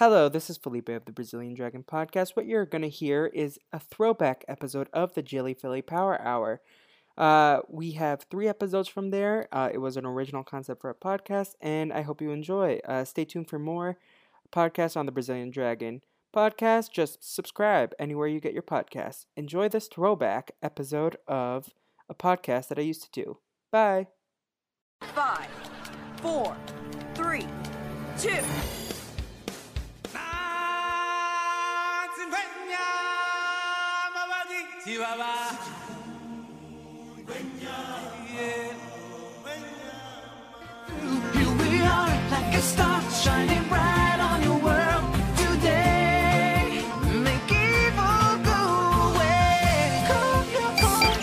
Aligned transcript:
Hello, 0.00 0.30
this 0.30 0.48
is 0.48 0.56
Felipe 0.56 0.88
of 0.88 1.04
the 1.04 1.12
Brazilian 1.12 1.52
Dragon 1.52 1.84
Podcast. 1.84 2.30
What 2.30 2.46
you're 2.46 2.64
going 2.64 2.80
to 2.80 2.88
hear 2.88 3.26
is 3.26 3.58
a 3.70 3.78
throwback 3.78 4.46
episode 4.48 4.88
of 4.94 5.12
the 5.12 5.20
Jilly 5.20 5.52
Filly 5.52 5.82
Power 5.82 6.18
Hour. 6.22 6.62
Uh, 7.18 7.58
we 7.68 7.90
have 7.90 8.22
three 8.30 8.48
episodes 8.48 8.88
from 8.88 9.10
there. 9.10 9.46
Uh, 9.52 9.68
it 9.70 9.76
was 9.76 9.98
an 9.98 10.06
original 10.06 10.42
concept 10.42 10.80
for 10.80 10.88
a 10.88 10.94
podcast, 10.94 11.50
and 11.60 11.92
I 11.92 12.00
hope 12.00 12.22
you 12.22 12.30
enjoy. 12.30 12.80
Uh, 12.88 13.04
stay 13.04 13.26
tuned 13.26 13.50
for 13.50 13.58
more 13.58 13.98
podcasts 14.50 14.96
on 14.96 15.04
the 15.04 15.12
Brazilian 15.12 15.50
Dragon 15.50 16.00
Podcast. 16.34 16.90
Just 16.90 17.22
subscribe 17.22 17.92
anywhere 17.98 18.26
you 18.26 18.40
get 18.40 18.54
your 18.54 18.62
podcasts. 18.62 19.26
Enjoy 19.36 19.68
this 19.68 19.86
throwback 19.86 20.52
episode 20.62 21.16
of 21.28 21.74
a 22.08 22.14
podcast 22.14 22.68
that 22.68 22.78
I 22.78 22.82
used 22.82 23.02
to 23.02 23.22
do. 23.22 23.36
Bye. 23.70 24.06
Five, 25.02 25.50
four, 26.22 26.56
three, 27.14 27.46
two. 28.16 28.40
Here 34.82 34.98
we 34.98 35.04
are, 41.82 42.08
like 42.30 42.54
a 42.54 42.62
star 42.62 43.02
shining 43.10 43.68
bright 43.68 44.18
on 44.20 44.42
your 44.42 44.58
world 44.58 45.04
today. 45.36 46.82
Make 47.12 47.52
evil 47.52 48.38
go 48.42 48.60
away. 49.10 50.04
Call 50.08 50.44
your 50.48 50.72
phone. 50.80 51.20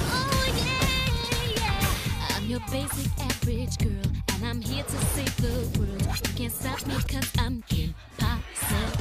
Oh 0.00 0.46
yeah, 0.62 1.56
yeah. 1.56 2.36
I'm 2.36 2.46
your 2.46 2.62
basic 2.70 3.10
average 3.18 3.78
girl, 3.78 4.12
and 4.34 4.44
I'm 4.44 4.60
here 4.60 4.84
to 4.84 4.96
save 5.06 5.36
the 5.38 5.80
world. 5.80 6.02
You 6.02 6.34
can't 6.36 6.52
stop 6.52 6.86
me 6.86 6.94
cause 7.08 7.32
I'm 7.36 7.64
impossible. 7.68 8.99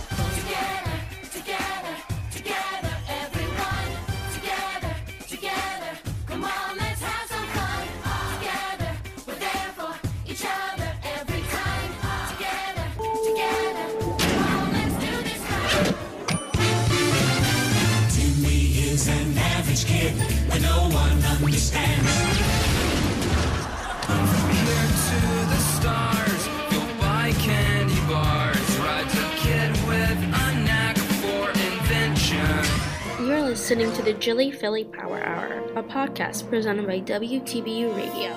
The 34.09 34.15
Jilly 34.15 34.49
Filly 34.49 34.85
Power 34.85 35.23
Hour, 35.23 35.59
a 35.75 35.83
podcast 35.83 36.49
presented 36.49 36.87
by 36.87 36.99
WTBU 36.99 37.95
Radio. 37.95 38.35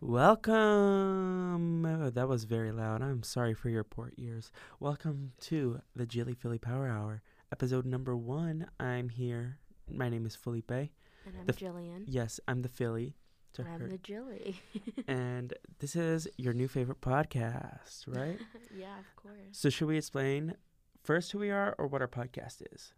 Welcome. 0.00 1.84
Oh, 1.84 2.08
that 2.08 2.28
was 2.28 2.44
very 2.44 2.70
loud. 2.70 3.02
I'm 3.02 3.24
sorry 3.24 3.52
for 3.52 3.68
your 3.68 3.82
poor 3.82 4.12
ears. 4.16 4.52
Welcome 4.78 5.32
to 5.40 5.80
the 5.96 6.06
Jilly 6.06 6.34
Filly 6.34 6.58
Power 6.58 6.86
Hour, 6.86 7.22
episode 7.50 7.84
number 7.84 8.16
one. 8.16 8.68
I'm 8.78 9.08
here. 9.08 9.58
My 9.90 10.08
name 10.08 10.24
is 10.24 10.36
Felipe. 10.36 10.70
And 10.70 11.34
I'm 11.36 11.46
The 11.46 11.52
Jillian. 11.52 12.04
Yes, 12.06 12.38
I'm 12.46 12.62
the 12.62 12.68
Filly. 12.68 13.16
To 13.54 13.62
I'm 13.62 13.80
her. 13.80 13.88
the 13.88 13.98
Jilly. 13.98 14.60
and 15.08 15.54
this 15.78 15.94
is 15.96 16.26
your 16.36 16.52
new 16.52 16.68
favorite 16.68 17.00
podcast, 17.00 18.04
right? 18.06 18.38
yeah, 18.76 18.98
of 18.98 19.16
course. 19.16 19.34
so, 19.52 19.68
should 19.70 19.88
we 19.88 19.96
explain 19.96 20.54
first 21.02 21.32
who 21.32 21.38
we 21.38 21.50
are 21.50 21.74
or 21.78 21.86
what 21.86 22.00
our 22.02 22.08
podcast 22.08 22.62
is? 22.72 22.92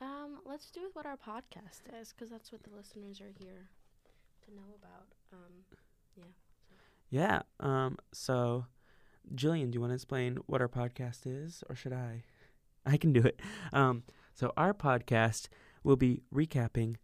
Um, 0.00 0.38
let's 0.46 0.70
do 0.70 0.80
with 0.82 0.94
what 0.94 1.06
our 1.06 1.16
podcast 1.16 1.82
is, 2.00 2.12
because 2.12 2.30
that's 2.30 2.50
what 2.52 2.62
the 2.62 2.70
listeners 2.74 3.20
are 3.20 3.32
here 3.38 3.68
to 4.46 4.54
know 4.54 4.74
about. 4.82 5.06
Um, 5.32 5.64
yeah. 6.16 6.24
Yeah. 7.10 7.42
Um. 7.60 7.96
So, 8.12 8.66
Jillian, 9.34 9.70
do 9.70 9.76
you 9.76 9.80
want 9.80 9.90
to 9.90 9.94
explain 9.96 10.38
what 10.46 10.60
our 10.60 10.68
podcast 10.68 11.20
is, 11.26 11.62
or 11.68 11.74
should 11.76 11.92
I? 11.92 12.24
I 12.86 12.96
can 12.96 13.12
do 13.12 13.20
it. 13.22 13.40
Um. 13.72 14.04
So 14.34 14.52
our 14.56 14.72
podcast 14.72 15.48
will 15.82 15.96
be 15.96 16.22
recapping 16.32 16.96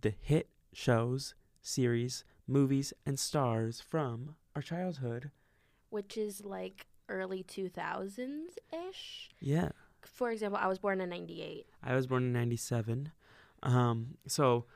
the 0.00 0.14
hit 0.20 0.48
shows, 0.72 1.34
series, 1.64 2.24
movies, 2.46 2.92
and 3.04 3.18
stars 3.18 3.80
from 3.80 4.36
our 4.54 4.62
childhood. 4.62 5.30
Which 5.90 6.16
is 6.16 6.44
like 6.44 6.86
early 7.08 7.42
2000s 7.42 8.58
ish. 8.72 9.30
Yeah. 9.40 9.70
For 10.02 10.30
example, 10.30 10.60
I 10.62 10.68
was 10.68 10.78
born 10.78 11.00
in 11.00 11.08
98. 11.08 11.66
I 11.82 11.96
was 11.96 12.06
born 12.06 12.24
in 12.24 12.32
'97. 12.32 13.10
Um. 13.62 14.18
So, 14.28 14.66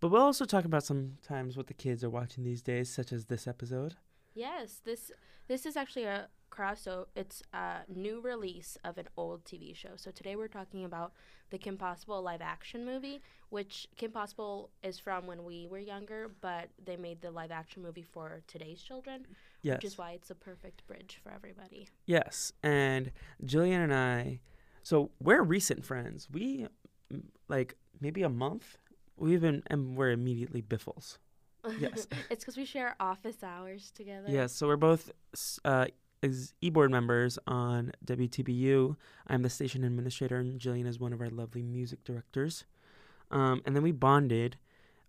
but 0.00 0.08
we'll 0.08 0.22
also 0.22 0.44
talk 0.44 0.64
about 0.64 0.82
sometimes 0.82 1.56
what 1.56 1.68
the 1.68 1.74
kids 1.74 2.02
are 2.02 2.10
watching 2.10 2.42
these 2.42 2.62
days, 2.62 2.90
such 2.92 3.12
as 3.12 3.26
this 3.26 3.46
episode. 3.46 3.94
Yes, 4.34 4.80
this 4.84 5.12
this 5.46 5.64
is 5.64 5.76
actually 5.76 6.04
a 6.04 6.28
crossover. 6.56 7.06
It's 7.16 7.42
a 7.52 7.78
new 7.88 8.20
release 8.20 8.76
of 8.84 8.98
an 8.98 9.08
old 9.16 9.44
TV 9.44 9.74
show. 9.74 9.90
So 9.96 10.10
today 10.10 10.36
we're 10.36 10.48
talking 10.48 10.84
about 10.84 11.12
the 11.50 11.58
Kim 11.58 11.76
Possible 11.76 12.22
live 12.22 12.40
action 12.42 12.84
movie, 12.84 13.22
which 13.48 13.88
Kim 13.96 14.10
Possible 14.12 14.70
is 14.82 14.98
from 14.98 15.26
when 15.26 15.44
we 15.44 15.66
were 15.66 15.78
younger, 15.78 16.30
but 16.40 16.68
they 16.84 16.96
made 16.96 17.20
the 17.20 17.30
live 17.30 17.50
action 17.50 17.82
movie 17.82 18.02
for 18.02 18.42
today's 18.46 18.80
children, 18.82 19.26
Yes. 19.62 19.76
which 19.78 19.84
is 19.84 19.98
why 19.98 20.12
it's 20.12 20.30
a 20.30 20.34
perfect 20.34 20.86
bridge 20.86 21.18
for 21.22 21.30
everybody. 21.32 21.88
Yes, 22.06 22.52
and 22.62 23.10
Jillian 23.44 23.82
and 23.84 23.94
I, 23.94 24.40
so 24.82 25.10
we're 25.20 25.42
recent 25.42 25.84
friends. 25.84 26.28
We 26.30 26.66
like 27.48 27.76
maybe 28.00 28.22
a 28.22 28.28
month. 28.28 28.76
We've 29.16 29.40
been 29.40 29.62
and 29.68 29.96
we're 29.96 30.10
immediately 30.10 30.60
biffles. 30.60 31.18
Yes. 31.78 32.08
it's 32.28 32.42
because 32.44 32.56
we 32.56 32.64
share 32.64 32.96
office 32.98 33.44
hours 33.44 33.92
together. 33.92 34.26
Yes, 34.28 34.52
so 34.52 34.66
we're 34.66 34.76
both 34.76 35.12
uh, 35.64 35.86
as 36.22 36.54
e-board 36.60 36.90
members 36.90 37.38
on 37.46 37.92
WTBU. 38.04 38.96
I'm 39.26 39.42
the 39.42 39.50
station 39.50 39.84
administrator, 39.84 40.36
and 40.38 40.60
Jillian 40.60 40.86
is 40.86 41.00
one 41.00 41.12
of 41.12 41.20
our 41.20 41.30
lovely 41.30 41.62
music 41.62 42.04
directors. 42.04 42.64
Um, 43.30 43.62
and 43.66 43.74
then 43.74 43.82
we 43.82 43.92
bonded 43.92 44.56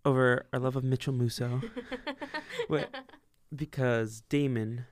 over 0.04 0.46
our 0.52 0.58
love 0.58 0.76
of 0.76 0.84
Mitchell 0.84 1.12
Musso 1.12 1.60
Wait. 2.68 2.86
because 3.54 4.22
Damon, 4.28 4.86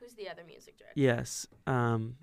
Who's 0.00 0.14
the 0.14 0.28
other 0.28 0.42
music 0.44 0.76
director? 0.76 0.92
yes, 1.00 1.46
um, 1.66 2.16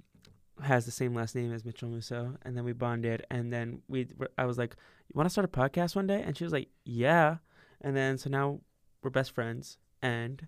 has 0.62 0.86
the 0.86 0.92
same 0.92 1.14
last 1.16 1.34
name 1.36 1.52
as 1.54 1.66
Mitchell 1.66 1.90
Musso, 1.90 2.38
and 2.44 2.56
then 2.56 2.64
we 2.64 2.74
bonded, 2.74 3.26
and 3.32 3.52
then 3.52 3.82
we, 3.90 4.08
I 4.38 4.46
was 4.46 4.58
like, 4.58 4.76
"You 5.08 5.18
want 5.18 5.26
to 5.28 5.32
start 5.32 5.46
a 5.46 5.48
podcast 5.48 5.96
one 5.96 6.08
day?" 6.08 6.22
And 6.22 6.38
she 6.38 6.44
was 6.44 6.54
like, 6.54 6.70
"Yeah," 6.86 7.38
and 7.82 7.96
then 7.96 8.18
so 8.18 8.30
now 8.30 8.60
we're 9.02 9.10
best 9.10 9.32
friends, 9.32 9.78
and 10.02 10.48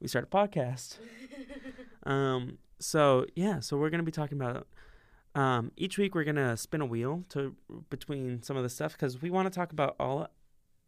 we 0.00 0.08
start 0.08 0.24
a 0.24 0.36
podcast. 0.36 0.96
um, 2.04 2.58
so 2.78 3.26
yeah, 3.34 3.60
so 3.60 3.76
we're 3.76 3.90
gonna 3.90 4.02
be 4.02 4.12
talking 4.12 4.40
about. 4.40 4.66
Um, 5.36 5.72
each 5.76 5.98
week 5.98 6.14
we're 6.14 6.24
gonna 6.24 6.56
spin 6.56 6.80
a 6.80 6.86
wheel 6.86 7.24
to 7.30 7.56
between 7.90 8.42
some 8.42 8.56
of 8.56 8.62
the 8.62 8.68
stuff 8.68 8.92
because 8.92 9.20
we 9.20 9.30
want 9.30 9.52
to 9.52 9.54
talk 9.54 9.72
about 9.72 9.96
all 9.98 10.28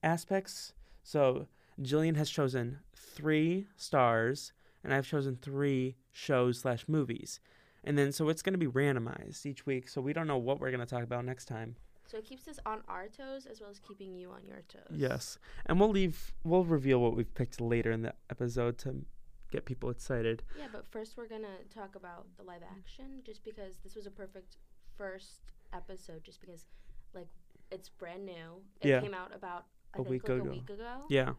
aspects. 0.02 0.72
So 1.02 1.48
Jillian 1.80 2.16
has 2.16 2.30
chosen 2.30 2.78
three 2.94 3.66
stars, 3.76 4.52
and 4.82 4.94
I've 4.94 5.06
chosen 5.06 5.36
three 5.36 5.96
shows 6.12 6.60
slash 6.60 6.84
movies. 6.88 7.40
And 7.84 7.96
then 7.96 8.12
so 8.12 8.28
it's 8.28 8.42
going 8.42 8.54
to 8.54 8.58
be 8.58 8.66
randomized 8.66 9.46
each 9.46 9.64
week. 9.64 9.88
So 9.88 10.00
we 10.00 10.12
don't 10.12 10.26
know 10.26 10.38
what 10.38 10.60
we're 10.60 10.70
going 10.70 10.80
to 10.80 10.86
talk 10.86 11.04
about 11.04 11.24
next 11.24 11.44
time. 11.44 11.76
So 12.10 12.18
it 12.18 12.24
keeps 12.24 12.46
us 12.48 12.58
on 12.66 12.82
our 12.88 13.08
toes 13.08 13.46
as 13.46 13.60
well 13.60 13.70
as 13.70 13.78
keeping 13.80 14.14
you 14.14 14.30
on 14.30 14.40
your 14.46 14.62
toes. 14.68 14.96
Yes. 14.96 15.38
And 15.66 15.80
we'll 15.80 15.90
leave 15.90 16.32
we'll 16.44 16.64
reveal 16.64 17.00
what 17.00 17.16
we've 17.16 17.32
picked 17.34 17.60
later 17.60 17.90
in 17.90 18.02
the 18.02 18.14
episode 18.30 18.78
to 18.78 19.04
get 19.50 19.64
people 19.64 19.90
excited. 19.90 20.42
Yeah, 20.58 20.66
but 20.72 20.86
first 20.86 21.16
we're 21.16 21.28
gonna 21.28 21.58
talk 21.74 21.94
about 21.96 22.26
the 22.36 22.42
live 22.42 22.62
action, 22.62 23.22
just 23.24 23.44
because 23.44 23.76
this 23.84 23.94
was 23.94 24.06
a 24.06 24.10
perfect 24.10 24.56
first 24.96 25.40
episode, 25.72 26.24
just 26.24 26.40
because 26.40 26.66
like 27.14 27.28
it's 27.70 27.88
brand 27.88 28.24
new. 28.26 28.62
It 28.80 28.88
Yeah. 28.88 29.00
came 29.00 29.14
out 29.14 29.34
about 29.34 29.66
I 29.94 29.98
A 29.98 30.02
think 30.02 30.08
week 30.10 30.28
like 30.28 30.38
ago. 30.40 30.48
a 30.50 30.52
week 30.52 30.70
ago. 30.70 31.04
Yeah. 31.08 31.34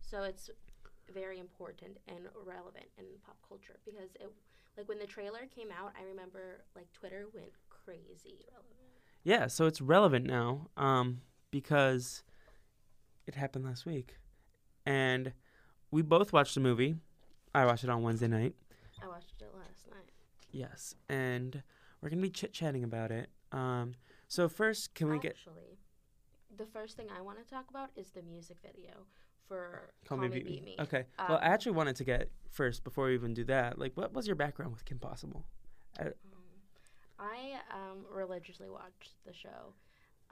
So 0.00 0.22
it's 0.24 0.50
very 1.12 1.38
important 1.38 1.98
and 2.08 2.28
relevant 2.44 2.86
in 2.98 3.04
pop 3.24 3.36
culture 3.48 3.78
because 3.84 4.14
it 4.16 4.32
like 4.76 4.88
when 4.88 4.98
the 4.98 5.06
trailer 5.06 5.40
came 5.54 5.70
out, 5.72 5.92
I 6.00 6.04
remember 6.04 6.64
like 6.74 6.92
Twitter 6.92 7.26
went 7.34 7.52
crazy. 7.68 8.44
Relevant. 8.50 8.76
Yeah, 9.22 9.46
so 9.48 9.66
it's 9.66 9.80
relevant 9.80 10.26
now 10.26 10.68
um 10.76 11.20
because 11.50 12.22
it 13.26 13.34
happened 13.34 13.64
last 13.64 13.84
week. 13.86 14.16
And 14.86 15.32
we 15.90 16.02
both 16.02 16.32
watched 16.32 16.54
the 16.54 16.60
movie. 16.60 16.96
I 17.54 17.64
watched 17.66 17.84
it 17.84 17.90
on 17.90 18.02
Wednesday 18.02 18.28
night. 18.28 18.54
I 19.02 19.08
watched 19.08 19.40
it 19.40 19.50
last 19.56 19.88
night. 19.90 20.10
Yes. 20.52 20.94
And 21.08 21.62
we're 22.00 22.08
going 22.10 22.20
to 22.20 22.26
be 22.26 22.30
chit-chatting 22.30 22.84
about 22.84 23.10
it. 23.10 23.30
Um 23.52 23.94
so 24.28 24.48
first, 24.48 24.94
can 24.94 25.08
we 25.10 25.18
get 25.18 25.32
Actually, 25.32 25.76
the 26.56 26.66
first 26.66 26.96
thing 26.96 27.08
I 27.16 27.20
want 27.20 27.38
to 27.44 27.44
talk 27.52 27.68
about 27.68 27.90
is 27.96 28.10
the 28.10 28.22
music 28.22 28.58
video 28.62 28.92
for 29.48 29.90
Call 30.06 30.18
Me 30.18 30.28
Beep 30.28 30.46
Me. 30.64 30.76
Okay. 30.78 31.04
well, 31.28 31.38
I 31.38 31.46
Um, 31.46 31.52
actually 31.52 31.72
wanted 31.72 31.96
to 31.96 32.04
get 32.04 32.30
first 32.48 32.84
before 32.84 33.06
we 33.06 33.14
even 33.14 33.34
do 33.34 33.42
that. 33.46 33.78
Like 33.78 33.96
what 33.96 34.12
was 34.12 34.28
your 34.28 34.36
background 34.36 34.70
with 34.72 34.84
Kim 34.84 35.00
Possible? 35.00 35.44
I 37.18 37.54
um, 37.72 38.06
religiously 38.10 38.68
watched 38.70 39.14
the 39.26 39.32
show. 39.32 39.74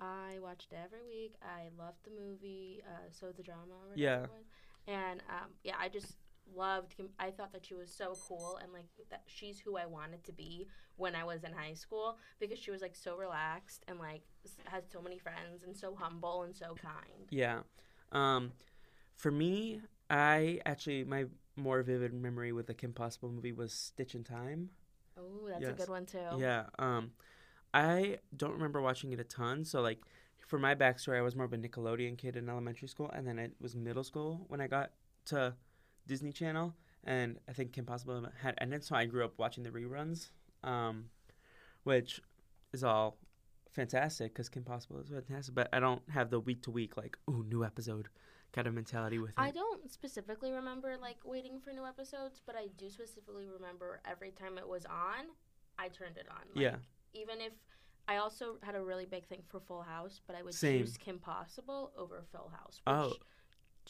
I 0.01 0.39
watched 0.41 0.73
it 0.73 0.79
every 0.83 1.03
week. 1.03 1.35
I 1.43 1.69
loved 1.77 1.99
the 2.05 2.11
movie, 2.13 2.81
uh, 2.87 3.09
so 3.11 3.33
the 3.37 3.43
drama. 3.43 3.75
Yeah. 3.97 4.27
And 4.87 5.21
um, 5.29 5.51
yeah, 5.65 5.75
I 5.79 5.89
just 5.89 6.17
loved. 6.55 6.97
Kim- 6.97 7.11
I 7.19 7.31
thought 7.31 7.53
that 7.53 7.65
she 7.65 7.75
was 7.75 7.93
so 7.93 8.15
cool, 8.29 8.59
and 8.63 8.73
like 8.73 8.87
that 9.11 9.23
she's 9.27 9.59
who 9.59 9.77
I 9.77 9.87
wanted 9.87 10.25
to 10.25 10.33
be 10.33 10.69
when 10.97 11.15
I 11.15 11.25
was 11.25 11.45
in 11.45 11.53
high 11.53 11.75
school 11.75 12.19
because 12.41 12.59
she 12.59 12.71
was 12.71 12.83
like 12.83 12.97
so 12.97 13.17
relaxed 13.17 13.85
and 13.89 13.99
like 13.99 14.23
s- 14.45 14.57
had 14.65 14.89
so 14.91 15.01
many 15.01 15.19
friends 15.19 15.63
and 15.65 15.77
so 15.77 15.95
humble 15.95 16.43
and 16.43 16.55
so 16.55 16.75
kind. 16.81 17.29
Yeah. 17.31 17.61
Um, 18.13 18.53
for 19.17 19.31
me, 19.31 19.81
I 20.11 20.61
actually 20.67 21.05
my 21.05 21.27
more 21.57 21.83
vivid 21.83 22.13
memory 22.13 22.53
with 22.53 22.67
the 22.67 22.75
Kim 22.75 22.93
Possible 22.93 23.31
movie 23.31 23.53
was 23.53 23.73
Stitch 23.73 24.15
in 24.15 24.25
Time. 24.25 24.71
Oh, 25.19 25.49
that's 25.49 25.67
a 25.69 25.73
good 25.73 25.89
one 25.89 26.07
too. 26.07 26.19
Yeah. 26.39 26.65
Um, 26.79 27.13
I 27.75 28.19
don't 28.37 28.53
remember 28.53 28.81
watching 28.81 29.13
it 29.13 29.21
a 29.21 29.25
ton. 29.25 29.65
So 29.65 29.81
like, 29.81 30.01
for 30.47 30.59
my 30.59 30.75
backstory, 30.75 31.19
I 31.19 31.23
was 31.23 31.37
more 31.37 31.45
of 31.45 31.53
a 31.53 31.59
Nickelodeon 31.59 32.17
kid 32.17 32.37
in 32.37 32.49
elementary 32.49 32.89
school, 32.89 33.11
and 33.13 33.27
then 33.27 33.39
it 33.39 33.53
was 33.61 33.75
middle 33.75 34.05
school 34.05 34.45
when 34.49 34.61
I 34.61 34.67
got 34.67 34.93
to 35.27 35.55
Disney 36.09 36.33
Channel, 36.33 36.75
and 37.05 37.39
I 37.49 37.53
think 37.53 37.73
Kim 37.73 37.85
Possible 37.85 38.27
had 38.43 38.55
ended. 38.61 38.83
So 38.83 38.97
I 38.97 39.05
grew 39.05 39.25
up 39.25 39.35
watching 39.39 39.63
the 39.63 39.71
reruns, 39.71 40.31
um, 40.65 41.05
which 41.85 42.21
is 42.73 42.83
all 42.83 43.19
fantastic 43.71 44.33
because 44.33 44.49
Kim 44.49 44.65
Possible 44.65 44.99
is 44.99 45.09
fantastic. 45.09 45.55
But 45.55 45.69
I 45.73 45.79
don't 45.79 46.03
have 46.11 46.31
the 46.31 46.41
week 46.41 46.63
to 46.63 46.71
week 46.73 46.97
like, 46.97 47.17
ooh, 47.31 47.45
new 47.49 47.65
episode 47.65 48.09
kind 48.53 48.67
of 48.67 48.75
mentality 48.75 49.19
with 49.19 49.31
it. 49.31 49.37
I 49.39 49.51
don't 49.51 49.91
specifically 49.91 50.53
remember 50.53 50.97
like 51.01 51.19
waiting 51.25 51.61
for 51.61 51.73
new 51.73 51.85
episodes, 51.85 52.41
but 52.45 52.57
I 52.57 52.69
do 52.77 52.89
specifically 52.89 53.47
remember 53.47 54.01
every 54.11 54.31
time 54.31 54.57
it 54.59 54.67
was 54.67 54.87
on, 54.87 55.27
I 55.79 55.89
turned 55.89 56.17
it 56.17 56.27
on. 56.31 56.43
Like, 56.55 56.63
Yeah. 56.63 56.77
Even 57.15 57.41
if 57.41 57.53
I 58.07 58.17
also 58.17 58.57
had 58.63 58.75
a 58.75 58.83
really 58.83 59.05
big 59.05 59.27
thing 59.27 59.43
for 59.49 59.61
Full 59.61 59.83
House, 59.83 60.21
but 60.27 60.35
I 60.35 60.43
would 60.43 60.55
Same. 60.55 60.81
choose 60.81 60.97
Kim 60.97 61.19
Possible 61.19 61.93
over 61.97 62.25
Full 62.33 62.49
House, 62.49 62.81
which 62.87 62.95
Oh. 62.95 63.13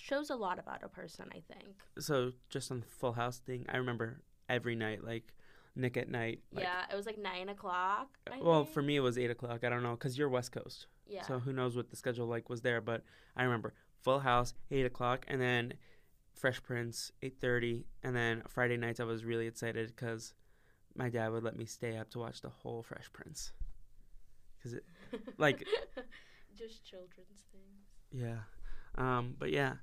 Shows 0.00 0.30
a 0.30 0.36
lot 0.36 0.58
about 0.58 0.82
a 0.82 0.88
person, 0.88 1.26
I 1.32 1.40
think. 1.52 1.74
so 1.98 2.32
just 2.50 2.70
on 2.70 2.80
the 2.80 2.86
Full 2.86 3.12
House 3.12 3.38
thing, 3.38 3.66
I 3.68 3.76
remember 3.78 4.22
every 4.48 4.74
night 4.76 5.04
like 5.04 5.34
Nick 5.76 5.96
at 5.96 6.08
Nite. 6.08 6.40
Like, 6.52 6.64
yeah, 6.64 6.84
it 6.90 6.96
was 6.96 7.04
like 7.06 7.18
nine 7.18 7.48
o'clock. 7.48 8.08
I 8.32 8.38
Well, 8.40 8.62
think. 8.64 8.74
for 8.74 8.82
me, 8.82 8.96
it 8.96 9.00
was 9.00 9.18
eight 9.18 9.30
o'clock. 9.30 9.64
I 9.64 9.68
don't 9.68 9.82
know, 9.82 9.94
cause 9.96 10.16
you're 10.16 10.28
West 10.28 10.52
Coast, 10.52 10.86
yeah, 11.06 11.22
so 11.26 11.38
who 11.40 11.52
knows 11.52 11.76
what 11.76 11.90
the 11.90 11.96
schedule 11.96 12.26
like 12.26 12.48
was 12.48 12.62
there. 12.62 12.80
But 12.80 13.02
I 13.36 13.42
remember 13.42 13.74
Full 14.02 14.20
House, 14.20 14.54
eight 14.70 14.86
o'clock, 14.86 15.24
and 15.28 15.40
then 15.40 15.74
Fresh 16.34 16.62
Prince, 16.62 17.10
eight 17.22 17.40
thirty, 17.40 17.84
and 18.02 18.14
then 18.14 18.42
Friday 18.48 18.76
nights 18.76 19.00
I 19.00 19.04
was 19.04 19.24
really 19.24 19.46
excited 19.48 19.88
because 19.88 20.32
my 20.94 21.08
dad 21.08 21.32
would 21.32 21.42
let 21.42 21.56
me 21.56 21.64
stay 21.64 21.96
up 21.98 22.10
to 22.10 22.18
watch 22.20 22.40
the 22.40 22.48
whole 22.48 22.82
Fresh 22.82 23.12
Prince. 23.12 23.52
Cause 24.62 24.72
it, 24.74 24.84
like, 25.38 25.64
just 26.56 26.84
children's 26.84 27.44
things. 27.52 27.86
yeah, 28.12 28.38
um, 28.96 29.34
but 29.38 29.50
yeah, 29.52 29.74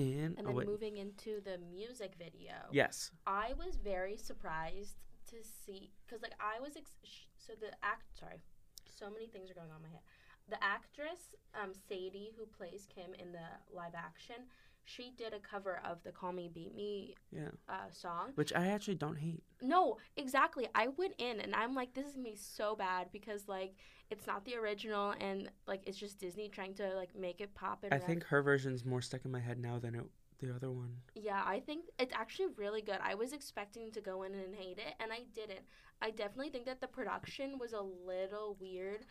and, 0.00 0.38
And 0.38 0.46
then 0.46 0.66
moving 0.66 0.96
into 0.96 1.40
the 1.44 1.58
music 1.72 2.12
video. 2.18 2.54
yes, 2.72 3.10
I 3.26 3.52
was 3.58 3.76
very 3.76 4.16
surprised 4.16 4.96
to 5.30 5.36
see 5.44 5.90
because 6.06 6.22
like 6.22 6.34
I 6.40 6.60
was 6.60 6.76
ex- 6.76 6.92
sh- 7.04 7.28
so 7.36 7.52
the 7.60 7.70
act 7.84 8.02
sorry 8.18 8.40
so 8.84 9.08
many 9.10 9.26
things 9.28 9.50
are 9.50 9.54
going 9.54 9.70
on 9.70 9.76
in 9.76 9.82
my 9.82 9.88
head 9.96 10.02
the 10.48 10.58
actress 10.64 11.20
um 11.54 11.70
Sadie 11.88 12.32
who 12.36 12.44
plays 12.46 12.86
Kim 12.92 13.14
in 13.14 13.30
the 13.30 13.46
live 13.72 13.94
action 13.94 14.36
she 14.84 15.12
did 15.16 15.32
a 15.32 15.38
cover 15.38 15.80
of 15.88 16.02
the 16.04 16.10
Call 16.10 16.32
Me 16.32 16.50
Beep 16.52 16.74
Me 16.74 17.14
yeah, 17.30 17.48
uh, 17.68 17.90
song 17.92 18.30
which 18.34 18.52
I 18.54 18.68
actually 18.68 18.96
don't 18.96 19.16
hate. 19.16 19.42
no 19.62 19.98
exactly 20.16 20.68
I 20.74 20.88
went 20.88 21.14
in 21.18 21.40
and 21.40 21.54
I'm 21.54 21.74
like 21.74 21.94
this 21.94 22.06
is 22.06 22.12
gonna 22.14 22.28
be 22.30 22.36
so 22.36 22.74
bad 22.74 23.08
because 23.12 23.48
like 23.48 23.74
it's 24.10 24.26
not 24.26 24.44
the 24.44 24.56
original 24.56 25.14
and 25.20 25.50
like 25.66 25.82
it's 25.86 25.98
just 25.98 26.18
Disney 26.18 26.48
trying 26.48 26.74
to 26.74 26.94
like 26.94 27.14
make 27.16 27.40
it 27.40 27.54
pop 27.54 27.84
and 27.84 27.94
I 27.94 27.98
think 27.98 28.24
her 28.24 28.42
version's 28.42 28.84
more 28.84 29.00
stuck 29.00 29.24
in 29.24 29.30
my 29.30 29.40
head 29.40 29.58
now 29.58 29.78
than 29.78 29.94
it, 29.94 30.04
the 30.40 30.54
other 30.54 30.70
one. 30.70 30.96
Yeah, 31.14 31.42
I 31.44 31.60
think 31.60 31.84
it's 31.98 32.14
actually 32.14 32.48
really 32.56 32.82
good. 32.82 32.98
I 33.02 33.14
was 33.14 33.32
expecting 33.32 33.90
to 33.92 34.00
go 34.00 34.22
in 34.24 34.34
and 34.34 34.54
hate 34.54 34.78
it, 34.78 34.94
and 35.00 35.12
I 35.12 35.20
didn't. 35.34 35.60
I 36.02 36.10
definitely 36.10 36.50
think 36.50 36.66
that 36.66 36.80
the 36.80 36.86
production 36.88 37.58
was 37.58 37.72
a 37.72 37.80
little 37.80 38.56
weird. 38.58 39.04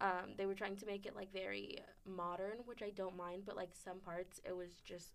Um, 0.00 0.34
they 0.36 0.44
were 0.46 0.54
trying 0.54 0.76
to 0.76 0.86
make 0.86 1.06
it 1.06 1.16
like 1.16 1.32
very 1.32 1.78
modern, 2.04 2.58
which 2.66 2.82
I 2.82 2.90
don't 2.90 3.16
mind, 3.16 3.44
but 3.46 3.56
like 3.56 3.70
some 3.72 3.98
parts 4.00 4.40
it 4.44 4.54
was 4.56 4.80
just 4.84 5.14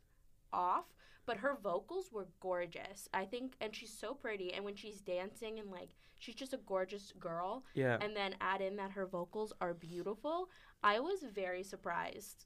off. 0.52 0.86
But 1.28 1.38
her 1.38 1.56
vocals 1.62 2.12
were 2.12 2.28
gorgeous. 2.40 3.08
I 3.14 3.26
think, 3.26 3.54
and 3.62 3.76
she's 3.76 3.94
so 3.94 4.16
pretty. 4.16 4.54
And 4.54 4.66
when 4.66 4.76
she's 4.76 5.00
dancing 5.02 5.60
and 5.60 5.70
like 5.70 5.90
she's 6.18 6.34
just 6.36 6.54
a 6.54 6.58
gorgeous 6.66 7.14
girl, 7.20 7.64
Yeah, 7.76 7.98
and 8.02 8.16
then 8.16 8.36
add 8.42 8.62
in 8.62 8.76
that 8.78 8.92
her 8.92 9.06
vocals 9.06 9.54
are 9.62 9.74
beautiful, 9.76 10.50
I 10.84 11.00
was 11.00 11.22
very 11.24 11.64
surprised. 11.64 12.46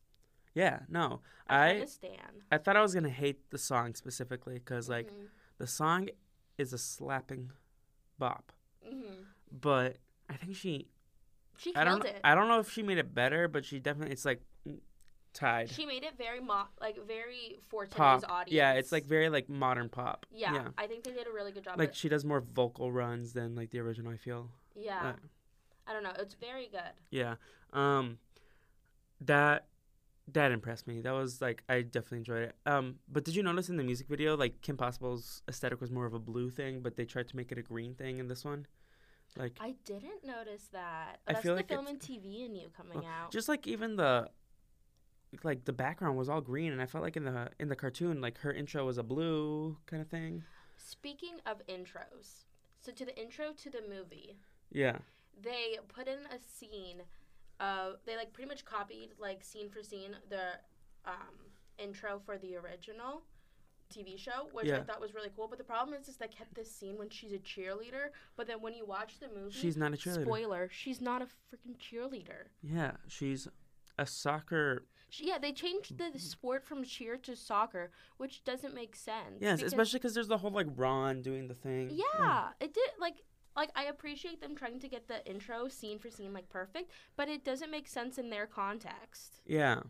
yeah, 0.53 0.79
no, 0.89 1.21
I 1.47 1.55
I 1.67 1.69
understand. 1.75 2.43
I 2.51 2.57
thought 2.57 2.75
I 2.77 2.81
was 2.81 2.93
gonna 2.93 3.09
hate 3.09 3.49
the 3.49 3.57
song 3.57 3.93
specifically 3.95 4.55
because 4.55 4.89
like 4.89 5.09
Mhm. 5.09 5.27
the 5.57 5.67
song 5.67 6.09
is 6.57 6.73
a 6.73 6.77
slapping 6.77 7.51
bop, 8.19 8.51
Mhm. 8.85 9.25
but 9.51 9.97
I 10.29 10.35
think 10.35 10.55
she 10.55 10.89
She 11.57 11.75
I 11.75 11.83
don't 11.83 12.01
killed 12.01 12.15
it. 12.15 12.21
I 12.23 12.35
don't 12.35 12.47
know 12.47 12.59
if 12.59 12.71
she 12.71 12.83
made 12.83 12.97
it 12.97 13.13
better, 13.13 13.47
but 13.47 13.65
she 13.65 13.79
definitely 13.79 14.13
it's 14.13 14.25
like 14.25 14.41
tied 15.33 15.69
She 15.69 15.85
made 15.85 16.03
it 16.03 16.17
very 16.17 16.39
mo- 16.39 16.67
like 16.79 16.97
very 17.05 17.57
for 17.69 17.85
today's 17.85 18.23
audience. 18.23 18.51
Yeah, 18.51 18.73
it's 18.73 18.91
like 18.91 19.05
very 19.05 19.29
like 19.29 19.49
modern 19.49 19.89
pop. 19.89 20.25
yeah, 20.31 20.53
yeah. 20.53 20.67
I 20.77 20.87
think 20.87 21.03
they 21.03 21.11
did 21.11 21.27
a 21.27 21.31
really 21.31 21.51
good 21.51 21.63
job. 21.63 21.77
Like 21.77 21.93
she 21.93 22.09
does 22.09 22.23
more 22.25 22.41
vocal 22.41 22.91
runs 22.91 23.33
than 23.33 23.55
like 23.55 23.71
the 23.71 23.79
original. 23.79 24.11
I 24.11 24.17
feel. 24.17 24.49
yeah, 24.75 25.09
uh, 25.09 25.13
I 25.87 25.93
don't 25.93 26.03
know. 26.03 26.13
It's 26.19 26.33
very 26.35 26.67
good. 26.71 26.81
Yeah. 27.11 27.35
Um, 27.73 28.17
that 29.21 29.67
that 30.31 30.51
impressed 30.51 30.87
me. 30.87 31.01
That 31.01 31.11
was 31.11 31.41
like 31.41 31.63
I 31.69 31.81
definitely 31.81 32.19
enjoyed 32.19 32.43
it. 32.43 32.55
Um, 32.65 32.95
but 33.11 33.23
did 33.25 33.35
you 33.35 33.43
notice 33.43 33.69
in 33.69 33.77
the 33.77 33.83
music 33.83 34.07
video, 34.07 34.35
like 34.35 34.61
Kim 34.61 34.77
Possible's 34.77 35.41
aesthetic 35.47 35.81
was 35.81 35.91
more 35.91 36.05
of 36.05 36.13
a 36.13 36.19
blue 36.19 36.49
thing, 36.49 36.79
but 36.81 36.95
they 36.95 37.05
tried 37.05 37.27
to 37.27 37.35
make 37.35 37.51
it 37.51 37.57
a 37.57 37.61
green 37.61 37.93
thing 37.93 38.19
in 38.19 38.27
this 38.27 38.43
one. 38.45 38.65
Like 39.37 39.57
I 39.59 39.75
didn't 39.85 40.25
notice 40.25 40.69
that. 40.71 41.19
I 41.27 41.33
That's 41.33 41.43
feel 41.43 41.53
the 41.53 41.57
like 41.59 41.67
film 41.67 41.87
and 41.87 41.99
TV 41.99 42.45
and 42.45 42.55
you 42.55 42.69
coming 42.75 42.99
well, 42.99 43.05
out. 43.05 43.31
just 43.31 43.49
like 43.49 43.67
even 43.67 43.95
the 43.97 44.29
like 45.43 45.65
the 45.65 45.73
background 45.73 46.17
was 46.17 46.29
all 46.29 46.41
green, 46.41 46.71
and 46.71 46.81
I 46.81 46.85
felt 46.85 47.03
like 47.03 47.17
in 47.17 47.25
the 47.25 47.49
in 47.59 47.67
the 47.69 47.75
cartoon, 47.75 48.21
like 48.21 48.37
her 48.39 48.53
intro 48.53 48.85
was 48.85 48.97
a 48.97 49.03
blue 49.03 49.77
kind 49.87 50.01
of 50.01 50.07
thing. 50.07 50.43
Speaking 50.77 51.35
of 51.45 51.61
intros, 51.67 52.45
so 52.79 52.91
to 52.91 53.05
the 53.05 53.17
intro 53.19 53.51
to 53.53 53.69
the 53.69 53.81
movie, 53.89 54.37
Yeah. 54.71 54.97
they 55.41 55.77
put 55.87 56.07
in 56.07 56.19
a 56.27 56.39
scene. 56.39 57.01
Uh, 57.59 57.93
they 58.05 58.15
like 58.17 58.33
pretty 58.33 58.47
much 58.49 58.63
copied 58.65 59.09
like 59.19 59.43
scene 59.43 59.69
for 59.69 59.81
scene 59.83 60.15
the 60.29 60.59
um, 61.05 61.35
intro 61.77 62.19
for 62.25 62.37
the 62.37 62.55
original 62.55 63.23
TV 63.93 64.17
show, 64.17 64.49
which 64.51 64.67
I 64.71 64.81
thought 64.81 64.99
was 65.01 65.13
really 65.13 65.29
cool. 65.35 65.47
But 65.47 65.57
the 65.57 65.63
problem 65.63 65.99
is, 65.99 66.07
is 66.07 66.17
they 66.17 66.27
kept 66.27 66.53
this 66.55 66.71
scene 66.73 66.97
when 66.97 67.09
she's 67.09 67.31
a 67.33 67.37
cheerleader, 67.39 68.09
but 68.35 68.47
then 68.47 68.61
when 68.61 68.73
you 68.73 68.85
watch 68.85 69.19
the 69.19 69.27
movie, 69.27 69.51
She's 69.55 69.77
not 69.77 69.93
a 69.93 69.97
cheerleader. 69.97 70.23
Spoiler: 70.23 70.69
she's 70.71 71.01
not 71.01 71.21
a 71.21 71.25
freaking 71.25 71.75
cheerleader. 71.77 72.47
Yeah, 72.61 72.93
she's 73.07 73.47
a 73.97 74.05
soccer. 74.05 74.85
She, 75.09 75.27
yeah, 75.27 75.37
they 75.37 75.53
changed 75.53 75.97
the 75.97 76.17
sport 76.19 76.65
from 76.65 76.83
cheer 76.83 77.15
to 77.17 77.35
soccer, 77.35 77.91
which 78.17 78.43
doesn't 78.43 78.73
make 78.73 78.95
sense. 78.95 79.37
Yes, 79.39 79.57
because- 79.59 79.71
especially 79.73 79.99
because 79.99 80.13
there's 80.15 80.27
the 80.27 80.37
whole 80.39 80.51
like 80.51 80.67
Ron 80.75 81.21
doing 81.21 81.47
the 81.47 81.53
thing. 81.53 81.91
Yeah, 81.91 82.49
it 82.59 82.73
did. 82.73 82.89
Like, 82.99 83.21
like 83.55 83.69
I 83.75 83.85
appreciate 83.85 84.41
them 84.41 84.55
trying 84.55 84.79
to 84.79 84.87
get 84.89 85.07
the 85.07 85.25
intro 85.29 85.67
scene 85.69 85.99
for 85.99 86.09
scene 86.09 86.33
like 86.33 86.49
perfect, 86.49 86.91
but 87.15 87.29
it 87.29 87.45
doesn't 87.45 87.71
make 87.71 87.87
sense 87.87 88.17
in 88.17 88.29
their 88.29 88.47
context. 88.47 89.41
Yeah. 89.45 89.81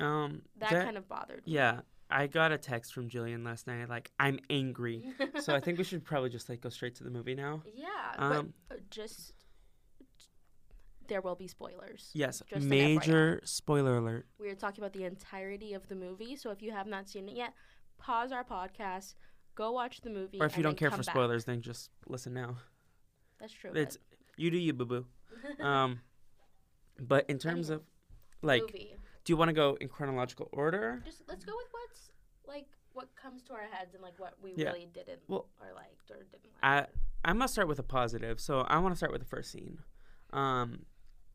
Um. 0.00 0.42
That, 0.58 0.70
kind 0.84 0.96
of 0.96 1.08
bothered 1.08 1.44
me. 1.46 1.54
Yeah. 1.54 1.80
I 2.10 2.26
got 2.26 2.52
a 2.52 2.58
text 2.58 2.94
from 2.94 3.08
Jillian 3.08 3.44
last 3.44 3.66
night. 3.66 3.88
Like, 3.88 4.10
I'm 4.18 4.38
angry. 4.48 5.04
so 5.40 5.54
I 5.54 5.60
think 5.60 5.78
we 5.78 5.84
should 5.90 6.04
probably 6.04 6.30
just 6.30 6.48
like 6.48 6.60
go 6.60 6.68
straight 6.70 6.94
to 6.96 7.04
the 7.04 7.10
movie 7.10 7.34
now. 7.34 7.62
Yeah, 7.74 7.86
Um, 8.18 8.54
but 8.68 8.78
uh, 8.78 8.80
just 8.90 9.34
there 11.08 11.20
will 11.20 11.34
be 11.34 11.48
spoilers. 11.48 12.10
Yes. 12.14 12.42
Just 12.48 12.64
major 12.64 13.40
spoiler 13.44 13.96
alert. 13.96 14.26
We 14.38 14.48
are 14.50 14.54
talking 14.54 14.82
about 14.82 14.92
the 14.92 15.04
entirety 15.04 15.72
of 15.74 15.88
the 15.88 15.94
movie, 15.94 16.36
so 16.36 16.50
if 16.50 16.62
you 16.62 16.70
have 16.70 16.86
not 16.86 17.08
seen 17.08 17.28
it 17.28 17.36
yet, 17.36 17.54
pause 17.98 18.30
our 18.32 18.44
podcast, 18.44 19.14
go 19.54 19.72
watch 19.72 20.00
the 20.02 20.10
movie. 20.10 20.38
Or 20.40 20.46
if 20.46 20.56
you 20.56 20.62
don't 20.62 20.76
care 20.76 20.90
for 20.90 20.98
back. 20.98 21.06
spoilers, 21.06 21.44
then 21.44 21.60
just 21.62 21.90
listen 22.06 22.32
now. 22.34 22.56
that's 23.40 23.52
true. 23.52 23.72
It's 23.74 23.98
you 24.36 24.50
do 24.50 24.58
you, 24.58 24.72
boo 24.72 24.84
boo. 24.86 25.06
Um. 25.64 26.00
But 27.00 27.26
in 27.30 27.38
terms 27.38 27.70
of 27.70 27.82
like, 28.42 28.62
movie. 28.62 28.94
Do 29.28 29.32
you 29.34 29.36
want 29.36 29.50
to 29.50 29.52
go 29.52 29.76
in 29.78 29.88
chronological 29.88 30.48
order? 30.54 31.02
Just 31.04 31.20
let's 31.28 31.44
go 31.44 31.52
with 31.54 31.66
what's 31.70 32.10
like 32.46 32.66
what 32.94 33.08
comes 33.14 33.42
to 33.42 33.52
our 33.52 33.66
heads 33.70 33.92
and 33.92 34.02
like 34.02 34.18
what 34.18 34.32
we 34.42 34.54
Yeah. 34.56 34.68
really 34.70 34.88
didn't 34.94 35.20
Well, 35.28 35.50
or 35.60 35.74
liked 35.74 36.10
or 36.10 36.16
didn't 36.32 36.50
like. 36.62 36.62
I 36.62 36.86
I 37.26 37.34
must 37.34 37.52
start 37.52 37.68
with 37.68 37.78
a 37.78 37.82
positive. 37.82 38.40
So 38.40 38.60
I 38.60 38.78
want 38.78 38.94
to 38.94 38.96
start 38.96 39.12
with 39.12 39.20
the 39.20 39.26
first 39.28 39.50
scene. 39.50 39.80
Um, 40.32 40.86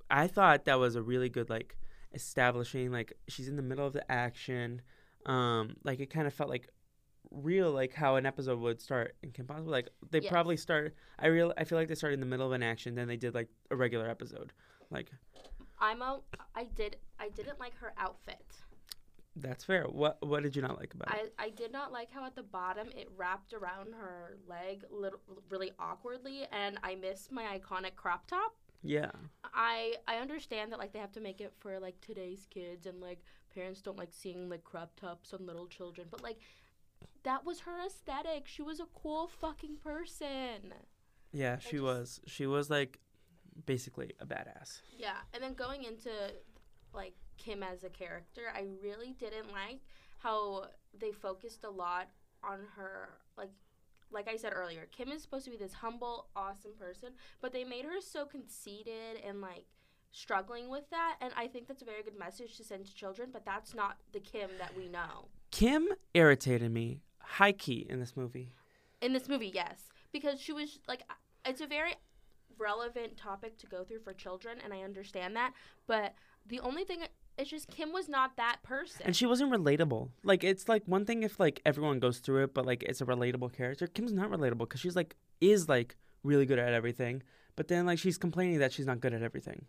I 0.10 0.26
thought 0.26 0.66
that 0.66 0.80
was 0.80 0.96
a 0.96 1.04
really 1.04 1.30
good 1.30 1.52
like 1.52 1.78
establishing 2.16 2.92
like 2.92 3.14
she's 3.28 3.48
in 3.48 3.58
the 3.58 3.62
middle 3.62 3.86
of 3.86 3.94
the 3.94 4.12
action. 4.12 4.82
Um, 5.28 5.76
like 5.84 6.00
it 6.00 6.08
kind 6.10 6.26
of 6.26 6.34
felt 6.34 6.50
like 6.50 6.68
real 7.30 7.72
like 7.72 7.94
how 7.94 8.16
an 8.16 8.26
episode 8.26 8.58
would 8.60 8.82
start 8.82 9.16
in 9.22 9.30
Kim 9.30 9.46
Possible. 9.46 9.70
Like 9.72 9.90
they 10.10 10.20
Yes. 10.22 10.32
probably 10.32 10.58
start. 10.58 10.96
I 11.20 11.28
real 11.28 11.54
I 11.60 11.64
feel 11.64 11.78
like 11.78 11.90
they 11.90 11.96
started 11.96 12.16
in 12.16 12.22
the 12.22 12.26
middle 12.26 12.48
of 12.48 12.54
an 12.54 12.64
action, 12.64 12.96
then 12.96 13.08
they 13.08 13.18
did 13.18 13.36
like 13.36 13.50
a 13.70 13.76
regular 13.76 14.10
episode. 14.10 14.52
Like 14.90 15.12
I'm 15.84 16.02
a 16.02 16.22
I 16.56 16.63
did 16.75 16.96
I 17.20 17.30
didn't 17.30 17.60
like 17.60 17.75
her 17.78 17.94
outfit. 17.98 18.46
that's 19.36 19.63
fair. 19.63 19.84
What 20.02 20.18
what 20.25 20.44
did 20.44 20.56
you 20.56 20.62
not 20.62 20.78
like 20.80 20.94
about 20.94 21.13
it? 21.16 21.34
I, 21.38 21.46
I 21.46 21.50
did 21.50 21.72
not 21.72 21.92
like 21.92 22.10
how 22.12 22.25
at 22.25 22.36
the 22.36 22.44
bottom 22.44 22.88
it 22.96 23.10
wrapped 23.18 23.54
around 23.54 23.94
her 23.94 24.38
leg 24.48 24.84
little, 24.92 25.20
really 25.50 25.72
awkwardly 25.80 26.46
and 26.52 26.80
I 26.84 26.96
missed 26.96 27.32
my 27.32 27.44
iconic 27.58 27.96
crop 27.96 28.28
top. 28.28 28.54
Yeah. 28.82 29.12
I 29.54 29.96
I 30.08 30.16
understand 30.18 30.72
that 30.72 30.80
like 30.80 30.94
they 30.94 31.00
have 31.00 31.12
to 31.13 31.22
make 31.22 31.42
it 31.42 31.54
for 31.60 31.80
like 31.80 32.00
today's 32.02 32.48
kids 32.50 32.86
and 32.86 33.02
like 33.02 33.20
parents 33.54 33.82
don't 33.82 33.98
like 33.98 34.12
seeing 34.12 34.50
like 34.50 34.63
crop 34.63 34.92
tops 35.00 35.34
on 35.34 35.46
little 35.46 35.68
children, 35.68 36.08
but 36.10 36.24
like 36.24 36.40
that 37.24 37.46
was 37.46 37.62
her 37.62 37.78
aesthetic. 37.86 38.48
She 38.48 38.62
was 38.62 38.80
a 38.80 38.88
cool 39.02 39.28
fucking 39.28 39.78
person. 39.84 40.74
Yeah, 41.32 41.58
she 41.60 41.72
just- 41.78 41.84
was. 41.84 42.22
She 42.28 42.46
was 42.46 42.70
like 42.70 43.00
basically 43.65 44.12
a 44.19 44.25
badass. 44.25 44.81
Yeah, 44.98 45.17
and 45.33 45.43
then 45.43 45.53
going 45.53 45.83
into 45.83 46.10
like 46.93 47.13
Kim 47.38 47.63
as 47.63 47.83
a 47.83 47.89
character, 47.89 48.41
I 48.53 48.65
really 48.81 49.15
didn't 49.19 49.51
like 49.51 49.79
how 50.19 50.67
they 51.00 51.12
focused 51.12 51.63
a 51.63 51.69
lot 51.69 52.07
on 52.43 52.60
her 52.75 53.10
like 53.38 53.50
like 54.12 54.27
I 54.27 54.38
said 54.38 54.53
earlier, 54.55 54.88
Kim 54.91 55.10
is 55.10 55.24
supposed 55.24 55.45
to 55.45 55.51
be 55.51 55.57
this 55.57 55.74
humble, 55.74 56.27
awesome 56.36 56.74
person, 56.79 57.10
but 57.41 57.51
they 57.51 57.63
made 57.63 57.86
her 57.86 58.00
so 58.00 58.25
conceited 58.25 59.17
and 59.27 59.41
like 59.41 59.65
struggling 60.12 60.69
with 60.69 60.88
that, 60.91 61.15
and 61.19 61.33
I 61.36 61.48
think 61.48 61.67
that's 61.67 61.81
a 61.81 61.86
very 61.86 62.03
good 62.03 62.17
message 62.17 62.55
to 62.57 62.63
send 62.63 62.86
to 62.86 62.93
children, 62.93 63.29
but 63.33 63.43
that's 63.43 63.74
not 63.74 63.98
the 64.13 64.19
Kim 64.19 64.51
that 64.60 64.77
we 64.77 64.88
know. 64.88 65.29
Kim 65.51 65.89
irritated 66.13 66.72
me 66.72 67.01
high 67.19 67.51
key 67.51 67.86
in 67.89 68.00
this 68.00 68.15
movie. 68.15 68.53
In 69.01 69.13
this 69.13 69.27
movie, 69.27 69.51
yes, 69.53 69.81
because 70.12 70.39
she 70.39 70.53
was 70.53 70.79
like 70.88 71.01
it's 71.45 71.62
a 71.62 71.67
very 71.67 71.95
relevant 72.57 73.17
topic 73.17 73.57
to 73.60 73.67
go 73.67 73.83
through 73.83 74.00
for 74.00 74.13
children 74.13 74.57
and 74.63 74.74
I 74.74 74.81
understand 74.81 75.36
that, 75.36 75.53
but 75.88 76.13
the 76.48 76.60
only 76.60 76.83
thing 76.83 77.03
it's 77.38 77.50
just 77.50 77.67
Kim 77.69 77.91
was 77.91 78.07
not 78.07 78.38
that 78.38 78.57
person. 78.63 79.01
And 79.05 79.15
she 79.15 79.25
wasn't 79.25 79.51
relatable. 79.51 80.10
Like 80.24 80.43
it's 80.43 80.69
like 80.69 80.83
one 80.86 81.05
thing 81.05 81.24
if 81.24 81.39
like 81.39 81.62
everyone 81.65 82.00
goes 82.00 82.19
through 82.19 82.43
it, 82.43 82.53
but 82.53 82.65
like 82.65 82.83
it's 82.83 83.01
a 83.01 83.05
relatable 83.05 83.53
character. 83.53 83.88
Kim's 83.88 84.13
not 84.13 84.29
relatable 84.29 84.60
because 84.60 84.81
she's 84.81 84.95
like 84.95 85.15
is 85.41 85.67
like 85.67 85.95
really 86.24 86.45
good 86.45 86.60
at 86.60 86.74
everything, 86.74 87.24
but 87.55 87.67
then 87.67 87.86
like 87.86 88.00
she's 88.00 88.17
complaining 88.17 88.60
that 88.60 88.72
she's 88.72 88.86
not 88.86 89.00
good 89.00 89.13
at 89.13 89.24
everything. 89.24 89.65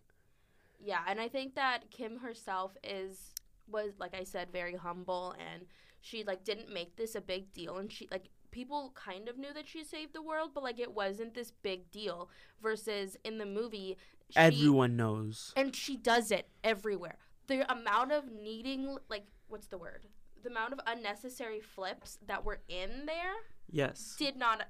Yeah, 0.78 1.00
and 1.08 1.18
I 1.20 1.28
think 1.28 1.54
that 1.54 1.90
Kim 1.90 2.18
herself 2.18 2.76
is 2.84 3.32
was 3.66 3.92
like 3.98 4.14
I 4.14 4.24
said 4.24 4.50
very 4.52 4.76
humble 4.76 5.34
and 5.38 5.64
she 6.02 6.22
like 6.22 6.44
didn't 6.44 6.72
make 6.72 6.96
this 6.96 7.14
a 7.14 7.20
big 7.20 7.50
deal 7.54 7.78
and 7.78 7.90
she 7.90 8.08
like 8.10 8.28
people 8.54 8.92
kind 8.94 9.28
of 9.28 9.36
knew 9.36 9.52
that 9.52 9.66
she 9.66 9.82
saved 9.82 10.12
the 10.14 10.22
world 10.22 10.50
but 10.54 10.62
like 10.62 10.78
it 10.78 10.92
wasn't 10.94 11.34
this 11.34 11.50
big 11.62 11.90
deal 11.90 12.30
versus 12.62 13.16
in 13.24 13.38
the 13.38 13.44
movie 13.46 13.96
she, 14.30 14.36
Everyone 14.38 14.96
knows. 14.96 15.52
and 15.56 15.74
she 15.76 15.96
does 15.96 16.30
it 16.30 16.48
everywhere. 16.62 17.18
The 17.48 17.70
amount 17.70 18.12
of 18.12 18.30
needing 18.32 18.96
like 19.10 19.26
what's 19.48 19.66
the 19.66 19.76
word? 19.76 20.06
The 20.42 20.50
amount 20.50 20.72
of 20.72 20.80
unnecessary 20.86 21.60
flips 21.60 22.18
that 22.26 22.44
were 22.44 22.60
in 22.68 23.06
there 23.06 23.34
Yes. 23.70 24.14
did 24.18 24.36
not 24.36 24.62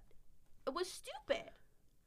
it 0.66 0.72
was 0.74 0.90
stupid. 0.90 1.50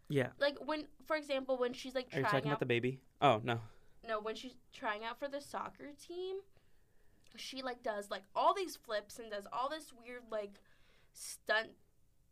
Yeah. 0.10 0.29
Like 0.39 0.57
when 0.65 0.86
for 1.05 1.15
example 1.15 1.57
when 1.57 1.74
she's 1.74 1.93
like 1.93 2.07
Are 2.13 2.17
you 2.19 2.25
talking 2.25 2.39
out 2.50 2.53
about 2.53 2.60
the 2.60 2.65
baby? 2.65 3.00
Oh 3.22 3.39
no. 3.43 3.60
no, 4.07 4.19
when 4.19 4.36
she's 4.36 4.55
trying 4.74 5.03
out 5.03 5.19
for 5.19 5.27
the 5.27 5.39
soccer 5.41 5.91
team, 6.07 6.38
she 7.36 7.62
like 7.62 7.84
does 7.84 8.10
like 8.10 8.24
all 8.36 8.53
these 8.55 8.75
flips 8.75 9.19
and 9.19 9.29
does 9.31 9.46
all 9.53 9.69
this 9.69 9.93
weird 10.03 10.24
like 10.31 10.60
stunt 11.17 11.69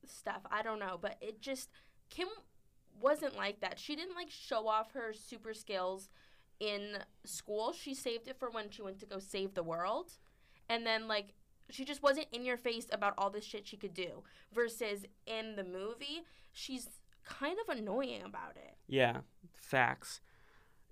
stuff. 0.05 0.41
I 0.51 0.61
don't 0.61 0.79
know, 0.79 0.97
but 1.01 1.17
it 1.21 1.41
just 1.41 1.69
Kim 2.09 2.27
wasn't 3.01 3.35
like 3.35 3.59
that. 3.61 3.79
She 3.79 3.95
didn't 3.95 4.15
like 4.15 4.29
show 4.29 4.67
off 4.67 4.93
her 4.93 5.13
super 5.13 5.53
skills 5.53 6.09
in 6.59 6.97
school. 7.25 7.73
She 7.73 7.93
saved 7.93 8.27
it 8.27 8.37
for 8.39 8.49
when 8.49 8.69
she 8.69 8.81
went 8.81 8.99
to 8.99 9.05
go 9.05 9.19
save 9.19 9.53
the 9.53 9.63
world. 9.63 10.11
And 10.69 10.85
then 10.85 11.07
like 11.07 11.33
she 11.69 11.83
just 11.83 12.03
wasn't 12.03 12.27
in 12.31 12.45
your 12.45 12.57
face 12.57 12.87
about 12.91 13.15
all 13.17 13.29
this 13.29 13.43
shit 13.43 13.67
she 13.67 13.77
could 13.77 13.93
do 13.93 14.23
versus 14.53 15.05
in 15.25 15.55
the 15.55 15.63
movie, 15.63 16.23
she's 16.53 16.87
kind 17.25 17.57
of 17.59 17.75
annoying 17.75 18.21
about 18.23 18.55
it. 18.55 18.75
Yeah. 18.87 19.21
Facts. 19.53 20.21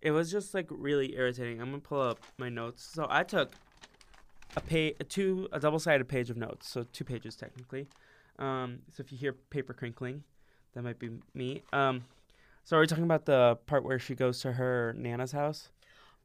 It 0.02 0.12
was 0.12 0.32
just 0.32 0.54
like 0.54 0.68
really 0.70 1.16
irritating. 1.16 1.62
I'm 1.62 1.70
gonna 1.70 1.80
pull 1.80 2.02
up 2.02 2.20
my 2.38 2.50
notes. 2.50 2.84
So 2.84 3.08
I 3.10 3.24
took 3.24 3.54
a 4.56 4.62
page, 4.62 4.96
a 5.00 5.04
two, 5.04 5.48
a 5.52 5.60
double-sided 5.60 6.08
page 6.08 6.30
of 6.30 6.38
notes. 6.38 6.70
So 6.70 6.84
two 6.92 7.04
pages 7.04 7.36
technically. 7.36 7.88
Um, 8.40 8.80
so 8.92 9.02
if 9.02 9.12
you 9.12 9.18
hear 9.18 9.34
paper 9.34 9.74
crinkling, 9.74 10.24
that 10.74 10.84
might 10.84 11.00
be 11.00 11.10
me. 11.34 11.64
Um, 11.72 12.04
so 12.64 12.78
are 12.78 12.80
we 12.80 12.88
talking 12.88 13.04
about 13.04 13.26
the 13.26 13.58
part 13.66 13.84
where 13.84 14.00
she 14.00 14.16
goes 14.16 14.40
to 14.42 14.54
her 14.54 14.96
nana's 14.98 15.32
house? 15.32 15.70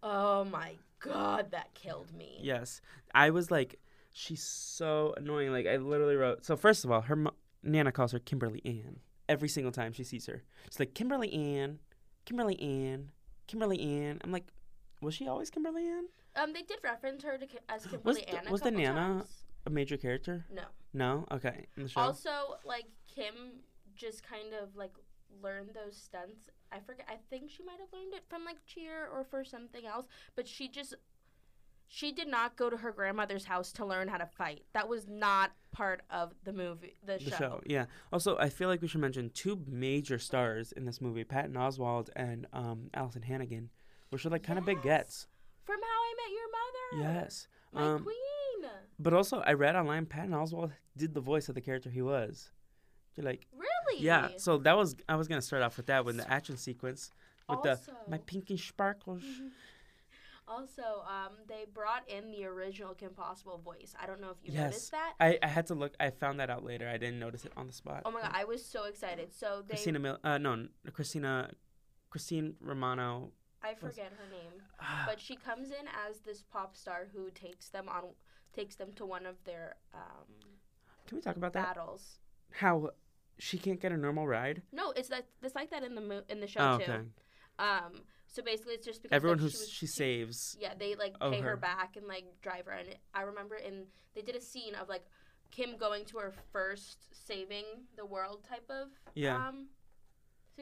Oh 0.02 0.44
my 0.44 0.72
god, 1.00 1.50
that 1.50 1.74
killed 1.74 2.14
me. 2.14 2.38
Yes. 2.40 2.80
I 3.14 3.30
was 3.30 3.50
like, 3.50 3.78
she's 4.12 4.42
so 4.42 5.14
annoying. 5.16 5.52
Like 5.52 5.66
I 5.66 5.76
literally 5.76 6.16
wrote. 6.16 6.44
So 6.44 6.56
first 6.56 6.84
of 6.84 6.90
all, 6.90 7.02
her 7.02 7.16
mo- 7.16 7.34
nana 7.62 7.92
calls 7.92 8.12
her 8.12 8.18
Kimberly 8.18 8.62
Ann 8.64 9.00
every 9.28 9.48
single 9.48 9.72
time 9.72 9.92
she 9.92 10.04
sees 10.04 10.26
her. 10.26 10.42
She's 10.70 10.80
like 10.80 10.94
Kimberly 10.94 11.32
Ann, 11.32 11.80
Kimberly 12.24 12.60
Ann, 12.60 13.10
Kimberly 13.46 13.80
Ann. 13.80 14.20
I'm 14.22 14.32
like, 14.32 14.46
was 15.00 15.14
she 15.14 15.26
always 15.28 15.50
Kimberly 15.50 15.86
Ann? 15.86 16.04
Um, 16.36 16.52
they 16.52 16.62
did 16.62 16.78
reference 16.82 17.22
her 17.24 17.38
to 17.38 17.46
Ki- 17.46 17.58
as 17.68 17.84
Was 17.84 17.90
Kimberly 17.92 18.20
the- 18.22 18.36
Ann. 18.36 18.46
a 18.48 18.50
was 18.52 18.60
the 18.60 18.70
Nana- 18.70 18.94
times. 18.94 19.44
A 19.66 19.70
major 19.70 19.96
character? 19.96 20.46
No. 20.52 20.62
No. 20.94 21.26
Okay. 21.32 21.66
In 21.76 21.82
the 21.82 21.88
show. 21.88 22.00
Also, 22.00 22.30
like 22.64 22.86
Kim 23.06 23.34
just 23.94 24.22
kind 24.22 24.54
of 24.54 24.74
like 24.76 24.92
learned 25.42 25.70
those 25.74 25.96
stunts. 25.96 26.48
I 26.72 26.80
forget. 26.80 27.06
I 27.08 27.16
think 27.28 27.50
she 27.50 27.62
might 27.64 27.78
have 27.80 27.92
learned 27.92 28.14
it 28.14 28.24
from 28.28 28.44
like 28.44 28.64
cheer 28.66 29.08
or 29.12 29.24
for 29.24 29.44
something 29.44 29.84
else. 29.84 30.06
But 30.36 30.46
she 30.48 30.68
just 30.68 30.94
she 31.86 32.12
did 32.12 32.28
not 32.28 32.56
go 32.56 32.68
to 32.70 32.76
her 32.76 32.92
grandmother's 32.92 33.44
house 33.46 33.72
to 33.72 33.84
learn 33.84 34.08
how 34.08 34.18
to 34.18 34.26
fight. 34.26 34.62
That 34.74 34.88
was 34.88 35.08
not 35.08 35.52
part 35.72 36.02
of 36.10 36.34
the 36.44 36.52
movie, 36.52 36.96
the, 37.04 37.14
the 37.18 37.30
show. 37.30 37.36
show. 37.36 37.60
Yeah. 37.66 37.86
Also, 38.12 38.36
I 38.38 38.48
feel 38.50 38.68
like 38.68 38.82
we 38.82 38.88
should 38.88 39.00
mention 39.00 39.30
two 39.30 39.62
major 39.66 40.18
stars 40.18 40.72
in 40.72 40.84
this 40.84 41.00
movie: 41.00 41.24
Patton 41.24 41.54
Oswalt 41.54 42.08
and 42.14 42.46
um, 42.52 42.90
Alyson 42.94 43.22
Hannigan, 43.24 43.70
which 44.10 44.24
are 44.26 44.30
like 44.30 44.42
kind 44.42 44.58
of 44.58 44.64
big 44.64 44.78
Yes. 44.78 44.84
gets. 44.84 45.26
From 45.64 45.80
How 45.80 45.86
I 45.86 46.14
Met 46.16 46.32
Your 46.32 47.02
Mother. 47.10 47.14
Yes. 47.20 47.48
My 47.72 47.82
Um, 47.82 48.02
queen. 48.04 48.70
But 48.98 49.12
also, 49.14 49.40
I 49.40 49.52
read 49.52 49.76
online 49.76 50.06
Patton 50.06 50.32
Oswalt 50.32 50.72
did 50.96 51.14
the 51.14 51.20
voice 51.20 51.48
of 51.48 51.54
the 51.54 51.60
character 51.60 51.88
he 51.90 52.02
was. 52.02 52.50
You're 53.14 53.24
like, 53.24 53.46
Really? 53.52 54.02
yeah. 54.02 54.30
So 54.38 54.58
that 54.58 54.76
was 54.76 54.96
I 55.08 55.16
was 55.16 55.28
gonna 55.28 55.42
start 55.42 55.62
off 55.62 55.76
with 55.76 55.86
that 55.86 56.04
with 56.04 56.16
the 56.16 56.30
action 56.30 56.56
sequence 56.56 57.10
with 57.48 57.62
the 57.62 57.78
my 58.08 58.18
pinky 58.18 58.56
sparkles. 58.56 59.22
Also, 60.50 60.82
um, 61.06 61.34
they 61.46 61.66
brought 61.74 62.08
in 62.08 62.30
the 62.30 62.46
original 62.46 62.94
Kim 62.94 63.10
Possible 63.12 63.58
voice. 63.58 63.94
I 64.02 64.06
don't 64.06 64.18
know 64.18 64.30
if 64.30 64.38
you 64.42 64.54
yes, 64.54 64.62
noticed 64.64 64.90
that. 64.92 65.12
I, 65.20 65.38
I 65.42 65.46
had 65.46 65.66
to 65.66 65.74
look. 65.74 65.92
I 66.00 66.08
found 66.08 66.40
that 66.40 66.48
out 66.48 66.64
later. 66.64 66.88
I 66.88 66.96
didn't 66.96 67.18
notice 67.18 67.44
it 67.44 67.52
on 67.54 67.66
the 67.66 67.72
spot. 67.74 68.00
Oh 68.06 68.10
my 68.10 68.22
god, 68.22 68.30
I 68.32 68.44
was 68.44 68.64
so 68.64 68.84
excited. 68.84 69.34
So 69.34 69.62
they, 69.66 69.74
Christina 69.74 69.98
Mil- 69.98 70.18
uh 70.24 70.38
no 70.38 70.68
Christina 70.94 71.50
Christine 72.08 72.54
Romano. 72.62 73.32
I 73.62 73.74
forget 73.74 74.12
her 74.18 74.26
name, 74.30 74.62
but 75.06 75.20
she 75.20 75.36
comes 75.36 75.70
in 75.70 75.86
as 76.08 76.20
this 76.20 76.42
pop 76.42 76.76
star 76.76 77.08
who 77.12 77.30
takes 77.30 77.68
them 77.68 77.88
on, 77.88 78.04
takes 78.54 78.76
them 78.76 78.92
to 78.96 79.04
one 79.06 79.26
of 79.26 79.36
their 79.44 79.76
um, 79.94 80.26
Can 81.06 81.16
we 81.16 81.22
talk 81.22 81.36
about 81.36 81.52
that? 81.54 81.74
battles. 81.74 82.18
How 82.52 82.90
she 83.38 83.58
can't 83.58 83.80
get 83.80 83.92
a 83.92 83.96
normal 83.96 84.26
ride. 84.26 84.62
No, 84.72 84.92
it's 84.92 85.08
that 85.08 85.26
it's 85.42 85.54
like 85.54 85.70
that 85.70 85.82
in 85.84 85.94
the 85.94 86.00
mo- 86.00 86.22
in 86.28 86.40
the 86.40 86.46
show 86.46 86.60
Oh, 86.60 86.78
too. 86.78 86.90
okay. 86.92 87.02
Um, 87.58 88.02
so 88.26 88.42
basically, 88.42 88.74
it's 88.74 88.86
just 88.86 89.02
because 89.02 89.14
Everyone 89.16 89.38
like, 89.38 89.50
who 89.52 89.56
she, 89.58 89.70
she 89.70 89.86
saves. 89.86 90.56
Yeah, 90.60 90.74
they 90.78 90.94
like 90.94 91.18
pay 91.20 91.40
her. 91.40 91.50
her. 91.50 91.56
back 91.56 91.96
and 91.96 92.06
like 92.06 92.24
drive 92.42 92.66
her. 92.66 92.72
And 92.72 92.88
I 93.14 93.22
remember 93.22 93.56
in 93.56 93.84
they 94.14 94.22
did 94.22 94.36
a 94.36 94.40
scene 94.40 94.74
of 94.74 94.88
like 94.88 95.04
Kim 95.50 95.76
going 95.76 96.04
to 96.06 96.18
her 96.18 96.32
first 96.52 97.06
saving 97.26 97.64
the 97.96 98.04
world 98.06 98.44
type 98.48 98.68
of 98.70 98.88
Yeah. 99.14 99.36
um 99.36 99.68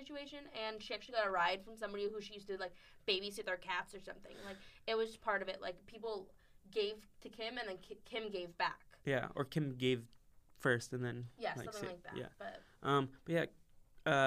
situation, 0.00 0.40
and 0.66 0.82
she 0.82 0.94
actually 0.94 1.14
got 1.18 1.26
a 1.26 1.30
ride 1.30 1.60
from 1.64 1.76
somebody 1.76 2.08
who 2.12 2.20
she 2.20 2.34
used 2.34 2.48
to 2.48 2.56
like 2.58 2.74
babysit 3.08 3.44
their 3.46 3.56
cats 3.56 3.94
or 3.94 4.00
something. 4.00 4.36
Like 4.46 4.56
it 4.86 4.96
was 4.96 5.16
part 5.16 5.42
of 5.42 5.48
it. 5.48 5.58
Like 5.60 5.76
people 5.86 6.28
gave 6.70 6.94
to 7.22 7.28
Kim, 7.28 7.58
and 7.58 7.68
then 7.68 7.78
Ki- 7.82 7.98
Kim 8.04 8.30
gave 8.30 8.56
back. 8.58 8.80
Yeah, 9.04 9.26
or 9.34 9.44
Kim 9.44 9.74
gave 9.76 10.02
first 10.58 10.92
and 10.92 11.04
then 11.04 11.26
Yeah, 11.38 11.52
like, 11.56 11.72
something 11.72 11.82
sa- 11.82 11.86
like 11.86 12.02
that. 12.04 12.16
Yeah. 12.16 12.26
But 12.38 12.62
Um, 12.88 13.08
but 13.24 13.32
yeah, 13.34 13.44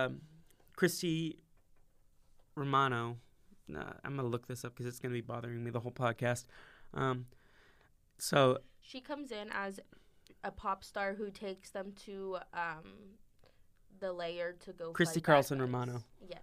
um, 0.06 0.22
Christy 0.76 1.40
Romano. 2.56 3.18
Nah, 3.68 3.94
I'm 4.04 4.16
gonna 4.16 4.28
look 4.28 4.48
this 4.48 4.66
up 4.66 4.74
because 4.74 4.88
it's 4.88 5.00
gonna 5.00 5.14
be 5.14 5.22
bothering 5.22 5.64
me 5.64 5.72
the 5.72 5.80
whole 5.80 5.92
podcast. 5.92 6.46
Um, 6.94 7.28
so 8.18 8.60
she 8.82 9.00
comes 9.02 9.32
in 9.32 9.50
as 9.52 9.80
a 10.44 10.52
pop 10.52 10.84
star 10.84 11.14
who 11.16 11.30
takes 11.30 11.70
them 11.72 11.94
to 12.06 12.38
um 12.54 13.18
the 14.00 14.12
layer 14.14 14.56
to 14.66 14.74
go. 14.74 14.92
Christy 14.92 15.22
Carlson. 15.22 15.62
Romano. 15.62 16.04
Yes. 16.28 16.42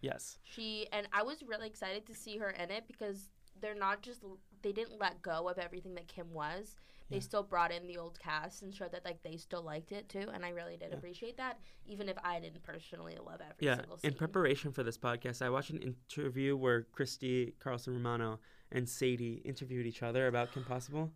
yes, 0.00 0.38
She 0.44 0.86
and 0.92 1.06
I 1.12 1.22
was 1.22 1.42
really 1.42 1.66
excited 1.66 2.06
to 2.06 2.14
see 2.14 2.38
her 2.38 2.50
in 2.50 2.70
it 2.70 2.84
because 2.86 3.30
they're 3.60 3.74
not 3.74 4.02
just 4.02 4.22
they 4.62 4.72
didn't 4.72 4.98
let 5.00 5.22
go 5.22 5.48
of 5.48 5.58
everything 5.58 5.94
that 5.94 6.08
Kim 6.08 6.32
was. 6.32 6.76
They 7.10 7.16
Yeah. 7.16 7.22
still 7.22 7.42
brought 7.42 7.70
in 7.70 7.86
the 7.86 7.98
old 7.98 8.18
cast 8.18 8.62
and 8.62 8.74
showed 8.74 8.92
that 8.92 9.04
like 9.04 9.22
they 9.22 9.36
still 9.36 9.62
liked 9.62 9.92
it 9.92 10.08
too, 10.08 10.26
and 10.32 10.44
I 10.44 10.50
really 10.50 10.76
did 10.78 10.90
Yeah. 10.90 10.96
appreciate 10.96 11.36
that, 11.36 11.58
even 11.86 12.08
if 12.08 12.16
I 12.24 12.40
didn't 12.40 12.62
personally 12.62 13.16
love 13.16 13.40
every 13.42 13.56
yeah. 13.66 13.76
single 13.76 13.98
scene. 13.98 14.10
In 14.12 14.16
preparation 14.16 14.72
for 14.72 14.82
this 14.82 14.96
podcast, 14.98 15.42
I 15.42 15.50
watched 15.50 15.70
an 15.70 15.78
interview 15.82 16.56
where 16.56 16.82
Christy 16.84 17.54
Carlson 17.58 17.92
Romano 17.94 18.40
and 18.72 18.88
Sadie 18.88 19.42
interviewed 19.44 19.86
each 19.86 20.02
other 20.02 20.26
about 20.28 20.52
Kim 20.52 20.64
Possible, 20.64 21.12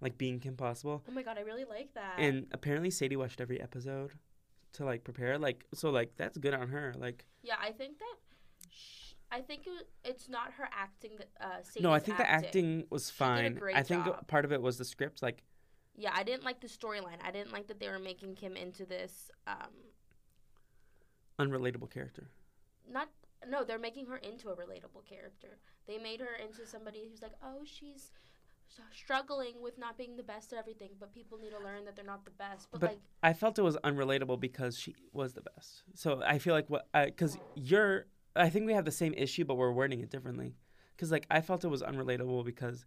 like 0.00 0.16
being 0.16 0.40
Kim 0.40 0.56
Possible. 0.56 1.04
oh 1.06 1.12
my 1.12 1.22
god, 1.22 1.36
I 1.36 1.42
really 1.42 1.64
like 1.66 1.92
that. 1.94 2.14
And 2.18 2.46
apparently 2.52 2.90
Sadie 2.90 3.16
watched 3.16 3.40
every 3.40 3.60
episode 3.60 4.12
to 4.76 4.84
like 4.84 5.04
prepare. 5.04 5.38
Like 5.38 5.64
so, 5.74 5.90
like 5.90 6.12
that's 6.16 6.38
good 6.38 6.54
on 6.54 6.68
her. 6.68 6.94
Like 6.98 7.26
yeah, 7.42 7.56
I 7.60 7.72
think 7.72 7.98
that. 7.98 8.16
Sh- 8.70 9.12
I 9.30 9.40
think 9.40 9.66
it, 9.66 9.88
it's 10.04 10.28
not 10.28 10.52
her 10.52 10.68
acting 10.72 11.12
that. 11.18 11.28
Uh, 11.40 11.80
no, 11.80 11.92
I 11.92 11.98
think 11.98 12.18
the 12.18 12.30
acting 12.30 12.84
was 12.90 13.10
fine. 13.10 13.60
I 13.74 13.82
think 13.82 14.04
job. 14.04 14.26
part 14.28 14.44
of 14.44 14.52
it 14.52 14.62
was 14.62 14.78
the 14.78 14.84
script. 14.84 15.22
Like 15.22 15.42
Yeah, 15.96 16.12
I 16.14 16.22
didn't 16.22 16.44
like 16.44 16.60
the 16.60 16.68
storyline. 16.68 17.18
I 17.24 17.32
didn't 17.32 17.52
like 17.52 17.66
that 17.66 17.80
they 17.80 17.88
were 17.88 17.98
making 17.98 18.36
Kim 18.36 18.56
into 18.56 18.86
this. 18.86 19.30
Um, 19.46 19.72
unrelatable 21.38 21.90
character. 21.90 22.30
not 22.90 23.08
no, 23.48 23.64
they're 23.64 23.78
making 23.78 24.06
her 24.06 24.16
into 24.16 24.48
a 24.48 24.56
relatable 24.56 25.04
character. 25.08 25.58
They 25.86 25.98
made 25.98 26.20
her 26.20 26.34
into 26.42 26.66
somebody 26.66 27.06
who's 27.08 27.22
like, 27.22 27.34
oh, 27.42 27.62
she's 27.64 28.10
struggling 28.92 29.62
with 29.62 29.78
not 29.78 29.96
being 29.96 30.16
the 30.16 30.22
best 30.22 30.52
at 30.52 30.58
everything, 30.58 30.90
but 30.98 31.12
people 31.12 31.38
need 31.38 31.50
to 31.50 31.58
learn 31.58 31.84
that 31.84 31.96
they're 31.96 32.04
not 32.04 32.24
the 32.24 32.30
best. 32.32 32.68
But, 32.70 32.80
But 32.80 32.90
like, 32.90 33.00
I 33.22 33.32
felt 33.32 33.58
it 33.58 33.62
was 33.62 33.76
unrelatable 33.78 34.40
because 34.40 34.78
she 34.78 34.94
was 35.12 35.34
the 35.34 35.42
best. 35.42 35.82
So 35.94 36.22
I 36.24 36.38
feel 36.38 36.54
like 36.54 36.68
what 36.68 36.86
because 36.92 37.38
you're 37.54 38.06
I 38.34 38.50
think 38.50 38.66
we 38.66 38.74
have 38.74 38.84
the 38.84 38.90
same 38.90 39.14
issue, 39.14 39.44
but 39.44 39.56
we're 39.56 39.72
wording 39.72 40.00
it 40.00 40.10
differently. 40.10 40.56
Because 40.94 41.10
like 41.10 41.26
I 41.30 41.40
felt 41.40 41.64
it 41.64 41.68
was 41.68 41.82
unrelatable 41.82 42.44
because 42.44 42.84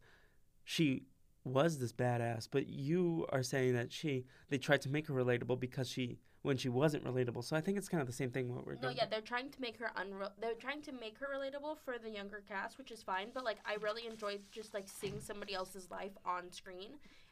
she 0.63 1.03
was 1.43 1.79
this 1.79 1.93
badass, 1.93 2.48
but 2.51 2.67
you 2.67 3.25
are 3.29 3.43
saying 3.43 3.74
that 3.74 3.91
she 3.91 4.25
they 4.50 4.57
tried 4.57 4.81
to 4.81 4.89
make 4.89 5.07
her 5.07 5.13
relatable 5.13 5.59
because 5.59 5.89
she 5.89 6.19
when 6.41 6.58
she 6.58 6.69
wasn't 6.69 7.03
relatable. 7.03 7.43
So 7.43 7.55
I 7.55 7.62
think 7.62 7.77
it's 7.77 7.89
kind 7.89 8.01
of 8.01 8.08
the 8.08 8.13
same 8.13 8.31
thing 8.31 8.53
what 8.53 8.65
we're 8.65 8.75
no, 8.75 8.81
doing. 8.81 8.98
yeah, 8.98 9.05
they're 9.10 9.22
trying 9.22 9.50
to 9.50 9.62
make 9.62 9.77
her 9.77 9.91
unreal. 9.96 10.31
They're 10.39 10.53
trying 10.53 10.81
to 10.84 10.91
make 10.91 11.17
her 11.19 11.27
relatable 11.27 11.77
for 11.84 11.98
the 12.01 12.10
younger 12.10 12.41
cast, 12.48 12.77
which 12.77 12.91
is 12.91 13.03
fine. 13.03 13.27
But 13.34 13.43
like, 13.43 13.58
I 13.65 13.75
really 13.75 14.08
enjoyed 14.08 14.41
just 14.51 14.74
like 14.74 14.88
seeing 14.88 15.19
somebody 15.19 15.53
else's 15.53 15.91
life 15.91 16.13
on 16.25 16.51
screen. 16.51 16.92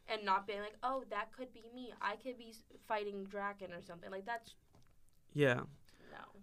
And 0.10 0.23
not 0.23 0.47
being 0.47 0.62
like, 0.62 0.77
oh, 0.84 1.03
that 1.10 1.36
could 1.36 1.53
be 1.53 1.63
me. 1.75 1.91
I 2.01 2.15
could 2.15 2.38
be 2.38 2.53
fighting 2.88 3.27
Drakken 3.29 3.77
or 3.77 3.81
something. 3.86 4.10
Like 4.10 4.25
that's 4.25 4.53
yeah. 5.34 5.62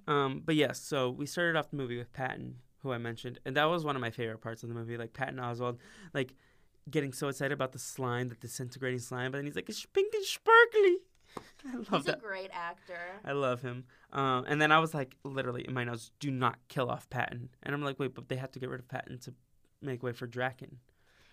no. 0.07 0.13
Um, 0.13 0.43
but 0.45 0.55
yes, 0.55 0.79
so 0.79 1.09
we 1.11 1.25
started 1.25 1.57
off 1.59 1.71
the 1.71 1.77
movie 1.77 1.97
with 1.97 2.13
Patton, 2.13 2.57
who 2.83 2.93
I 2.93 2.99
mentioned, 2.99 3.39
and 3.47 3.57
that 3.57 3.65
was 3.65 3.83
one 3.83 3.97
of 3.97 4.03
my 4.03 4.11
favorite 4.11 4.43
parts 4.43 4.63
of 4.63 4.69
the 4.69 4.75
movie. 4.75 4.99
Like 4.99 5.15
Patton 5.15 5.39
Oswalt, 5.39 5.79
like 6.13 6.35
getting 6.91 7.15
so 7.15 7.29
excited 7.29 7.53
about 7.53 7.73
the 7.73 7.79
slime, 7.79 8.29
the 8.29 8.35
disintegrating 8.35 8.99
slime, 8.99 9.33
but 9.33 9.39
then 9.39 9.47
he's 9.47 9.57
like, 9.57 9.69
"It's 9.69 9.87
pink 9.87 10.13
and 10.15 10.25
sparkly." 10.25 10.99
I 11.67 11.77
love 11.77 11.89
He's 11.91 12.03
a 12.03 12.13
that. 12.13 12.21
great 12.23 12.51
actor. 12.53 12.99
I 13.25 13.33
love 13.33 13.63
him. 13.63 13.85
Um, 14.13 14.45
and 14.47 14.61
then 14.61 14.71
I 14.73 14.79
was 14.79 14.93
like, 14.95 15.17
literally 15.25 15.65
in 15.67 15.73
my 15.75 15.85
notes, 15.85 16.11
"Do 16.21 16.31
not 16.31 16.59
kill 16.69 16.91
off 16.91 17.09
Patton." 17.11 17.49
And 17.63 17.75
I'm 17.75 17.83
like, 17.83 17.99
"Wait, 17.99 18.15
but 18.15 18.29
they 18.29 18.37
have 18.37 18.53
to 18.53 18.59
get 18.59 18.69
rid 18.69 18.81
of 18.81 18.89
Patton 18.89 19.19
to 19.21 19.35
make 19.81 20.03
way 20.03 20.13
for 20.13 20.27
Drakken." 20.27 20.77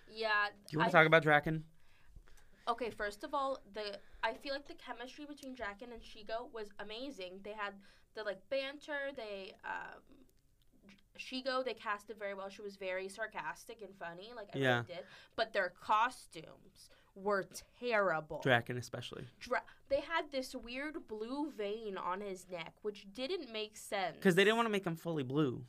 Yeah. 0.09 0.47
Do 0.67 0.73
you 0.73 0.79
want 0.79 0.91
to 0.91 0.97
talk 0.97 1.05
about 1.07 1.23
Drakken? 1.23 1.63
Okay, 2.67 2.89
first 2.91 3.23
of 3.23 3.33
all, 3.33 3.59
the 3.73 3.99
I 4.23 4.33
feel 4.33 4.53
like 4.53 4.67
the 4.67 4.75
chemistry 4.75 5.25
between 5.25 5.55
Drakken 5.55 5.91
and 5.91 6.01
Shego 6.01 6.51
was 6.53 6.69
amazing. 6.79 7.39
They 7.43 7.53
had 7.53 7.73
the 8.15 8.23
like 8.23 8.39
banter. 8.49 9.11
They 9.15 9.53
um, 9.65 10.01
Shego 11.19 11.63
they 11.63 11.73
casted 11.73 12.17
very 12.17 12.33
well. 12.33 12.49
She 12.49 12.61
was 12.61 12.75
very 12.75 13.09
sarcastic 13.09 13.81
and 13.81 13.93
funny, 13.97 14.31
like 14.35 14.49
I 14.55 14.59
Yeah. 14.59 14.83
did. 14.87 15.03
But 15.35 15.53
their 15.53 15.73
costumes 15.81 16.89
were 17.15 17.45
terrible. 17.80 18.41
Drakken, 18.45 18.78
especially, 18.78 19.26
Dra- 19.39 19.63
they 19.89 20.02
had 20.02 20.32
this 20.32 20.56
weird 20.56 21.08
blue 21.08 21.52
vein 21.52 21.97
on 21.97 22.21
his 22.21 22.45
neck, 22.50 22.74
which 22.82 23.06
didn't 23.13 23.52
make 23.52 23.76
sense. 23.78 24.15
because 24.17 24.36
they 24.36 24.43
didn't 24.43 24.56
want 24.58 24.67
to 24.67 24.71
make 24.71 24.86
him 24.86 24.95
fully 24.95 25.24
blue. 25.24 25.63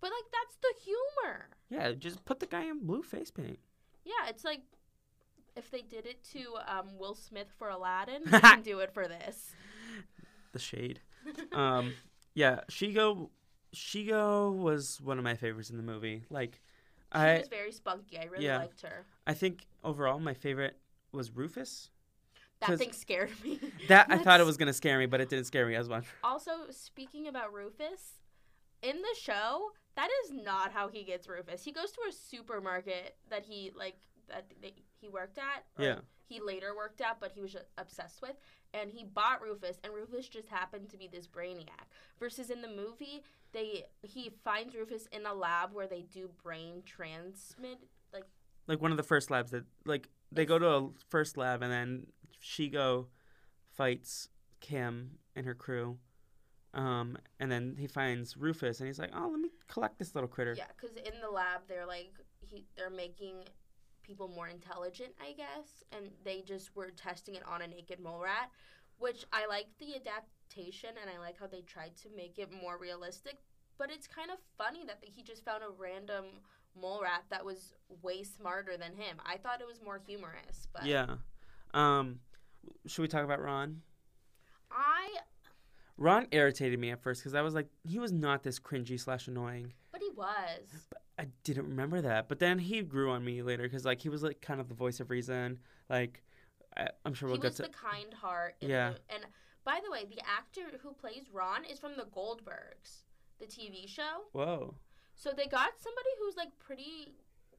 But 0.00 0.10
like 0.10 0.30
that's 0.32 0.56
the 0.62 0.74
humor. 0.84 1.48
Yeah, 1.70 1.92
just 1.92 2.24
put 2.24 2.38
the 2.40 2.46
guy 2.46 2.64
in 2.66 2.86
blue 2.86 3.02
face 3.02 3.30
paint. 3.30 3.58
Yeah, 4.04 4.28
it's 4.28 4.44
like 4.44 4.60
if 5.56 5.70
they 5.70 5.80
did 5.82 6.06
it 6.06 6.22
to 6.32 6.54
um, 6.68 6.96
Will 6.98 7.14
Smith 7.14 7.48
for 7.58 7.68
Aladdin, 7.70 8.22
they 8.26 8.40
can 8.40 8.62
do 8.62 8.78
it 8.80 8.92
for 8.92 9.08
this. 9.08 9.52
the 10.52 10.58
shade. 10.58 11.00
um, 11.52 11.92
yeah, 12.34 12.60
Shego. 12.70 13.30
Shego 13.74 14.54
was 14.56 15.00
one 15.02 15.18
of 15.18 15.24
my 15.24 15.34
favorites 15.34 15.70
in 15.70 15.76
the 15.76 15.82
movie. 15.82 16.24
Like, 16.30 16.60
She 17.16 17.40
was 17.40 17.48
very 17.48 17.72
spunky. 17.72 18.18
I 18.18 18.24
really 18.24 18.44
yeah. 18.44 18.58
liked 18.58 18.82
her. 18.82 19.06
I 19.26 19.34
think 19.34 19.66
overall 19.84 20.18
my 20.18 20.34
favorite 20.34 20.76
was 21.12 21.30
Rufus. 21.30 21.90
That 22.60 22.78
thing 22.78 22.92
scared 22.92 23.32
me. 23.44 23.60
That 23.88 24.06
I 24.08 24.18
thought 24.18 24.40
it 24.40 24.46
was 24.46 24.56
gonna 24.56 24.72
scare 24.72 24.98
me, 24.98 25.06
but 25.06 25.20
it 25.20 25.28
didn't 25.28 25.44
scare 25.44 25.66
me 25.66 25.74
as 25.74 25.88
much. 25.88 26.06
Also, 26.24 26.52
speaking 26.70 27.28
about 27.28 27.52
Rufus, 27.52 28.20
in 28.82 28.96
the 28.96 29.14
show, 29.20 29.72
that 29.94 30.08
is 30.24 30.32
not 30.32 30.72
how 30.72 30.88
he 30.88 31.04
gets 31.04 31.28
Rufus. 31.28 31.62
He 31.62 31.72
goes 31.72 31.90
to 31.92 32.00
a 32.08 32.12
supermarket 32.12 33.16
that 33.30 33.44
he 33.44 33.72
like 33.76 33.96
that 34.28 34.46
they, 34.60 34.74
he 35.00 35.08
worked 35.08 35.38
at. 35.38 35.64
Yeah. 35.78 36.00
He 36.28 36.40
later 36.40 36.74
worked 36.74 37.00
at, 37.00 37.18
but 37.20 37.32
he 37.32 37.40
was 37.40 37.54
obsessed 37.78 38.20
with, 38.20 38.34
and 38.74 38.90
he 38.90 39.04
bought 39.04 39.40
Rufus, 39.40 39.78
and 39.84 39.94
Rufus 39.94 40.28
just 40.28 40.48
happened 40.48 40.90
to 40.90 40.96
be 40.96 41.06
this 41.06 41.28
brainiac. 41.28 41.86
Versus 42.18 42.50
in 42.50 42.62
the 42.62 42.68
movie, 42.68 43.22
they 43.56 43.84
he 44.02 44.30
finds 44.44 44.74
Rufus 44.74 45.08
in 45.10 45.24
a 45.24 45.32
lab 45.32 45.72
where 45.72 45.86
they 45.86 46.02
do 46.02 46.30
brain 46.42 46.82
transmit 46.84 47.78
like 48.12 48.24
Like 48.66 48.82
one 48.82 48.90
of 48.90 48.98
the 48.98 49.02
first 49.02 49.30
labs 49.30 49.50
that 49.52 49.64
like 49.86 50.10
they 50.30 50.44
go 50.44 50.58
to 50.58 50.68
a 50.68 50.88
first 51.08 51.36
lab 51.36 51.62
and 51.62 51.72
then 51.72 52.06
Shego 52.42 53.06
fights 53.72 54.28
Kim 54.60 55.18
and 55.34 55.46
her 55.46 55.54
crew. 55.54 55.98
Um, 56.74 57.16
and 57.40 57.50
then 57.50 57.76
he 57.78 57.86
finds 57.86 58.36
Rufus 58.36 58.80
and 58.80 58.86
he's 58.86 58.98
like, 58.98 59.10
"Oh, 59.14 59.28
let 59.30 59.40
me 59.40 59.48
collect 59.66 59.98
this 59.98 60.14
little 60.14 60.28
critter." 60.28 60.54
Yeah, 60.56 60.66
because 60.76 60.94
in 60.96 61.20
the 61.22 61.30
lab 61.30 61.62
they're 61.66 61.86
like 61.86 62.12
he 62.50 62.66
they're 62.76 62.90
making 62.90 63.36
people 64.02 64.28
more 64.28 64.48
intelligent, 64.48 65.12
I 65.18 65.32
guess, 65.32 65.82
and 65.92 66.10
they 66.24 66.42
just 66.42 66.76
were 66.76 66.90
testing 66.90 67.34
it 67.34 67.42
on 67.48 67.62
a 67.62 67.66
naked 67.66 68.00
mole 68.00 68.20
rat, 68.20 68.50
which 68.98 69.24
I 69.32 69.46
like 69.46 69.66
the 69.78 69.96
and 70.56 71.10
I 71.14 71.18
like 71.20 71.38
how 71.38 71.46
they 71.46 71.60
tried 71.62 71.96
to 72.02 72.08
make 72.16 72.38
it 72.38 72.50
more 72.62 72.78
realistic. 72.78 73.38
But 73.78 73.90
it's 73.90 74.06
kind 74.06 74.30
of 74.30 74.38
funny 74.56 74.84
that 74.86 74.98
he 75.02 75.22
just 75.22 75.44
found 75.44 75.62
a 75.62 75.68
random 75.78 76.24
mole 76.80 77.00
rat 77.02 77.24
that 77.30 77.44
was 77.44 77.74
way 78.02 78.22
smarter 78.22 78.76
than 78.76 78.94
him. 78.94 79.16
I 79.24 79.36
thought 79.36 79.60
it 79.60 79.66
was 79.66 79.82
more 79.82 80.00
humorous, 80.06 80.66
but 80.72 80.86
Yeah. 80.86 81.16
Um, 81.74 82.20
should 82.86 83.02
we 83.02 83.08
talk 83.08 83.24
about 83.24 83.40
Ron? 83.42 83.82
I 84.70 85.08
Ron 85.98 86.26
irritated 86.30 86.78
me 86.78 86.90
at 86.90 87.02
first 87.02 87.20
because 87.22 87.34
I 87.34 87.40
was 87.42 87.54
like, 87.54 87.68
he 87.84 87.98
was 87.98 88.12
not 88.12 88.42
this 88.42 88.58
cringy 88.58 88.98
slash 89.00 89.28
annoying. 89.28 89.72
but 89.92 90.00
he 90.02 90.10
was. 90.14 90.86
But 90.90 91.02
I 91.18 91.26
didn't 91.44 91.68
remember 91.68 92.00
that. 92.02 92.28
But 92.28 92.38
then 92.38 92.58
he 92.58 92.82
grew 92.82 93.10
on 93.10 93.24
me 93.24 93.42
later 93.42 93.62
because 93.62 93.84
like 93.84 94.00
he 94.00 94.08
was 94.08 94.22
like 94.22 94.40
kind 94.42 94.60
of 94.60 94.68
the 94.68 94.74
voice 94.74 95.00
of 95.00 95.10
reason. 95.10 95.58
Like 95.88 96.22
I, 96.76 96.88
I'm 97.04 97.14
sure 97.14 97.28
we'll 97.28 97.36
he 97.36 97.42
get 97.42 97.48
was 97.52 97.56
to. 97.56 97.62
the 97.62 97.68
kind 97.68 98.12
heart. 98.14 98.56
Yeah. 98.60 98.92
the- 98.92 99.14
and 99.14 99.24
by 99.66 99.80
the 99.84 99.90
way, 99.90 100.06
the 100.08 100.20
actor 100.26 100.78
who 100.82 100.92
plays 100.94 101.24
Ron 101.32 101.64
is 101.70 101.78
from 101.78 101.96
the 101.96 102.04
Goldbergs, 102.04 103.02
the 103.38 103.46
TV 103.46 103.86
show. 103.88 104.22
Whoa. 104.32 104.76
So 105.14 105.30
they 105.36 105.46
got 105.46 105.70
somebody 105.78 106.08
who's 106.20 106.36
like 106.36 106.50
pretty 106.58 107.12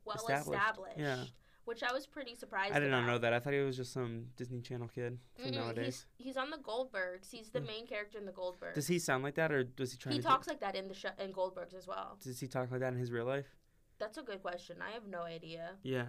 well 0.06 0.16
Established, 0.16 0.62
established, 0.62 0.98
yeah. 1.00 1.24
which 1.66 1.84
I 1.84 1.92
was 1.92 2.08
pretty 2.08 2.34
surprised. 2.34 2.74
I 2.74 2.80
did 2.80 2.92
not 2.92 3.06
know 3.06 3.18
that. 3.18 3.34
I 3.34 3.40
thought 3.40 3.52
he 3.54 3.60
was 3.60 3.76
just 3.76 3.92
some 3.92 4.28
Disney 4.38 4.62
Channel 4.62 4.88
kid 4.88 5.18
from 5.36 5.52
Mm-mm, 5.52 5.56
nowadays. 5.56 6.06
He's, 6.18 6.28
he's 6.28 6.38
on 6.38 6.50
the 6.50 6.58
Goldbergs. 6.58 7.30
He's 7.30 7.50
the 7.50 7.60
main 7.62 7.86
character 7.86 8.18
in 8.18 8.26
the 8.26 8.32
Goldbergs. 8.32 8.76
Does 8.76 8.88
he 8.88 9.00
sound 9.00 9.24
like 9.24 9.36
that, 9.36 9.52
or 9.52 9.64
does 9.66 9.92
he 9.92 9.98
try? 9.98 10.14
He 10.14 10.20
talks 10.20 10.48
like 10.48 10.62
that 10.62 10.76
in 10.76 10.88
the 10.88 10.94
show 10.94 11.10
in 11.20 11.34
Goldbergs 11.34 11.76
as 11.78 11.88
well. 11.88 12.18
Does 12.24 12.40
he 12.40 12.48
talk 12.48 12.72
like 12.72 12.80
that 12.80 12.94
in 12.94 13.00
his 13.00 13.12
real 13.12 13.26
life? 13.26 13.48
That's 14.00 14.18
a 14.18 14.22
good 14.22 14.42
question. 14.42 14.78
I 14.88 14.92
have 14.92 15.08
no 15.08 15.24
idea. 15.24 15.72
Yeah. 15.84 16.06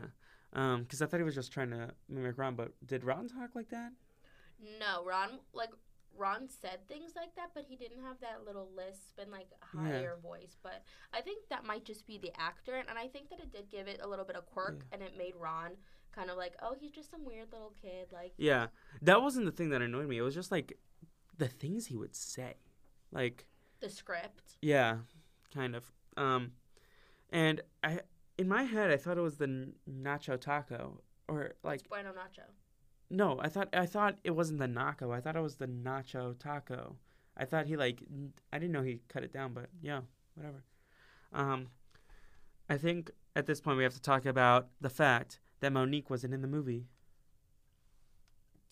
Um, 0.52 0.82
because 0.82 1.02
I 1.02 1.06
thought 1.06 1.18
he 1.18 1.24
was 1.24 1.34
just 1.34 1.50
trying 1.52 1.70
to 1.70 1.90
mimic 2.08 2.38
Ron, 2.38 2.54
but 2.54 2.72
did 2.86 3.02
Ron 3.04 3.28
talk 3.28 3.54
like 3.54 3.70
that? 3.70 3.90
No, 4.78 5.04
Ron 5.04 5.40
like 5.52 5.70
Ron 6.18 6.48
said 6.48 6.86
things 6.88 7.12
like 7.16 7.34
that, 7.36 7.50
but 7.54 7.64
he 7.68 7.76
didn't 7.76 8.02
have 8.02 8.20
that 8.20 8.44
little 8.44 8.68
lisp 8.74 9.18
and 9.18 9.30
like 9.30 9.48
Yeah. 9.74 9.80
higher 9.82 10.16
voice. 10.22 10.56
But 10.62 10.82
I 11.12 11.20
think 11.20 11.48
that 11.48 11.64
might 11.64 11.84
just 11.84 12.06
be 12.06 12.18
the 12.18 12.32
actor, 12.40 12.74
and 12.76 12.98
I 12.98 13.08
think 13.08 13.30
that 13.30 13.40
it 13.40 13.52
did 13.52 13.70
give 13.70 13.86
it 13.88 14.00
a 14.02 14.08
little 14.08 14.24
bit 14.24 14.36
of 14.36 14.46
quirk, 14.46 14.84
and 14.92 15.02
it 15.02 15.16
made 15.16 15.34
Ron 15.36 15.76
kind 16.12 16.30
of 16.30 16.36
like, 16.36 16.54
oh, 16.62 16.74
he's 16.78 16.90
just 16.90 17.10
some 17.10 17.24
weird 17.24 17.52
little 17.52 17.72
kid. 17.80 18.08
Like, 18.12 18.32
Yeah. 18.36 18.68
That 19.02 19.22
wasn't 19.22 19.46
the 19.46 19.52
thing 19.52 19.70
that 19.70 19.82
annoyed 19.82 20.08
me. 20.08 20.18
It 20.18 20.22
was 20.22 20.34
just 20.34 20.50
like 20.50 20.76
the 21.36 21.48
things 21.48 21.86
he 21.86 21.96
would 21.96 22.16
say. 22.16 22.54
Like, 23.12 23.46
the 23.80 23.88
script. 23.88 24.56
yeah, 24.60 24.98
kind 25.54 25.76
of. 25.76 25.92
Um, 26.16 26.52
and 27.30 27.60
I, 27.84 28.00
in 28.36 28.48
my 28.48 28.64
head, 28.64 28.90
I 28.90 28.96
thought 28.96 29.16
it 29.18 29.20
was 29.22 29.36
the 29.36 29.72
nacho 29.88 30.40
taco, 30.40 31.00
or 31.28 31.52
like, 31.62 31.80
It's 31.80 31.88
bueno 31.88 32.10
nacho. 32.12 32.42
No, 33.10 33.38
I 33.40 33.48
thought 33.48 33.68
I 33.72 33.86
thought 33.86 34.18
it 34.24 34.32
wasn't 34.32 34.58
the 34.58 34.68
naco. 34.68 35.12
I 35.12 35.20
thought 35.20 35.36
it 35.36 35.42
was 35.42 35.56
the 35.56 35.66
nacho 35.66 36.38
taco. 36.38 36.96
I 37.36 37.44
thought 37.44 37.66
he 37.66 37.76
like, 37.76 38.02
I 38.52 38.58
didn't 38.58 38.72
know 38.72 38.82
he 38.82 39.00
cut 39.08 39.22
it 39.22 39.32
down, 39.32 39.52
but 39.54 39.66
yeah, 39.80 40.00
whatever. 40.34 40.64
Um, 41.32 41.68
I 42.68 42.76
think 42.76 43.10
at 43.36 43.46
this 43.46 43.60
point 43.60 43.78
we 43.78 43.84
have 43.84 43.94
to 43.94 44.02
talk 44.02 44.26
about 44.26 44.68
the 44.80 44.90
fact 44.90 45.38
that 45.60 45.72
Monique 45.72 46.10
wasn't 46.10 46.34
in 46.34 46.42
the 46.42 46.48
movie. 46.48 46.86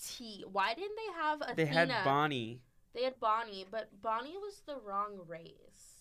T. 0.03 0.45
Why 0.51 0.75
didn't 0.75 0.97
they 0.97 1.13
have 1.21 1.41
Athena? 1.43 1.57
They 1.57 1.65
had 1.65 2.05
Bonnie. 2.05 2.61
They 2.93 3.05
had 3.05 3.21
Bonnie, 3.21 3.67
but 3.71 3.91
Bonnie 4.03 4.37
was 4.37 4.63
the 4.67 4.77
wrong 4.85 5.21
race. 5.27 5.96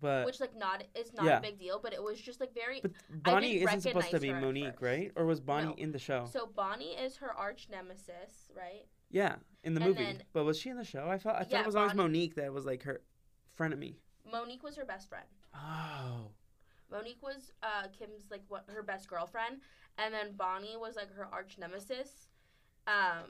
But 0.00 0.26
Which 0.26 0.40
like 0.40 0.56
not 0.56 0.84
is 0.94 1.12
not 1.12 1.24
yeah. 1.24 1.38
a 1.38 1.40
big 1.40 1.58
deal, 1.58 1.80
but 1.82 1.92
it 1.92 2.02
was 2.02 2.20
just 2.20 2.38
like 2.40 2.54
very. 2.54 2.80
but 2.82 2.92
I 3.24 3.32
Bonnie 3.34 3.60
isn't 3.62 3.80
supposed 3.80 4.10
to 4.10 4.20
be 4.20 4.32
Monique, 4.32 4.80
right? 4.80 5.10
Or 5.16 5.26
was 5.26 5.40
Bonnie 5.40 5.66
No. 5.68 5.74
in 5.76 5.90
the 5.92 5.98
show? 5.98 6.26
So 6.32 6.46
Bonnie 6.46 6.92
is 6.92 7.16
her 7.16 7.32
arch 7.32 7.68
nemesis, 7.70 8.50
right? 8.56 8.86
yeah, 9.10 9.36
in 9.64 9.74
the 9.74 9.80
and 9.80 9.88
movie. 9.90 10.04
then- 10.04 10.22
but 10.32 10.44
was 10.44 10.58
she 10.58 10.70
in 10.70 10.76
the 10.76 10.84
show? 10.84 11.08
I 11.08 11.18
thought 11.18 11.36
I 11.36 11.44
thought 11.44 11.60
it 11.60 11.66
was 11.66 11.74
always 11.76 11.94
Monique 11.94 12.36
that 12.36 12.52
was 12.52 12.64
like 12.66 12.82
her 12.84 13.00
frenemy. 13.58 13.96
Monique 14.30 14.62
was 14.62 14.76
her 14.76 14.84
best 14.84 15.08
friend. 15.08 15.26
Oh. 15.54 16.30
Monique 16.90 17.22
was 17.22 17.52
uh, 17.62 17.88
Kim's 17.96 18.30
like 18.30 18.42
what 18.48 18.64
her 18.68 18.82
best 18.82 19.08
girlfriend, 19.08 19.60
and 19.98 20.12
then 20.14 20.32
Bonnie 20.36 20.76
was 20.76 20.96
like 20.96 21.12
her 21.14 21.26
arch 21.32 21.56
nemesis. 21.58 22.28
Um, 22.86 23.24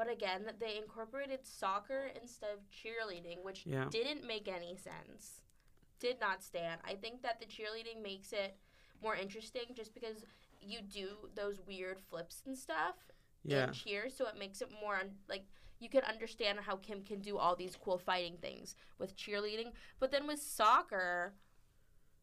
but 0.00 0.10
again, 0.10 0.50
they 0.58 0.78
incorporated 0.78 1.44
soccer 1.44 2.10
instead 2.22 2.48
of 2.54 2.60
cheerleading, 2.70 3.42
which 3.42 3.66
Yeah. 3.66 3.86
didn't 3.90 4.24
make 4.26 4.48
any 4.48 4.74
sense. 4.74 5.42
Did 5.98 6.18
not 6.18 6.42
stand. 6.42 6.80
I 6.84 6.94
think 6.94 7.20
that 7.20 7.38
the 7.38 7.44
cheerleading 7.44 8.00
makes 8.00 8.32
it 8.32 8.56
more 9.02 9.14
interesting, 9.14 9.74
just 9.74 9.92
because 9.92 10.24
you 10.62 10.80
do 10.80 11.28
those 11.34 11.60
weird 11.60 12.00
flips 12.00 12.42
and 12.46 12.56
stuff 12.56 12.96
Yeah. 13.42 13.66
in 13.66 13.74
cheer, 13.74 14.08
so 14.08 14.26
it 14.26 14.36
makes 14.38 14.62
it 14.62 14.70
more 14.70 14.96
un- 14.96 15.18
like 15.28 15.44
you 15.80 15.90
can 15.90 16.02
understand 16.04 16.60
how 16.60 16.76
Kim 16.76 17.04
can 17.04 17.20
do 17.20 17.36
all 17.36 17.54
these 17.54 17.76
cool 17.76 17.98
fighting 17.98 18.38
things 18.38 18.76
with 18.96 19.14
cheerleading. 19.16 19.74
But 19.98 20.10
then 20.12 20.26
with 20.26 20.40
soccer, 20.40 21.34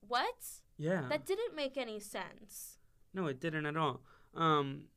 what? 0.07 0.61
Yeah. 0.77 1.07
That 1.09 1.27
didn't 1.27 1.53
make 1.55 1.77
any 1.77 1.99
sense. 1.99 2.79
No, 3.13 3.27
it 3.27 3.39
didn't 3.39 3.67
at 3.67 3.77
all. 3.77 4.01
Um, 4.33 4.89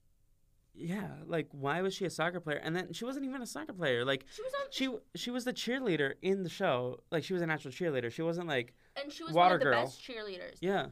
yeah, 0.74 1.08
like 1.26 1.48
why 1.52 1.82
was 1.82 1.94
she 1.94 2.04
a 2.04 2.10
soccer 2.10 2.40
player? 2.40 2.58
And 2.62 2.74
then 2.74 2.92
she 2.92 3.04
wasn't 3.04 3.24
even 3.26 3.42
a 3.42 3.46
soccer 3.46 3.72
player. 3.72 4.04
Like 4.04 4.24
She 4.34 4.42
was 4.42 4.52
on, 4.54 4.66
she 4.70 5.18
she 5.18 5.30
was 5.30 5.44
the 5.44 5.52
cheerleader 5.52 6.14
in 6.22 6.42
the 6.42 6.48
show. 6.48 7.00
Like 7.10 7.24
she 7.24 7.32
was 7.32 7.42
an 7.42 7.50
actual 7.50 7.70
cheerleader. 7.70 8.10
She 8.10 8.22
wasn't 8.22 8.48
like 8.48 8.74
and 9.02 9.12
she 9.12 9.22
was 9.24 9.32
one 9.32 9.52
of 9.52 9.58
the 9.58 9.64
Girl. 9.66 9.84
best 9.84 10.02
cheerleaders. 10.02 10.56
yeah. 10.60 10.86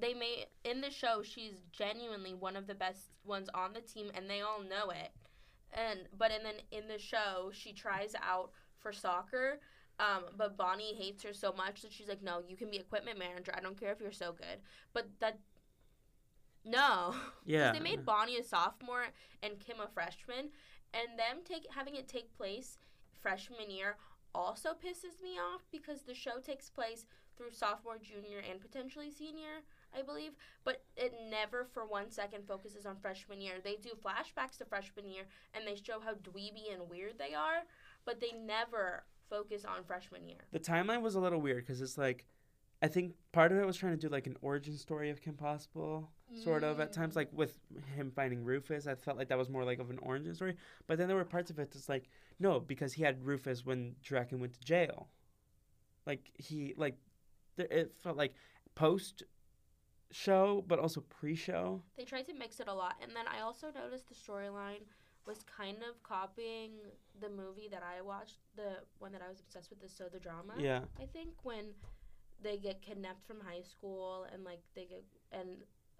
They 0.00 0.14
made 0.14 0.46
in 0.64 0.80
the 0.80 0.90
show 0.90 1.22
she's 1.22 1.60
genuinely 1.72 2.32
one 2.32 2.56
of 2.56 2.66
the 2.66 2.74
best 2.74 3.10
ones 3.24 3.50
on 3.52 3.74
the 3.74 3.82
team, 3.82 4.10
and 4.14 4.30
they 4.30 4.40
all 4.40 4.62
know 4.62 4.90
it. 4.90 5.10
And 5.72 6.00
but 6.16 6.30
and 6.30 6.44
then 6.44 6.54
in 6.70 6.88
the 6.88 6.98
show 6.98 7.50
she 7.52 7.72
tries 7.72 8.14
out 8.22 8.50
for 8.78 8.92
soccer. 8.92 9.60
Um, 9.98 10.24
but 10.38 10.56
Bonnie 10.56 10.94
hates 10.94 11.22
her 11.24 11.34
so 11.34 11.52
much 11.52 11.82
that 11.82 11.92
she's 11.92 12.08
like, 12.08 12.22
"No, 12.22 12.40
you 12.48 12.56
can 12.56 12.70
be 12.70 12.78
equipment 12.78 13.18
manager. 13.18 13.52
I 13.54 13.60
don't 13.60 13.78
care 13.78 13.92
if 13.92 14.00
you're 14.00 14.12
so 14.12 14.32
good." 14.32 14.60
But 14.94 15.08
that, 15.20 15.38
no, 16.64 17.14
Yeah. 17.44 17.72
they 17.72 17.80
made 17.80 18.04
Bonnie 18.04 18.36
a 18.38 18.44
sophomore 18.44 19.06
and 19.42 19.58
Kim 19.58 19.80
a 19.80 19.88
freshman, 19.88 20.50
and 20.94 21.18
them 21.18 21.38
take 21.44 21.66
having 21.74 21.94
it 21.96 22.08
take 22.08 22.34
place 22.36 22.78
freshman 23.20 23.70
year 23.70 23.96
also 24.34 24.70
pisses 24.70 25.20
me 25.22 25.38
off 25.38 25.62
because 25.72 26.02
the 26.02 26.14
show 26.14 26.38
takes 26.38 26.70
place 26.70 27.04
through 27.36 27.52
sophomore, 27.52 27.98
junior, 27.98 28.38
and 28.48 28.60
potentially 28.60 29.10
senior, 29.10 29.62
I 29.96 30.02
believe. 30.02 30.32
But 30.64 30.82
it 30.96 31.14
never 31.30 31.64
for 31.64 31.86
one 31.86 32.10
second 32.10 32.46
focuses 32.46 32.86
on 32.86 32.96
freshman 32.96 33.40
year. 33.40 33.54
They 33.62 33.76
do 33.76 33.90
flashbacks 34.04 34.58
to 34.58 34.64
freshman 34.66 35.08
year 35.08 35.24
and 35.54 35.66
they 35.66 35.74
show 35.74 36.00
how 36.00 36.14
dweeby 36.14 36.72
and 36.72 36.88
weird 36.88 37.14
they 37.18 37.34
are, 37.34 37.62
but 38.04 38.20
they 38.20 38.32
never 38.32 39.04
focus 39.28 39.64
on 39.64 39.84
freshman 39.84 40.28
year. 40.28 40.38
The 40.52 40.60
timeline 40.60 41.02
was 41.02 41.14
a 41.14 41.20
little 41.20 41.40
weird 41.40 41.64
because 41.66 41.80
it's 41.80 41.96
like, 41.96 42.26
I 42.82 42.88
think 42.88 43.14
part 43.32 43.52
of 43.52 43.58
it 43.58 43.66
was 43.66 43.76
trying 43.76 43.92
to 43.92 43.98
do 43.98 44.08
like 44.08 44.26
an 44.26 44.36
origin 44.42 44.76
story 44.76 45.10
of 45.10 45.20
Kim 45.22 45.34
Possible, 45.34 46.10
sort 46.34 46.64
of 46.64 46.80
at 46.80 46.90
mm. 46.90 46.94
times, 46.94 47.16
like 47.16 47.28
with 47.32 47.58
him 47.96 48.10
finding 48.14 48.44
Rufus. 48.44 48.86
I 48.86 48.94
felt 48.94 49.18
like 49.18 49.28
that 49.28 49.38
was 49.38 49.48
more 49.48 49.64
like 49.64 49.78
of 49.78 49.90
an 49.90 49.98
origin 50.02 50.34
story. 50.34 50.56
But 50.86 50.98
then 50.98 51.08
there 51.08 51.16
were 51.16 51.24
parts 51.24 51.50
of 51.50 51.58
it 51.58 51.70
that's 51.70 51.88
like, 51.88 52.08
no, 52.38 52.60
because 52.60 52.92
he 52.92 53.02
had 53.02 53.24
Rufus 53.24 53.64
when 53.64 53.96
Drakken 54.04 54.38
went 54.38 54.54
to 54.54 54.60
jail. 54.60 55.08
Like 56.06 56.30
he 56.36 56.74
like, 56.76 56.96
it 57.58 57.94
felt 58.02 58.16
like 58.16 58.34
post 58.74 59.24
show, 60.10 60.64
but 60.66 60.78
also 60.78 61.02
pre 61.02 61.34
show. 61.34 61.82
They 61.96 62.04
tried 62.04 62.26
to 62.26 62.34
mix 62.34 62.60
it 62.60 62.68
a 62.68 62.74
lot, 62.74 62.96
and 63.02 63.12
then 63.14 63.26
I 63.28 63.42
also 63.42 63.68
noticed 63.74 64.08
the 64.08 64.14
storyline 64.14 64.82
was 65.26 65.38
kind 65.44 65.78
of 65.88 66.02
copying 66.02 66.70
the 67.20 67.28
movie 67.28 67.68
that 67.70 67.82
I 67.82 68.00
watched, 68.00 68.38
the 68.56 68.78
one 68.98 69.12
that 69.12 69.22
I 69.22 69.28
was 69.28 69.40
obsessed 69.40 69.70
with, 69.70 69.80
the 69.80 69.88
So 69.88 70.04
the 70.10 70.18
Drama. 70.18 70.54
Yeah, 70.58 70.80
I 71.00 71.04
think 71.06 71.34
when 71.42 71.66
they 72.42 72.56
get 72.56 72.80
kidnapped 72.80 73.26
from 73.26 73.38
high 73.40 73.60
school 73.60 74.26
and 74.32 74.44
like 74.44 74.60
they 74.74 74.86
get 74.86 75.04
and 75.32 75.48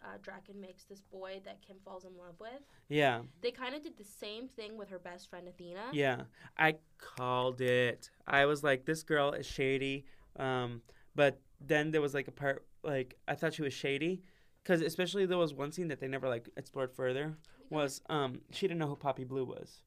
uh, 0.05 0.19
Drakken 0.19 0.61
makes 0.61 0.85
this 0.85 1.01
boy 1.01 1.41
that 1.45 1.61
Kim 1.67 1.77
falls 1.85 2.05
in 2.05 2.17
love 2.17 2.35
with. 2.41 2.63
yeah, 2.89 3.21
They 3.43 3.51
kind 3.51 3.75
of 3.75 3.83
did 3.83 3.97
the 3.97 4.05
same 4.05 4.49
thing 4.49 4.77
with 4.79 4.89
her 4.91 4.99
best 4.99 5.29
friend 5.29 5.47
Athena. 5.49 5.91
yeah. 5.93 6.23
I 6.59 6.77
called 6.99 7.61
it. 7.61 8.11
I 8.27 8.47
was 8.47 8.63
like, 8.63 8.85
this 8.87 9.03
girl 9.03 9.33
is 9.33 9.47
shady. 9.47 10.05
Um, 10.37 10.83
but 11.15 11.41
then 11.61 11.91
there 11.91 12.01
was 12.01 12.15
like 12.15 12.29
a 12.29 12.33
part 12.33 12.65
like 12.83 13.17
I 13.29 13.35
thought 13.35 13.53
she 13.55 13.63
was 13.63 13.75
shady 13.75 14.23
because 14.63 14.81
especially 14.81 15.27
there 15.27 15.37
was 15.37 15.53
one 15.53 15.71
scene 15.73 15.89
that 15.89 16.01
they 16.01 16.09
never 16.09 16.29
like 16.29 16.49
explored 16.57 16.93
further 16.93 17.37
was 17.69 18.01
um 18.09 18.41
she 18.51 18.67
didn't 18.67 18.79
know 18.79 18.87
who 18.87 18.97
Poppy 18.97 19.25
Blue 19.25 19.45
was, 19.45 19.83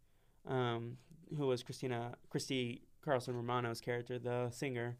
um 0.47 0.97
who 1.36 1.47
was 1.47 1.63
Christina 1.63 2.13
Christy 2.30 2.84
Carlson 3.04 3.36
Romano's 3.36 3.82
character, 3.82 4.19
the 4.19 4.49
singer. 4.52 4.97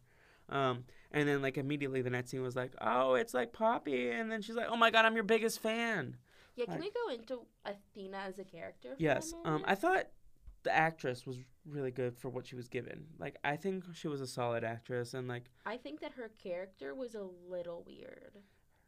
Um, 0.48 0.84
and 1.10 1.28
then 1.28 1.40
like 1.42 1.56
immediately 1.58 2.02
the 2.02 2.10
next 2.10 2.30
scene 2.30 2.42
was 2.42 2.56
like, 2.56 2.72
oh, 2.80 3.14
it's 3.14 3.34
like 3.34 3.52
Poppy, 3.52 4.10
and 4.10 4.30
then 4.30 4.42
she's 4.42 4.56
like, 4.56 4.66
oh 4.70 4.76
my 4.76 4.90
god, 4.90 5.04
I'm 5.04 5.14
your 5.14 5.24
biggest 5.24 5.60
fan. 5.60 6.16
Yeah, 6.56 6.66
can 6.66 6.74
Like- 6.74 6.82
we 6.82 6.90
go 6.90 7.12
into 7.14 7.46
Athena 7.64 8.18
as 8.18 8.38
a 8.38 8.44
character? 8.44 8.90
For 8.96 9.02
Yes. 9.02 9.32
Um. 9.44 9.64
I 9.66 9.74
thought 9.74 10.06
the 10.62 10.74
actress 10.74 11.26
was 11.26 11.36
really 11.66 11.90
good 11.90 12.16
for 12.16 12.28
what 12.28 12.46
she 12.46 12.56
was 12.56 12.68
given. 12.68 13.06
Like, 13.18 13.36
I 13.44 13.56
think 13.56 13.84
she 13.94 14.08
was 14.08 14.20
a 14.20 14.26
solid 14.26 14.64
actress, 14.64 15.14
and 15.14 15.26
like, 15.28 15.50
I 15.66 15.76
think 15.76 16.00
that 16.00 16.12
her 16.12 16.30
character 16.42 16.94
was 16.94 17.14
a 17.14 17.26
little 17.48 17.82
weird. 17.86 18.38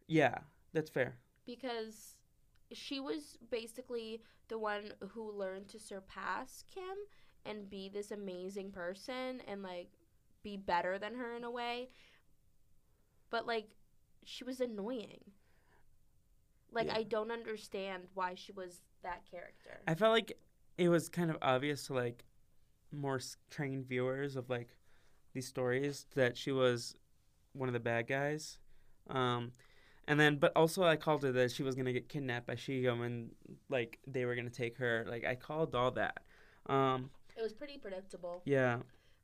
yeah, 0.07 0.39
that's 0.73 0.91
fair. 0.91 1.17
because 1.45 2.17
she 2.73 2.99
was 3.01 3.39
basically 3.51 4.21
the 4.49 4.59
one 4.59 4.93
who 5.11 5.31
learned 5.33 5.69
to 5.69 5.79
surpass 5.79 6.65
Kim 6.73 6.97
and 7.45 7.71
be 7.71 7.89
this 7.89 8.11
amazing 8.11 8.73
person 8.73 9.41
and 9.47 9.63
like 9.63 9.91
be 10.47 10.57
better 10.57 10.97
than 10.97 11.17
her 11.17 11.35
in 11.35 11.43
a 11.43 11.51
way. 11.51 11.89
But 13.31 13.49
like 13.49 13.67
she 14.23 14.45
was 14.45 14.61
annoying. 14.61 15.21
Like 16.71 16.87
Yeah. 16.87 16.99
I 16.99 17.03
don't 17.03 17.33
understand 17.33 18.05
why 18.15 18.35
she 18.37 18.53
was 18.53 18.83
that 19.03 19.29
character. 19.29 19.81
I 19.89 19.95
felt 19.97 20.13
like 20.13 20.39
it 20.79 20.89
was 20.89 21.09
kind 21.09 21.31
of 21.31 21.37
obvious 21.43 21.89
to 21.89 21.95
like 21.95 22.25
more 22.93 23.21
trained 23.51 23.87
viewers 23.89 24.37
of 24.37 24.49
like 24.49 24.69
these 25.35 25.49
stories 25.49 26.07
that 26.15 26.37
she 26.37 26.53
was 26.53 26.95
one 27.53 27.69
of 27.69 27.73
the 27.73 27.81
bad 27.81 28.07
guys. 28.07 28.59
Um, 29.11 29.51
and 30.07 30.21
then, 30.21 30.37
but 30.37 30.53
also 30.55 30.85
I 30.85 30.95
called 30.95 31.25
her 31.25 31.33
that 31.33 31.51
she 31.51 31.65
was 31.65 31.75
gonna 31.75 31.93
get 31.93 32.09
kidnapped 32.09 32.47
by 32.47 32.55
Shigum 32.55 33.05
and 33.05 33.31
like 33.69 33.99
they 34.07 34.25
were 34.25 34.37
gonna 34.37 34.51
take 34.51 34.79
her. 34.79 35.05
Like 35.09 35.25
I 35.25 35.35
called 35.35 35.75
all 35.75 35.91
that. 35.93 36.19
Um, 36.67 37.11
it 37.37 37.43
was 37.43 37.53
pretty 37.53 37.79
predictable. 37.79 38.43
yeah, 38.45 38.79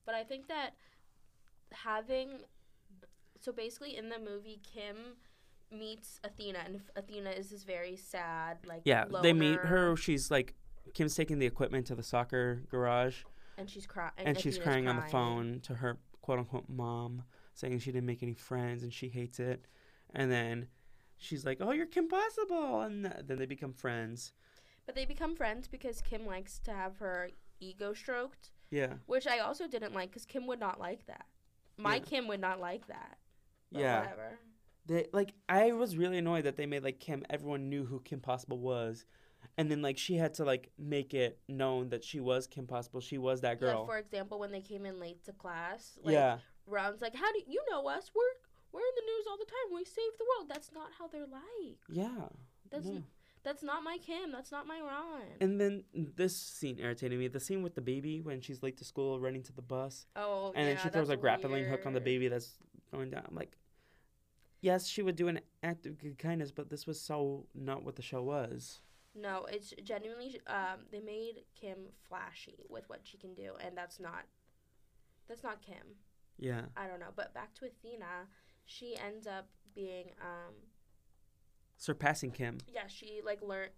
But 0.05 0.17
I 0.17 0.25
think 0.25 0.49
that 0.49 0.75
having 1.75 2.41
so 3.41 3.53
basically 3.53 3.97
in 3.97 4.09
the 4.09 4.19
movie 4.19 4.61
Kim 4.63 5.17
meets 5.71 6.21
Athena, 6.25 6.61
and 6.65 6.81
Athena 6.97 7.31
is 7.31 7.51
this 7.51 7.65
very 7.65 7.97
sad, 7.97 8.59
like 8.67 8.83
Yeah, 8.85 9.05
they 9.23 9.33
meet 9.33 9.59
her. 9.61 9.97
She's 9.97 10.31
like, 10.31 10.55
Kim's 10.95 11.15
taking 11.15 11.39
the 11.39 11.47
equipment 11.47 11.87
to 11.87 11.95
the 11.95 12.03
soccer 12.03 12.63
garage, 12.71 13.23
and 13.59 13.69
she's 13.69 13.87
crying, 13.87 14.13
and 14.19 14.39
she's 14.39 14.59
crying, 14.59 14.89
on 14.89 14.97
the 14.97 15.03
phone 15.03 15.61
to 15.61 15.75
her 15.77 15.99
quote 16.21 16.39
unquote 16.39 16.69
mom, 16.69 17.25
saying 17.55 17.79
she 17.81 17.93
didn't 17.93 18.07
make 18.07 18.23
any 18.23 18.35
friends 18.35 18.83
and 18.83 18.93
she 18.93 19.09
hates 19.09 19.41
it. 19.41 19.67
And 20.15 20.31
then 20.31 20.69
she's 21.17 21.45
like, 21.45 21.59
"Oh, 21.61 21.73
you're 21.73 21.87
Kim 21.87 22.09
Possible," 22.09 22.83
and 22.83 23.05
th- 23.05 23.27
then 23.27 23.39
they 23.39 23.47
become 23.47 23.73
friends. 23.73 24.33
But 24.87 24.95
they 24.95 25.05
become 25.05 25.37
friends 25.37 25.69
because 25.69 26.01
Kim 26.03 26.27
likes 26.27 26.59
to 26.61 26.73
have 26.73 26.99
her 26.99 27.31
ego 27.61 27.95
stroked, 27.95 28.51
Yeah, 28.71 28.95
which 29.07 29.27
I 29.27 29.39
also 29.39 29.67
didn't 29.67 29.95
like 29.95 30.11
because 30.11 30.27
Kim 30.27 30.47
would 30.49 30.61
not 30.61 30.79
like 30.79 31.07
that. 31.07 31.27
My 31.77 31.97
Yeah. 31.97 32.01
Kim 32.03 32.29
would 32.29 32.41
not 32.41 32.61
like 32.61 32.87
that. 32.89 33.19
Yeah. 33.71 34.01
Whatever. 34.01 34.39
They 34.87 35.07
like 35.13 35.33
I 35.49 35.73
was 35.73 35.97
really 35.97 36.19
annoyed 36.19 36.45
that 36.45 36.57
they 36.57 36.67
made 36.67 36.83
like 36.83 36.99
Kim. 36.99 37.25
Everyone 37.31 37.69
knew 37.69 37.85
who 37.85 38.01
Kim 38.01 38.21
Possible 38.21 38.59
was, 38.59 39.05
and 39.57 39.71
then 39.71 39.81
like 39.81 39.97
she 39.97 40.17
had 40.17 40.35
to 40.35 40.45
like 40.45 40.71
make 40.77 41.15
it 41.15 41.39
known 41.49 41.91
that 41.91 42.03
she 42.03 42.19
was 42.19 42.47
Kim 42.49 42.67
Possible. 42.67 43.01
She 43.01 43.17
was 43.17 43.43
that 43.43 43.61
girl. 43.61 43.83
Yeah, 43.83 43.87
for 43.87 43.99
example, 43.99 44.41
when 44.41 44.51
they 44.51 44.61
came 44.61 44.85
in 44.85 44.99
late 44.99 45.25
to 45.27 45.33
class, 45.33 45.99
like 46.03 46.15
yeah. 46.15 46.39
Ron's 46.67 47.01
like, 47.01 47.15
"How 47.15 47.33
do 47.33 47.41
you 47.47 47.63
know 47.71 47.87
us? 47.87 48.11
We're 48.15 48.23
we're 48.73 48.81
in 48.81 48.95
the 48.97 49.03
news 49.03 49.27
all 49.31 49.39
the 49.39 49.45
time. 49.45 49.75
We 49.75 49.85
save 49.85 50.19
the 50.19 50.27
world." 50.37 50.49
That's 50.49 50.73
not 50.73 50.91
how 50.99 51.07
they're 51.07 51.27
like. 51.27 51.79
Yeah. 51.89 52.29
That's 52.71 52.87
no. 52.87 52.95
n- 52.97 53.05
that's 53.45 53.63
not 53.63 53.83
my 53.83 53.99
Kim. 53.99 54.33
That's 54.33 54.53
not 54.53 54.67
my 54.67 54.81
Ron. 54.81 55.23
And 55.41 55.61
then 55.61 55.85
this 55.95 56.37
scene 56.37 56.79
irritated 56.79 57.19
me. 57.19 57.29
The 57.29 57.41
scene 57.41 57.63
with 57.63 57.75
the 57.75 57.81
baby 57.81 58.21
when 58.21 58.41
she's 58.41 58.63
late 58.63 58.77
to 58.79 58.85
school, 58.85 59.21
running 59.21 59.43
to 59.45 59.53
the 59.53 59.63
bus, 59.63 60.07
oh, 60.17 60.53
and 60.55 60.67
yeah, 60.67 60.75
then 60.75 60.83
she 60.83 60.89
throws 60.89 61.11
a 61.11 61.17
grappling 61.17 61.65
hook 61.65 61.87
on 61.87 61.93
the 61.93 62.01
baby 62.01 62.29
that's 62.29 62.59
going 62.93 63.11
down. 63.11 63.25
I'm 63.29 63.35
like, 63.35 63.57
yes, 64.61 64.87
she 64.87 65.03
would 65.03 65.17
do 65.17 65.29
an 65.29 65.41
act 65.63 65.87
of 65.87 65.99
good 65.99 66.19
kindness, 66.19 66.53
but 66.53 66.71
this 66.71 66.87
was 66.87 67.01
so 67.01 67.47
not 67.55 67.85
what 67.85 67.97
the 67.97 68.03
show 68.03 68.23
was. 68.23 68.81
No, 69.15 69.47
it's 69.51 69.75
genuinely 69.85 70.41
um 70.47 70.87
they 70.91 71.01
made 71.01 71.43
Kim 71.61 71.77
flashy 72.09 72.65
with 72.71 72.89
what 72.89 73.01
she 73.03 73.19
can 73.19 73.35
do, 73.35 73.53
and 73.65 73.77
that's 73.77 74.01
not 74.01 74.25
that's 75.29 75.43
not 75.43 75.63
Kim. 75.63 75.97
Yeah. 76.39 76.63
I 76.77 76.87
don't 76.87 77.01
know, 77.01 77.13
but 77.15 77.35
back 77.35 77.55
to 77.55 77.67
Athena, 77.67 78.29
she 78.65 78.97
ends 78.97 79.27
up 79.27 79.49
being 79.75 80.11
um 80.21 80.55
Surpassing 81.83 82.31
Kim. 82.31 82.59
yeah 82.73 82.87
she 82.87 83.21
like 83.25 83.43
learns 83.43 83.71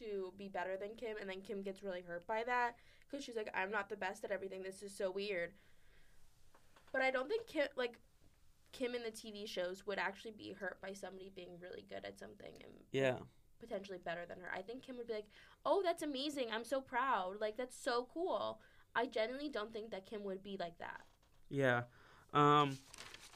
to 0.00 0.32
be 0.36 0.48
better 0.48 0.76
than 0.76 0.96
Kim, 0.96 1.16
and 1.20 1.30
then 1.30 1.40
Kim 1.42 1.62
gets 1.62 1.82
really 1.82 2.00
hurt 2.02 2.26
by 2.26 2.42
that 2.44 2.74
because 3.08 3.24
she's 3.24 3.36
like 3.36 3.48
I'm 3.54 3.70
not 3.70 3.88
the 3.88 3.96
best 3.96 4.24
at 4.24 4.32
everything. 4.32 4.62
This 4.64 4.82
is 4.82 4.92
so 4.96 5.10
weird. 5.12 5.52
But 6.92 7.02
I 7.02 7.10
don't 7.12 7.28
think 7.28 7.46
Kim 7.46 7.68
like 7.76 7.98
Kim 8.72 8.94
in 8.96 9.02
the 9.04 9.10
TV 9.12 9.46
shows 9.48 9.86
would 9.86 9.98
actually 9.98 10.32
be 10.32 10.52
hurt 10.58 10.80
by 10.80 10.92
somebody 10.92 11.30
being 11.34 11.50
really 11.60 11.84
good 11.88 12.04
at 12.04 12.18
something 12.18 12.52
and 12.64 12.72
Yeah. 12.90 13.18
potentially 13.60 13.98
better 13.98 14.26
than 14.26 14.40
her. 14.40 14.50
I 14.52 14.62
think 14.62 14.82
Kim 14.82 14.96
would 14.96 15.06
be 15.06 15.12
like, 15.14 15.28
"Oh, 15.64 15.82
that's 15.84 16.02
amazing! 16.02 16.48
I'm 16.50 16.64
so 16.64 16.80
proud! 16.80 17.40
Like 17.40 17.56
that's 17.56 17.76
so 17.76 18.08
cool." 18.12 18.60
I 18.96 19.06
genuinely 19.06 19.50
don't 19.50 19.72
think 19.72 19.92
that 19.92 20.04
Kim 20.06 20.24
would 20.24 20.42
be 20.42 20.56
like 20.58 20.78
that. 20.78 21.02
Yeah. 21.48 21.82
Um 22.32 22.78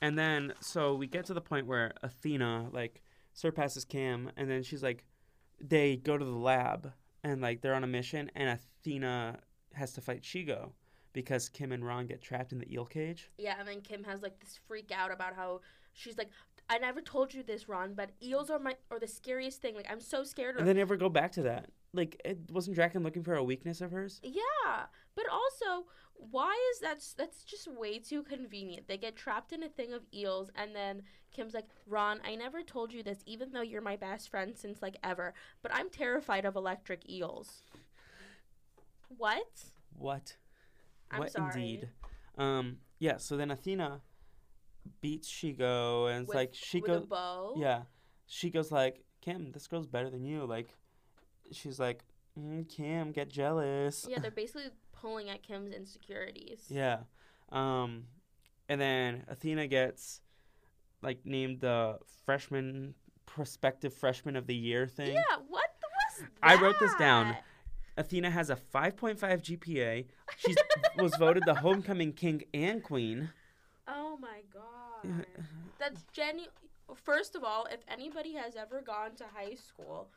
and 0.02 0.18
then 0.18 0.52
so 0.60 0.96
we 0.96 1.06
get 1.06 1.26
to 1.26 1.34
the 1.34 1.40
point 1.40 1.68
where 1.68 1.92
Athena 2.02 2.70
like 2.72 3.02
surpasses 3.34 3.84
Kim 3.84 4.30
and 4.36 4.50
then 4.50 4.62
she's 4.62 4.82
like 4.82 5.04
they 5.60 5.96
go 5.96 6.16
to 6.16 6.24
the 6.24 6.30
lab 6.30 6.92
and 7.22 7.40
like 7.40 7.60
they're 7.60 7.74
on 7.74 7.84
a 7.84 7.88
mission 7.88 8.30
and 8.34 8.48
Athena 8.48 9.38
has 9.74 9.92
to 9.92 10.00
fight 10.00 10.22
Shego 10.22 10.70
because 11.12 11.48
Kim 11.48 11.72
and 11.72 11.84
Ron 11.84 12.06
get 12.06 12.20
trapped 12.22 12.52
in 12.52 12.58
the 12.58 12.72
eel 12.72 12.84
cage. 12.84 13.30
Yeah, 13.38 13.54
and 13.58 13.68
then 13.68 13.80
Kim 13.80 14.04
has 14.04 14.22
like 14.22 14.38
this 14.40 14.58
freak 14.66 14.90
out 14.94 15.12
about 15.12 15.34
how 15.34 15.60
she's 15.92 16.18
like, 16.18 16.28
"I 16.68 16.78
never 16.78 17.00
told 17.00 17.32
you 17.32 17.42
this, 17.42 17.68
Ron, 17.68 17.94
but 17.94 18.10
eels 18.22 18.50
are 18.50 18.58
my 18.58 18.74
are 18.90 18.98
the 18.98 19.06
scariest 19.06 19.62
thing. 19.62 19.74
Like 19.74 19.86
I'm 19.90 20.00
so 20.00 20.24
scared 20.24 20.56
of." 20.56 20.60
And 20.60 20.68
they 20.68 20.74
never 20.74 20.96
go 20.96 21.08
back 21.08 21.32
to 21.32 21.42
that. 21.42 21.70
Like 21.92 22.20
it 22.24 22.38
wasn't 22.50 22.76
Drakken 22.76 23.04
looking 23.04 23.22
for 23.22 23.34
a 23.34 23.44
weakness 23.44 23.80
of 23.80 23.92
hers? 23.92 24.20
yeah, 24.22 24.86
but 25.14 25.24
also, 25.30 25.86
why 26.16 26.54
is 26.72 26.80
that? 26.80 27.04
That's 27.16 27.44
just 27.44 27.68
way 27.68 27.98
too 27.98 28.22
convenient. 28.22 28.88
They 28.88 28.96
get 28.96 29.16
trapped 29.16 29.52
in 29.52 29.62
a 29.62 29.68
thing 29.68 29.92
of 29.92 30.02
eels, 30.12 30.50
and 30.56 30.74
then 30.74 31.02
Kim's 31.32 31.54
like, 31.54 31.68
"Ron, 31.86 32.20
I 32.24 32.34
never 32.34 32.62
told 32.62 32.92
you 32.92 33.02
this, 33.02 33.22
even 33.26 33.52
though 33.52 33.62
you're 33.62 33.82
my 33.82 33.96
best 33.96 34.30
friend 34.30 34.56
since 34.56 34.80
like 34.82 34.96
ever. 35.02 35.34
But 35.62 35.74
I'm 35.74 35.90
terrified 35.90 36.44
of 36.44 36.56
electric 36.56 37.08
eels." 37.08 37.62
What? 39.18 39.64
What? 39.96 40.36
I'm 41.10 41.20
what 41.20 41.32
sorry. 41.32 41.52
indeed? 41.54 41.88
Um 42.36 42.78
yeah, 42.98 43.18
so 43.18 43.36
then 43.36 43.50
Athena 43.50 44.00
beats 45.00 45.30
Shego 45.30 46.10
and 46.10 46.22
it's 46.22 46.28
With, 46.28 46.34
like 46.34 46.52
Shego 46.52 47.02
a 47.02 47.06
bow. 47.06 47.54
Yeah. 47.56 47.82
She 48.26 48.50
goes 48.50 48.72
like, 48.72 49.04
Kim, 49.20 49.52
this 49.52 49.66
girl's 49.66 49.86
better 49.86 50.10
than 50.10 50.24
you. 50.24 50.44
Like, 50.46 50.68
she's 51.52 51.78
like, 51.78 52.04
mm, 52.38 52.68
Kim, 52.68 53.12
get 53.12 53.28
jealous. 53.28 54.06
Yeah, 54.08 54.18
they're 54.18 54.30
basically 54.42 54.70
pulling 55.04 55.28
at 55.28 55.42
Kim's 55.42 55.72
insecurities. 55.72 56.64
Yeah. 56.70 57.00
Um, 57.52 58.04
and 58.70 58.80
then 58.80 59.24
Athena 59.28 59.66
gets 59.66 60.22
like 61.02 61.18
named 61.26 61.60
the 61.60 61.98
freshman 62.24 62.94
prospective 63.26 63.92
freshman 63.92 64.34
of 64.34 64.46
the 64.46 64.54
year 64.54 64.86
thing. 64.86 65.12
Yeah, 65.12 65.36
what 65.48 65.68
the 65.80 66.22
was 66.22 66.28
I 66.42 66.54
wrote 66.60 66.76
this 66.80 66.94
down. 66.94 67.36
Athena 67.96 68.30
has 68.30 68.48
a 68.50 68.56
5.5 68.56 69.18
GPA. 69.18 70.06
She 70.36 70.54
was 70.98 71.14
voted 71.14 71.44
the 71.46 71.54
homecoming 71.54 72.12
king 72.12 72.42
and 72.52 72.82
queen. 72.82 73.30
Oh 73.86 74.18
my 74.20 74.40
god. 74.52 75.26
That's 75.78 76.04
genu 76.12 76.46
First 76.94 77.36
of 77.36 77.44
all, 77.44 77.66
if 77.70 77.80
anybody 77.88 78.34
has 78.34 78.56
ever 78.56 78.82
gone 78.82 79.14
to 79.16 79.24
high 79.32 79.54
school, 79.54 80.08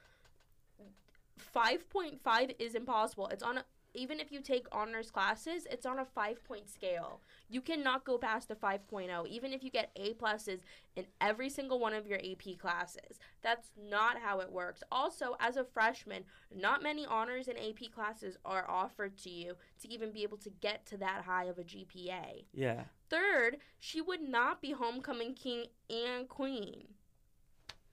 5.5 1.55 2.55
is 2.59 2.75
impossible. 2.75 3.27
It's 3.27 3.43
on 3.43 3.59
a 3.59 3.65
even 3.97 4.19
if 4.19 4.31
you 4.31 4.41
take 4.41 4.67
honors 4.71 5.09
classes, 5.09 5.67
it's 5.69 5.85
on 5.85 5.99
a 5.99 6.05
5 6.05 6.43
point 6.43 6.69
scale. 6.69 7.21
You 7.49 7.61
cannot 7.61 8.05
go 8.05 8.17
past 8.17 8.51
a 8.51 8.55
5.0 8.55 9.27
even 9.27 9.51
if 9.51 9.63
you 9.63 9.71
get 9.71 9.91
A 9.95 10.13
pluses 10.13 10.59
in 10.95 11.05
every 11.19 11.49
single 11.49 11.79
one 11.79 11.93
of 11.93 12.05
your 12.07 12.19
AP 12.19 12.59
classes. 12.59 13.19
That's 13.41 13.71
not 13.89 14.19
how 14.19 14.39
it 14.39 14.51
works. 14.51 14.83
Also, 14.91 15.35
as 15.39 15.57
a 15.57 15.63
freshman, 15.63 16.23
not 16.55 16.83
many 16.83 17.05
honors 17.05 17.47
and 17.47 17.57
AP 17.57 17.91
classes 17.93 18.37
are 18.45 18.69
offered 18.69 19.17
to 19.19 19.29
you 19.29 19.55
to 19.81 19.91
even 19.91 20.11
be 20.11 20.23
able 20.23 20.37
to 20.37 20.49
get 20.61 20.85
to 20.87 20.97
that 20.97 21.23
high 21.25 21.45
of 21.45 21.57
a 21.57 21.63
GPA. 21.63 22.45
Yeah. 22.53 22.83
Third, 23.09 23.57
she 23.79 24.01
would 24.01 24.21
not 24.21 24.61
be 24.61 24.71
homecoming 24.71 25.33
king 25.33 25.65
and 25.89 26.29
queen. 26.29 26.89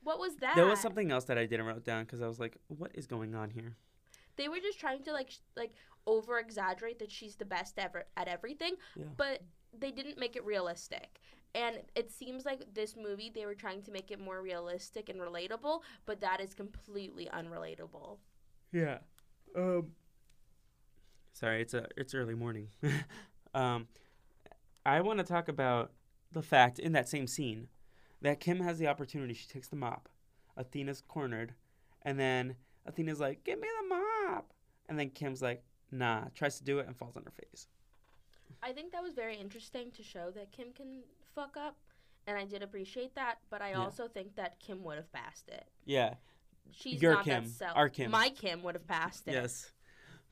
What 0.02 0.18
was 0.18 0.36
that? 0.36 0.54
There 0.54 0.66
was 0.66 0.80
something 0.80 1.10
else 1.10 1.24
that 1.24 1.38
I 1.38 1.46
didn't 1.46 1.64
write 1.64 1.82
down 1.82 2.04
because 2.04 2.20
I 2.20 2.28
was 2.28 2.38
like, 2.38 2.58
what 2.68 2.90
is 2.94 3.06
going 3.06 3.34
on 3.34 3.50
here? 3.50 3.76
They 4.36 4.48
were 4.48 4.58
just 4.58 4.78
trying 4.78 5.02
to 5.04 5.12
like 5.12 5.30
sh- 5.30 5.38
like 5.56 5.72
over 6.06 6.38
exaggerate 6.38 6.98
that 6.98 7.10
she's 7.10 7.36
the 7.36 7.44
best 7.44 7.78
ever 7.78 8.04
at 8.16 8.28
everything, 8.28 8.76
Yeah. 8.96 9.04
but 9.16 9.42
they 9.78 9.90
didn't 9.90 10.18
make 10.18 10.36
it 10.36 10.44
realistic. 10.44 11.20
And 11.54 11.78
it 11.94 12.10
seems 12.10 12.44
like 12.44 12.74
this 12.74 12.96
movie 12.96 13.30
they 13.32 13.46
were 13.46 13.54
trying 13.54 13.82
to 13.82 13.92
make 13.92 14.10
it 14.10 14.18
more 14.20 14.42
realistic 14.42 15.08
and 15.08 15.20
relatable, 15.20 15.82
but 16.04 16.20
that 16.20 16.40
is 16.40 16.52
completely 16.54 17.28
unrelatable. 17.32 18.18
Yeah. 18.72 18.98
Um. 19.56 19.92
Sorry, 21.32 21.60
it's 21.62 21.74
a 21.74 21.86
it's 21.96 22.14
early 22.14 22.34
morning. 22.34 22.68
um, 23.54 23.88
I 24.86 25.00
want 25.00 25.18
to 25.18 25.24
talk 25.24 25.48
about 25.48 25.92
the 26.32 26.42
fact 26.42 26.78
in 26.78 26.92
that 26.92 27.08
same 27.08 27.26
scene 27.26 27.68
that 28.22 28.40
Kim 28.40 28.60
has 28.60 28.78
the 28.78 28.86
opportunity. 28.88 29.34
She 29.34 29.46
takes 29.48 29.68
the 29.68 29.76
mop. 29.76 30.08
Athena's 30.56 31.02
cornered, 31.06 31.54
and 32.02 32.18
then 32.18 32.56
Athena's 32.86 33.20
like, 33.20 33.42
"Give 33.44 33.60
me 33.60 33.68
the 33.80 33.88
mop," 33.88 34.52
and 34.88 34.98
then 34.98 35.10
Kim's 35.10 35.42
like, 35.42 35.64
"Nah." 35.98 36.28
Tries 36.34 36.58
to 36.58 36.64
do 36.64 36.78
it 36.78 36.86
and 36.86 36.96
falls 36.96 37.16
on 37.16 37.24
her 37.24 37.30
face. 37.30 37.68
I 38.62 38.72
think 38.72 38.92
that 38.92 39.02
was 39.02 39.14
very 39.14 39.36
interesting 39.36 39.90
to 39.92 40.02
show 40.02 40.30
that 40.32 40.52
Kim 40.52 40.72
can 40.72 41.02
fuck 41.34 41.56
up, 41.56 41.76
and 42.26 42.36
I 42.38 42.44
did 42.44 42.62
appreciate 42.62 43.14
that, 43.14 43.38
but 43.50 43.60
I 43.62 43.70
Yeah. 43.70 43.80
also 43.80 44.08
think 44.08 44.34
that 44.36 44.58
Kim 44.58 44.82
would 44.84 44.96
have 44.96 45.12
passed 45.12 45.48
it. 45.48 45.66
Yeah. 45.84 46.14
She's 46.72 47.00
Your 47.02 47.14
not 47.14 47.24
Kim, 47.24 47.44
that 47.44 47.50
self. 47.50 47.76
our 47.76 47.88
Kim. 47.88 48.10
My 48.10 48.30
Kim 48.30 48.62
would 48.62 48.74
have 48.74 48.86
passed 48.86 49.28
it. 49.28 49.32
Yes. 49.32 49.70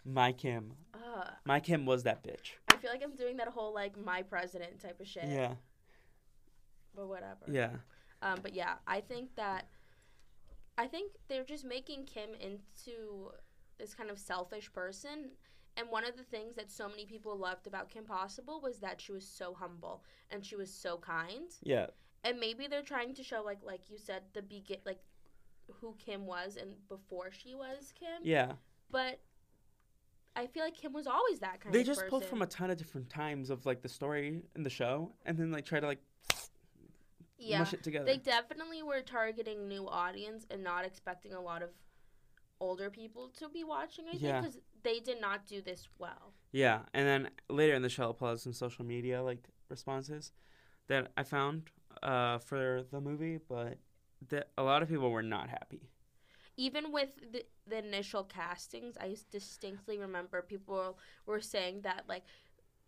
My 0.05 0.33
Kim. 0.33 0.75
Ugh. 0.95 1.29
My 1.45 1.61
Kim 1.61 1.85
was 1.87 2.03
that 2.05 2.25
bitch. 2.25 2.53
I 2.69 2.77
feel 2.77 2.91
like 2.91 3.03
I'm 3.03 3.15
doing 3.15 3.37
that 3.37 3.49
whole 3.49 3.73
like 3.75 3.97
my 3.97 4.23
president 4.23 4.81
type 4.81 4.99
of 5.01 5.07
shit. 5.07 5.25
Yeah. 5.29 5.55
But 6.95 7.07
whatever. 7.09 7.45
Yeah. 7.49 7.77
Um, 8.23 8.41
but 8.43 8.55
yeah, 8.55 8.77
I 8.87 9.01
think 9.01 9.35
that 9.37 9.69
I 10.79 10.87
think 10.87 11.13
they're 11.29 11.45
just 11.45 11.65
making 11.65 12.07
Kim 12.07 12.31
into 12.35 13.33
this 13.79 13.95
kind 13.95 14.11
of 14.11 14.19
selfish 14.19 14.73
person. 14.73 15.33
And 15.77 15.89
one 15.89 16.05
of 16.05 16.17
the 16.17 16.23
things 16.23 16.55
that 16.57 16.71
so 16.71 16.89
many 16.89 17.07
people 17.07 17.37
loved 17.37 17.67
about 17.67 17.89
Kim 17.89 18.05
Possible 18.05 18.61
was 18.61 18.79
that 18.81 19.01
she 19.01 19.13
was 19.13 19.27
so 19.27 19.55
humble 19.55 20.05
and 20.31 20.45
she 20.45 20.55
was 20.57 20.73
so 20.73 20.99
kind. 20.99 21.51
Yeah. 21.63 21.87
And 22.25 22.39
maybe 22.39 22.67
they're 22.67 22.83
trying 22.83 23.15
to 23.15 23.23
show 23.23 23.43
like 23.43 23.61
like 23.65 23.89
you 23.89 23.99
said 23.99 24.23
the 24.35 24.43
begin 24.43 24.79
like 24.85 25.01
who 25.81 25.95
Kim 25.99 26.27
was 26.27 26.57
and 26.57 26.73
before 26.89 27.31
she 27.31 27.55
was 27.55 27.93
Kim. 27.99 28.21
Yeah. 28.23 28.53
But 28.91 29.21
I 30.37 30.47
feel 30.47 30.63
like 30.63 30.77
Kim 30.77 30.93
was 30.93 31.07
always 31.07 31.41
that 31.41 31.61
kind 31.61 31.67
of 31.67 31.73
they 31.73 31.85
just 31.85 32.01
person. 32.01 32.11
pulled 32.11 32.25
from 32.27 32.43
a 32.43 32.47
ton 32.47 32.71
of 32.71 32.77
different 32.77 33.09
times 33.11 33.51
of 33.51 33.65
like 33.67 33.81
the 33.83 33.89
story 33.89 34.43
in 34.55 34.63
the 34.63 34.71
show 34.71 35.13
and 35.25 35.39
then 35.39 35.51
like 35.53 35.65
try 35.65 35.81
to 35.81 35.87
like 35.87 36.03
Yeah, 37.39 37.61
mush 37.61 37.73
it 37.73 37.83
together. 37.83 38.05
They 38.05 38.19
definitely 38.19 38.83
were 38.83 39.01
targeting 39.01 39.69
new 39.69 39.89
audience 39.89 40.47
and 40.51 40.63
not 40.63 40.85
expecting 40.85 41.33
a 41.33 41.41
lot 41.41 41.63
of 41.63 41.71
older 42.63 42.89
people 42.91 43.25
to 43.41 43.49
be 43.49 43.65
watching. 43.65 44.05
I 44.09 44.17
think 44.17 44.37
because 44.41 44.59
they 44.83 45.01
did 45.01 45.21
not 45.21 45.47
do 45.47 45.61
this 45.61 45.89
well. 45.99 46.33
Yeah, 46.53 46.81
and 46.95 47.05
then 47.07 47.31
later 47.51 47.75
in 47.75 47.83
the 47.83 47.89
show, 47.89 48.05
I'll 48.05 48.15
pull 48.15 48.29
out 48.29 48.41
some 48.41 48.53
social 48.53 48.85
media 48.85 49.23
like 49.23 49.43
responses 49.69 50.33
that 50.89 51.11
I 51.17 51.25
found 51.25 51.71
uh, 52.03 52.39
for 52.39 52.85
the 52.93 53.01
movie, 53.01 53.39
but 53.55 53.79
that 54.29 54.51
a 54.57 54.63
lot 54.63 54.83
of 54.83 54.89
people 54.89 55.11
were 55.11 55.29
not 55.37 55.49
happy. 55.51 55.91
Even 56.57 56.93
with 56.93 57.13
the, 57.33 57.43
the 57.67 57.79
initial 57.79 58.25
castings, 58.25 58.97
I 59.01 59.17
distinctly 59.31 59.99
remember 59.99 60.43
people 60.43 60.99
were 61.27 61.41
saying 61.41 61.81
that, 61.83 62.05
like, 62.09 62.25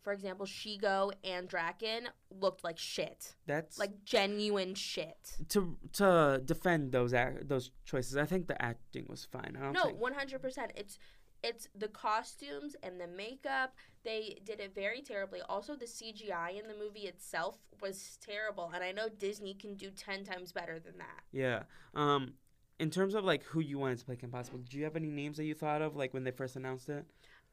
for 0.05 0.13
example, 0.13 0.45
Shego 0.47 1.11
and 1.25 1.49
Drakken 1.49 2.03
looked 2.31 2.63
like 2.63 2.79
shit, 2.79 3.35
That's 3.47 3.79
like 3.79 4.05
genuine 4.05 4.75
shit. 4.75 5.37
to 5.49 5.77
to 5.95 6.41
defend 6.45 6.93
those 6.93 7.15
ac- 7.15 7.39
those 7.43 7.71
choices. 7.85 8.17
I 8.17 8.27
think 8.27 8.47
the 8.47 8.61
acting 8.63 9.07
was 9.09 9.25
fine. 9.25 9.57
I 9.59 9.65
don't 9.65 9.73
No, 9.73 9.87
one 9.89 10.13
hundred 10.13 10.43
percent. 10.43 10.73
It's 10.77 10.99
it's 11.43 11.69
the 11.75 11.89
costumes 11.89 12.77
and 12.83 13.01
the 13.01 13.07
makeup. 13.07 13.75
They 14.05 14.39
did 14.45 14.61
it 14.61 14.75
very 14.75 15.01
terribly. 15.03 15.41
Also, 15.49 15.75
the 15.75 15.87
CGI 15.87 16.59
in 16.61 16.69
the 16.69 16.75
movie 16.75 17.07
itself 17.07 17.57
was 17.81 18.19
terrible, 18.25 18.71
and 18.75 18.85
I 18.85 18.93
know 18.93 19.09
Disney 19.09 19.55
can 19.55 19.75
do 19.75 19.91
ten 19.91 20.25
times 20.25 20.53
better 20.53 20.79
than 20.79 20.99
that. 20.99 21.23
Yeah. 21.33 21.63
Um, 21.95 22.35
in 22.79 22.91
terms 22.91 23.15
of 23.15 23.25
like 23.25 23.43
who 23.45 23.61
you 23.61 23.79
wanted 23.79 23.99
to 24.01 24.05
play 24.05 24.17
Kim 24.17 24.31
Possible, 24.31 24.59
did 24.59 24.75
you 24.75 24.85
have 24.85 24.97
any 24.97 25.09
names 25.11 25.39
that 25.39 25.45
you 25.45 25.55
thought 25.55 25.81
of 25.81 25.97
like 25.97 26.13
when 26.13 26.25
they 26.25 26.31
first 26.31 26.57
announced 26.57 26.89
it? 26.89 27.07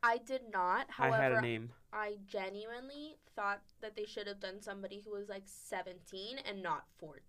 I 0.03 0.17
did 0.17 0.41
not. 0.51 0.87
However, 0.89 1.15
I 1.15 1.23
had 1.23 1.31
a 1.33 1.41
name. 1.41 1.71
I 1.93 2.15
genuinely 2.25 3.17
thought 3.35 3.61
that 3.81 3.95
they 3.95 4.05
should 4.05 4.27
have 4.27 4.39
done 4.39 4.61
somebody 4.61 5.01
who 5.03 5.11
was 5.11 5.29
like 5.29 5.43
17 5.45 6.37
and 6.47 6.63
not 6.63 6.85
14 6.97 7.21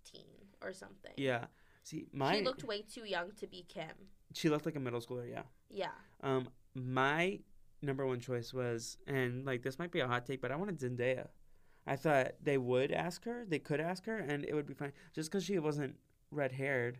or 0.61 0.73
something. 0.73 1.11
Yeah. 1.17 1.45
See, 1.83 2.05
my 2.13 2.37
she 2.37 2.43
looked 2.43 2.63
way 2.63 2.81
too 2.81 3.05
young 3.05 3.31
to 3.39 3.47
be 3.47 3.65
Kim. 3.67 3.91
she 4.33 4.49
looked 4.49 4.65
like 4.65 4.75
a 4.75 4.79
middle 4.79 5.01
schooler. 5.01 5.29
Yeah. 5.29 5.43
Yeah. 5.69 5.91
Um, 6.21 6.49
my 6.73 7.39
number 7.81 8.07
one 8.07 8.19
choice 8.19 8.53
was, 8.53 8.97
and 9.05 9.45
like 9.45 9.63
this 9.63 9.77
might 9.77 9.91
be 9.91 9.99
a 9.99 10.07
hot 10.07 10.25
take, 10.25 10.41
but 10.41 10.51
I 10.51 10.55
wanted 10.55 10.79
Zendaya. 10.79 11.27
I 11.85 11.97
thought 11.97 12.31
they 12.41 12.57
would 12.57 12.91
ask 12.93 13.25
her, 13.25 13.43
they 13.45 13.59
could 13.59 13.81
ask 13.81 14.05
her, 14.05 14.17
and 14.17 14.45
it 14.45 14.53
would 14.53 14.65
be 14.65 14.73
fine. 14.73 14.93
Just 15.13 15.29
because 15.29 15.43
she 15.43 15.59
wasn't 15.59 15.97
red 16.31 16.53
haired, 16.53 16.99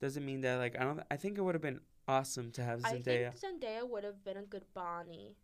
doesn't 0.00 0.24
mean 0.24 0.40
that 0.42 0.56
like 0.58 0.76
I 0.78 0.84
don't. 0.84 1.00
I 1.10 1.16
think 1.16 1.36
it 1.36 1.42
would 1.42 1.56
have 1.56 1.62
been 1.62 1.80
awesome 2.10 2.50
to 2.52 2.62
have 2.62 2.80
Zendaya. 2.80 3.28
I 3.28 3.30
think 3.30 3.62
Zendaya 3.62 3.88
would 3.88 4.04
have 4.04 4.24
been 4.24 4.36
a 4.36 4.42
good 4.42 4.64
Bonnie. 4.74 5.36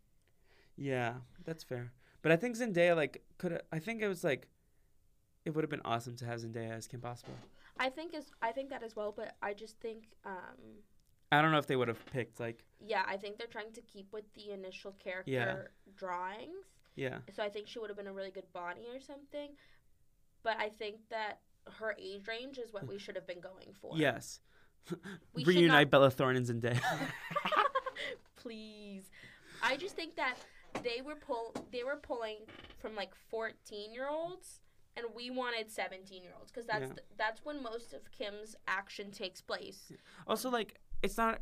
Yeah, 0.75 1.13
that's 1.45 1.63
fair. 1.63 1.91
But 2.21 2.31
I 2.31 2.35
think 2.35 2.57
Zendaya 2.57 2.95
like 2.95 3.23
could. 3.37 3.61
I 3.71 3.79
think 3.79 4.01
it 4.01 4.07
was 4.07 4.23
like, 4.23 4.47
it 5.45 5.51
would 5.55 5.63
have 5.63 5.69
been 5.69 5.81
awesome 5.85 6.15
to 6.17 6.25
have 6.25 6.39
Zendaya 6.39 6.71
as 6.71 6.87
Kim 6.87 7.01
Possible. 7.01 7.33
I 7.79 7.89
think 7.89 8.13
is 8.13 8.31
I 8.41 8.51
think 8.51 8.69
that 8.69 8.83
as 8.83 8.95
well, 8.95 9.13
but 9.15 9.35
I 9.41 9.53
just 9.53 9.79
think 9.79 10.09
um 10.25 10.83
I 11.31 11.41
don't 11.41 11.51
know 11.51 11.57
if 11.57 11.67
they 11.67 11.75
would 11.75 11.87
have 11.87 12.03
picked 12.07 12.39
like 12.39 12.63
yeah, 12.85 13.03
I 13.07 13.17
think 13.17 13.37
they're 13.37 13.47
trying 13.47 13.73
to 13.73 13.81
keep 13.81 14.11
with 14.11 14.25
the 14.33 14.51
initial 14.51 14.93
character 14.93 15.71
drawings. 15.95 16.65
yeah. 16.95 17.19
So 17.35 17.43
I 17.43 17.49
think 17.49 17.67
she 17.67 17.79
would 17.79 17.89
have 17.89 17.97
been 17.97 18.07
a 18.07 18.13
really 18.13 18.31
good 18.31 18.51
Bonnie 18.53 18.87
or 18.93 18.99
something. 18.99 19.51
But 20.43 20.57
I 20.59 20.69
think 20.69 20.97
that 21.09 21.39
her 21.79 21.95
age 21.99 22.27
range 22.27 22.57
is 22.57 22.71
what 22.71 22.87
we 22.87 22.97
should 22.97 23.15
have 23.15 23.27
been 23.27 23.41
going 23.41 23.73
for. 23.81 23.91
Yes. 23.95 24.39
We 25.33 25.43
Reunite 25.43 25.87
not- 25.87 25.91
Bella 25.91 26.11
Thorne 26.11 26.35
and 26.37 26.45
Zendaya. 26.45 26.79
Please. 28.35 29.09
I 29.63 29.77
just 29.77 29.95
think 29.95 30.15
that 30.15 30.35
they 30.83 31.01
were 31.01 31.15
pull 31.15 31.53
they 31.71 31.83
were 31.83 31.95
pulling 31.95 32.37
from 32.77 32.95
like 32.95 33.13
14 33.29 33.93
year 33.93 34.07
olds 34.09 34.59
and 34.95 35.05
we 35.15 35.29
wanted 35.29 35.71
17 35.71 36.23
year 36.23 36.31
olds 36.37 36.51
because 36.51 36.65
that's 36.67 36.81
Yeah. 36.81 36.87
th- 36.93 37.07
that's 37.17 37.45
when 37.45 37.61
most 37.63 37.93
of 37.93 38.11
Kim's 38.11 38.55
action 38.67 39.11
takes 39.11 39.41
place. 39.41 39.91
Also, 40.27 40.49
like, 40.49 40.79
it's 41.03 41.17
not 41.17 41.41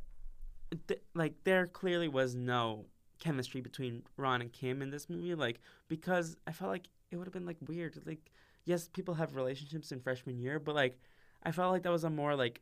th- 0.88 1.02
like 1.14 1.34
there 1.44 1.68
clearly 1.68 2.08
was 2.08 2.36
no 2.36 2.86
chemistry 3.20 3.62
between 3.62 4.04
Ron 4.18 4.42
and 4.42 4.52
Kim 4.52 4.82
in 4.82 4.90
this 4.90 5.10
movie. 5.10 5.36
Like, 5.36 5.60
because 5.88 6.36
I 6.48 6.52
felt 6.52 6.72
like 6.72 6.90
it 7.12 7.18
would 7.18 7.28
have 7.28 7.34
been 7.34 7.46
like 7.46 7.58
weird. 7.66 7.98
Like, 8.06 8.32
yes, 8.66 8.90
people 8.92 9.14
have 9.16 9.36
relationships 9.36 9.92
in 9.92 10.00
freshman 10.02 10.38
year, 10.38 10.60
but 10.60 10.76
like, 10.76 11.00
I 11.44 11.52
felt 11.52 11.72
like 11.72 11.84
that 11.84 11.92
was 11.92 12.04
a 12.04 12.10
more 12.10 12.36
like 12.36 12.62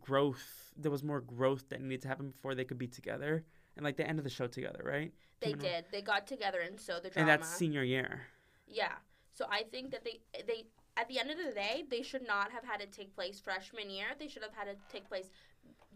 growth. 0.00 0.72
There 0.76 0.90
was 0.90 1.02
more 1.02 1.20
growth 1.20 1.68
that 1.68 1.80
needed 1.80 2.02
to 2.02 2.08
happen 2.08 2.30
before 2.30 2.54
they 2.54 2.64
could 2.64 2.78
be 2.78 2.86
together. 2.88 3.44
And 3.76 3.84
like 3.84 3.96
the 3.96 4.06
end 4.06 4.18
of 4.18 4.24
the 4.24 4.30
show 4.30 4.46
together, 4.46 4.82
right? 4.84 5.12
They 5.40 5.46
Kim 5.48 5.54
and 5.54 5.62
Ron. 5.62 5.72
did. 5.72 5.84
They 5.92 6.02
got 6.02 6.26
together 6.26 6.60
and 6.60 6.78
so 6.78 7.00
the 7.00 7.10
drama. 7.10 7.18
And 7.20 7.28
that's 7.28 7.48
senior 7.52 7.82
year. 7.82 8.22
Yeah. 8.66 8.92
So 9.32 9.46
I 9.50 9.64
think 9.64 9.90
that 9.90 10.04
they 10.04 10.20
they 10.46 10.66
at 10.96 11.08
the 11.08 11.18
end 11.18 11.30
of 11.30 11.38
the 11.38 11.52
day 11.52 11.82
they 11.90 12.02
should 12.02 12.24
not 12.26 12.52
have 12.52 12.62
had 12.64 12.80
it 12.80 12.92
take 12.92 13.14
place 13.14 13.40
freshman 13.40 13.90
year. 13.90 14.06
They 14.18 14.28
should 14.28 14.42
have 14.44 14.54
had 14.54 14.68
it 14.68 14.78
take 14.88 15.08
place 15.08 15.30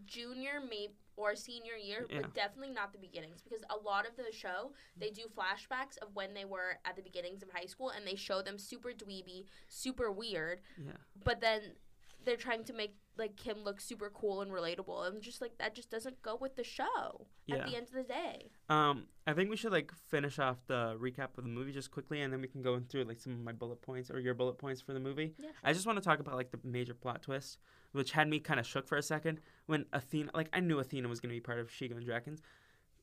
junior, 0.05 0.59
maybe 0.61 0.93
or 1.15 1.35
senior 1.35 1.75
year, 1.75 2.05
Yeah. 2.09 2.21
but 2.21 2.33
definitely 2.33 2.73
not 2.73 2.93
the 2.93 2.97
beginnings 2.97 3.41
because 3.41 3.61
a 3.69 3.75
lot 3.77 4.07
of 4.07 4.15
the 4.15 4.31
show 4.31 4.71
they 4.95 5.09
do 5.09 5.23
flashbacks 5.27 5.97
of 5.97 6.15
when 6.15 6.33
they 6.33 6.45
were 6.45 6.79
at 6.85 6.95
the 6.95 7.01
beginnings 7.01 7.43
of 7.43 7.49
high 7.51 7.65
school 7.65 7.89
and 7.89 8.07
they 8.07 8.15
show 8.15 8.41
them 8.41 8.57
super 8.57 8.89
dweeby, 8.91 9.45
super 9.67 10.11
weird, 10.11 10.61
Yeah. 10.77 10.93
but 11.23 11.41
then 11.41 11.75
they're 12.23 12.37
trying 12.37 12.63
to 12.65 12.73
make 12.73 12.95
like 13.19 13.35
Kim 13.35 13.63
look 13.63 13.79
super 13.81 14.09
cool 14.13 14.41
and 14.41 14.51
relatable 14.51 15.07
and 15.07 15.21
just 15.21 15.41
like 15.41 15.57
that 15.59 15.75
just 15.75 15.91
doesn't 15.91 16.21
go 16.21 16.37
with 16.39 16.55
the 16.55 16.63
show 16.63 17.27
yeah. 17.45 17.57
at 17.57 17.67
the 17.67 17.75
end 17.75 17.87
of 17.87 17.93
the 17.93 18.03
day. 18.03 18.49
Um, 18.69 19.05
I 19.27 19.33
think 19.33 19.49
we 19.49 19.57
should 19.57 19.71
like 19.71 19.91
finish 20.07 20.39
off 20.39 20.57
the 20.67 20.97
recap 20.99 21.37
of 21.37 21.43
the 21.43 21.49
movie 21.49 21.71
just 21.71 21.91
quickly, 21.91 22.21
and 22.21 22.33
then 22.33 22.41
we 22.41 22.47
can 22.47 22.61
go 22.61 22.79
through 22.79 23.03
like 23.03 23.19
some 23.19 23.33
of 23.33 23.39
my 23.39 23.51
bullet 23.51 23.81
points 23.81 24.09
or 24.09 24.19
your 24.19 24.33
bullet 24.33 24.57
points 24.57 24.81
for 24.81 24.93
the 24.93 24.99
movie. 24.99 25.33
Yeah, 25.37 25.49
I 25.63 25.73
just 25.73 25.85
want 25.85 25.97
to 25.97 26.03
talk 26.03 26.19
about 26.19 26.35
like 26.35 26.51
the 26.51 26.59
major 26.63 26.93
plot 26.93 27.21
twist, 27.21 27.59
which 27.91 28.11
had 28.11 28.27
me 28.27 28.39
kind 28.39 28.59
of 28.59 28.65
shook 28.65 28.87
for 28.87 28.97
a 28.97 29.03
second 29.03 29.39
when 29.67 29.85
Athena, 29.93 30.31
like 30.33 30.49
I 30.53 30.61
knew 30.61 30.79
Athena 30.79 31.07
was 31.07 31.19
going 31.19 31.29
to 31.29 31.35
be 31.35 31.41
part 31.41 31.59
of 31.59 31.69
Shego 31.69 31.97
and 31.97 32.07
Drakken's 32.07 32.41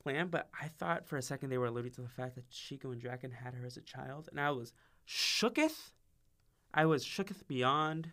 plan, 0.02 0.28
but 0.28 0.48
I 0.60 0.68
thought 0.68 1.06
for 1.06 1.16
a 1.16 1.22
second 1.22 1.50
they 1.50 1.58
were 1.58 1.66
alluding 1.66 1.92
to 1.92 2.00
the 2.00 2.08
fact 2.08 2.36
that 2.36 2.48
Shego 2.50 2.92
and 2.92 3.02
Drakken 3.02 3.32
had 3.32 3.54
her 3.54 3.66
as 3.66 3.76
a 3.76 3.82
child, 3.82 4.28
and 4.30 4.40
I 4.40 4.50
was 4.50 4.72
shooketh. 5.06 5.90
I 6.72 6.86
was 6.86 7.04
shooketh 7.04 7.46
beyond. 7.46 8.12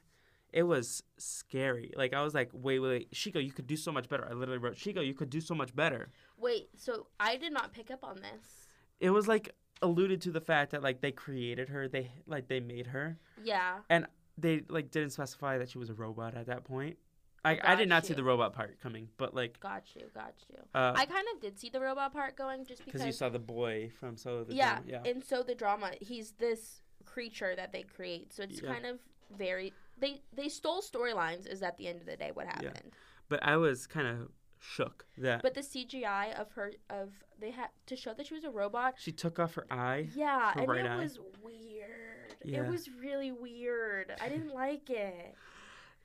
It 0.54 0.64
was 0.64 1.04
scary. 1.18 1.92
Like 1.98 2.14
I 2.14 2.22
was 2.24 2.34
like, 2.34 2.50
wait, 2.54 2.80
wait, 2.80 2.90
wait, 2.90 3.12
Shego, 3.12 3.44
you 3.44 3.52
could 3.52 3.68
do 3.68 3.76
so 3.76 3.92
much 3.92 4.08
better. 4.08 4.28
I 4.30 4.34
literally 4.34 4.60
wrote, 4.60 4.76
Shego, 4.76 5.06
you 5.06 5.14
could 5.16 5.30
do 5.32 5.42
so 5.42 5.56
much 5.56 5.76
better. 5.76 6.10
Wait, 6.38 6.70
so 6.78 7.08
I 7.20 7.38
did 7.38 7.52
not 7.52 7.74
pick 7.74 7.90
up 7.92 8.04
on 8.04 8.18
this. 8.18 8.68
it 9.00 9.10
was 9.10 9.28
like 9.28 9.56
alluded 9.82 10.22
to 10.22 10.32
the 10.32 10.40
fact 10.40 10.72
that 10.72 10.82
like 10.84 11.02
they 11.02 11.12
created 11.12 11.68
her 11.68 11.90
they 11.90 12.10
like 12.26 12.48
they 12.48 12.60
made 12.62 12.88
her 12.88 13.18
Yeah. 13.44 13.80
and 13.90 14.06
they 14.38 14.62
like 14.70 14.92
didn't 14.92 15.10
specify 15.10 15.58
that 15.58 15.70
she 15.70 15.78
was 15.78 15.90
a 15.90 15.94
robot 15.94 16.36
at 16.36 16.46
that 16.46 16.64
point 16.64 16.98
like 17.44 17.60
i 17.66 17.76
did 17.76 17.90
not 17.90 18.06
see 18.06 18.14
the 18.14 18.24
robot 18.24 18.54
part 18.54 18.80
coming 18.80 19.10
but 19.18 19.36
like 19.36 19.60
Got 19.60 19.84
you, 19.96 20.04
got 20.16 20.36
you. 20.50 20.58
uh 20.74 20.94
I 20.96 21.06
kind 21.06 21.28
of 21.36 21.42
did 21.42 21.60
see 21.60 21.70
the 21.70 21.82
robot 21.82 22.14
part 22.14 22.38
going 22.38 22.66
just 22.66 22.80
because. 22.86 22.94
because 23.02 23.06
you 23.08 23.12
saw 23.12 23.28
the 23.28 23.40
boy 23.40 23.90
from 24.00 24.16
solo 24.16 24.46
the 24.46 24.56
yeah, 24.56 24.76
Drama, 24.80 24.86
yeah 25.04 25.12
and 25.12 25.22
so 25.22 25.44
the 25.44 25.56
drama, 25.56 25.92
he's 26.00 26.32
this 26.40 26.82
creature 27.06 27.54
that 27.58 27.74
they 27.74 27.84
create. 27.84 28.32
So 28.32 28.44
it's 28.44 28.62
Yeah. 28.62 28.72
kind 28.74 28.86
of 28.86 29.00
very. 29.38 29.74
They 30.00 30.22
they 30.34 30.50
stole 30.50 30.82
storylines. 30.82 31.48
Is 31.48 31.62
at 31.64 31.78
the 31.78 31.88
end 31.88 32.02
of 32.02 32.08
the 32.08 32.16
day 32.18 32.32
what 32.34 32.46
happened. 32.48 32.72
Yeah. 32.86 32.92
but 33.30 33.44
i 33.44 33.56
was 33.58 33.88
kind 33.88 34.08
of 34.08 34.30
shook 34.60 35.06
that 35.18 35.42
But 35.42 35.54
the 35.56 35.62
CGI 35.62 36.40
of 36.40 36.52
her 36.54 36.72
of 36.90 37.10
they 37.40 37.52
had 37.52 37.68
to 37.88 37.96
show 37.98 38.14
that 38.14 38.26
she 38.28 38.34
was 38.34 38.44
a 38.46 38.50
robot. 38.50 38.96
she 38.98 39.12
took 39.12 39.38
off 39.40 39.56
her 39.56 39.66
eye 39.70 40.08
Yeah, 40.16 40.54
Her 40.54 40.60
and 40.62 40.68
right 40.70 40.86
it 40.86 40.92
eye. 40.92 40.96
was 40.98 41.20
weird. 41.44 42.36
Yeah. 42.46 42.64
It 42.64 42.70
was 42.70 42.90
really 43.00 43.32
weird. 43.32 44.14
I 44.22 44.30
didn't 44.30 44.54
like 44.66 44.90
it. 44.90 45.36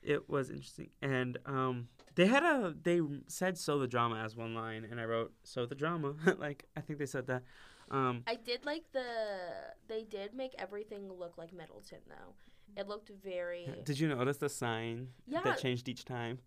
it 0.03 0.29
was 0.29 0.49
interesting 0.49 0.89
and 1.01 1.37
um 1.45 1.87
they 2.15 2.25
had 2.27 2.43
a 2.43 2.73
they 2.83 2.99
said 3.27 3.57
so 3.57 3.79
the 3.79 3.87
drama 3.87 4.17
as 4.23 4.35
one 4.35 4.53
line 4.53 4.85
and 4.89 4.99
i 4.99 5.05
wrote 5.05 5.31
so 5.43 5.65
the 5.65 5.75
drama 5.75 6.13
like 6.37 6.65
i 6.77 6.81
think 6.81 6.99
they 6.99 7.05
said 7.05 7.27
that 7.27 7.43
um 7.91 8.23
I 8.27 8.35
did 8.35 8.65
like 8.65 8.83
the. 8.93 9.03
They 9.87 10.03
did 10.03 10.35
make 10.35 10.53
everything 10.59 11.11
look 11.11 11.39
like 11.39 11.51
Middleton 11.51 11.97
though. 12.07 12.33
It 12.77 12.87
looked 12.87 13.11
very. 13.23 13.67
did 13.83 13.99
you 13.99 14.07
notice 14.07 14.37
the 14.37 14.49
sign 14.49 15.09
Yeah. 15.27 15.41
that 15.43 15.59
changed 15.59 15.89
each 15.89 16.05
time 16.05 16.39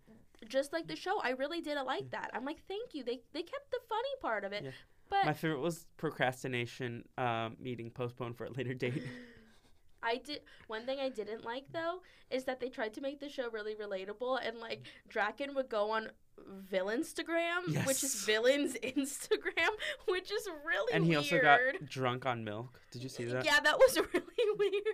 just 0.49 0.73
like 0.73 0.89
the 0.89 0.97
show. 0.97 1.21
I 1.23 1.31
really 1.31 1.61
didn't 1.61 1.87
like 1.87 2.11
that. 2.11 2.31
I'm 2.35 2.45
like, 2.45 2.59
thank 2.67 2.95
you. 2.95 3.05
They 3.05 3.21
they 3.33 3.43
kept 3.43 3.71
the 3.71 3.79
funny 3.89 4.09
part 4.21 4.45
of 4.45 4.53
it, 4.53 4.65
Yeah. 4.65 4.71
but 5.09 5.25
My 5.25 5.33
favorite 5.33 5.61
was 5.61 5.87
procrastination 5.97 7.05
um, 7.19 7.57
meeting 7.61 7.91
postponed 7.91 8.37
for 8.37 8.47
a 8.47 8.51
later 8.51 8.75
date. 8.75 9.03
I 10.03 10.17
did 10.17 10.41
one 10.67 10.85
thing 10.85 10.99
I 10.99 11.11
didn't 11.11 11.45
like 11.45 11.67
though 11.73 12.01
is 12.29 12.45
that 12.45 12.59
they 12.59 12.69
tried 12.69 12.93
to 12.95 13.01
make 13.01 13.21
the 13.21 13.29
show 13.29 13.49
really 13.51 13.77
relatable 13.77 14.41
and 14.45 14.59
like 14.59 14.83
Drakken 15.09 15.55
would 15.55 15.69
go 15.69 15.91
on 15.91 16.11
Villainstagram, 16.73 17.87
which 17.87 18.03
is 18.03 18.25
Villain's 18.25 18.75
Instagram, 18.83 19.69
which 20.09 20.33
is 20.33 20.49
really 20.67 20.93
and 20.93 21.05
he 21.05 21.11
weird. 21.11 21.19
also 21.19 21.41
got 21.41 21.61
drunk 21.89 22.27
on 22.27 22.45
milk. 22.45 22.81
Did 22.91 23.03
you 23.03 23.09
see 23.09 23.25
that? 23.25 23.45
Yeah, 23.45 23.61
that 23.61 23.79
was 23.79 23.97
really 24.15 24.59
weird. 24.59 24.85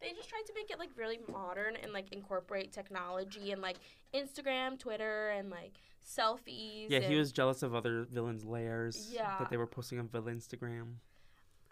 They 0.00 0.12
just 0.12 0.28
tried 0.28 0.44
to 0.46 0.52
make 0.54 0.70
it 0.70 0.78
like 0.78 0.90
really 0.96 1.18
modern 1.30 1.76
and 1.82 1.92
like 1.92 2.12
incorporate 2.12 2.72
technology 2.72 3.52
and 3.52 3.62
like 3.62 3.76
Instagram, 4.14 4.78
Twitter, 4.78 5.30
and 5.30 5.50
like 5.50 5.72
selfies. 6.06 6.86
Yeah, 6.90 7.00
he 7.00 7.16
was 7.16 7.32
jealous 7.32 7.62
of 7.62 7.74
other 7.74 8.04
villains' 8.04 8.44
layers 8.44 9.10
Yeah. 9.12 9.36
that 9.38 9.50
they 9.50 9.56
were 9.56 9.66
posting 9.66 9.98
on 9.98 10.08
Villainstagram. 10.08 10.96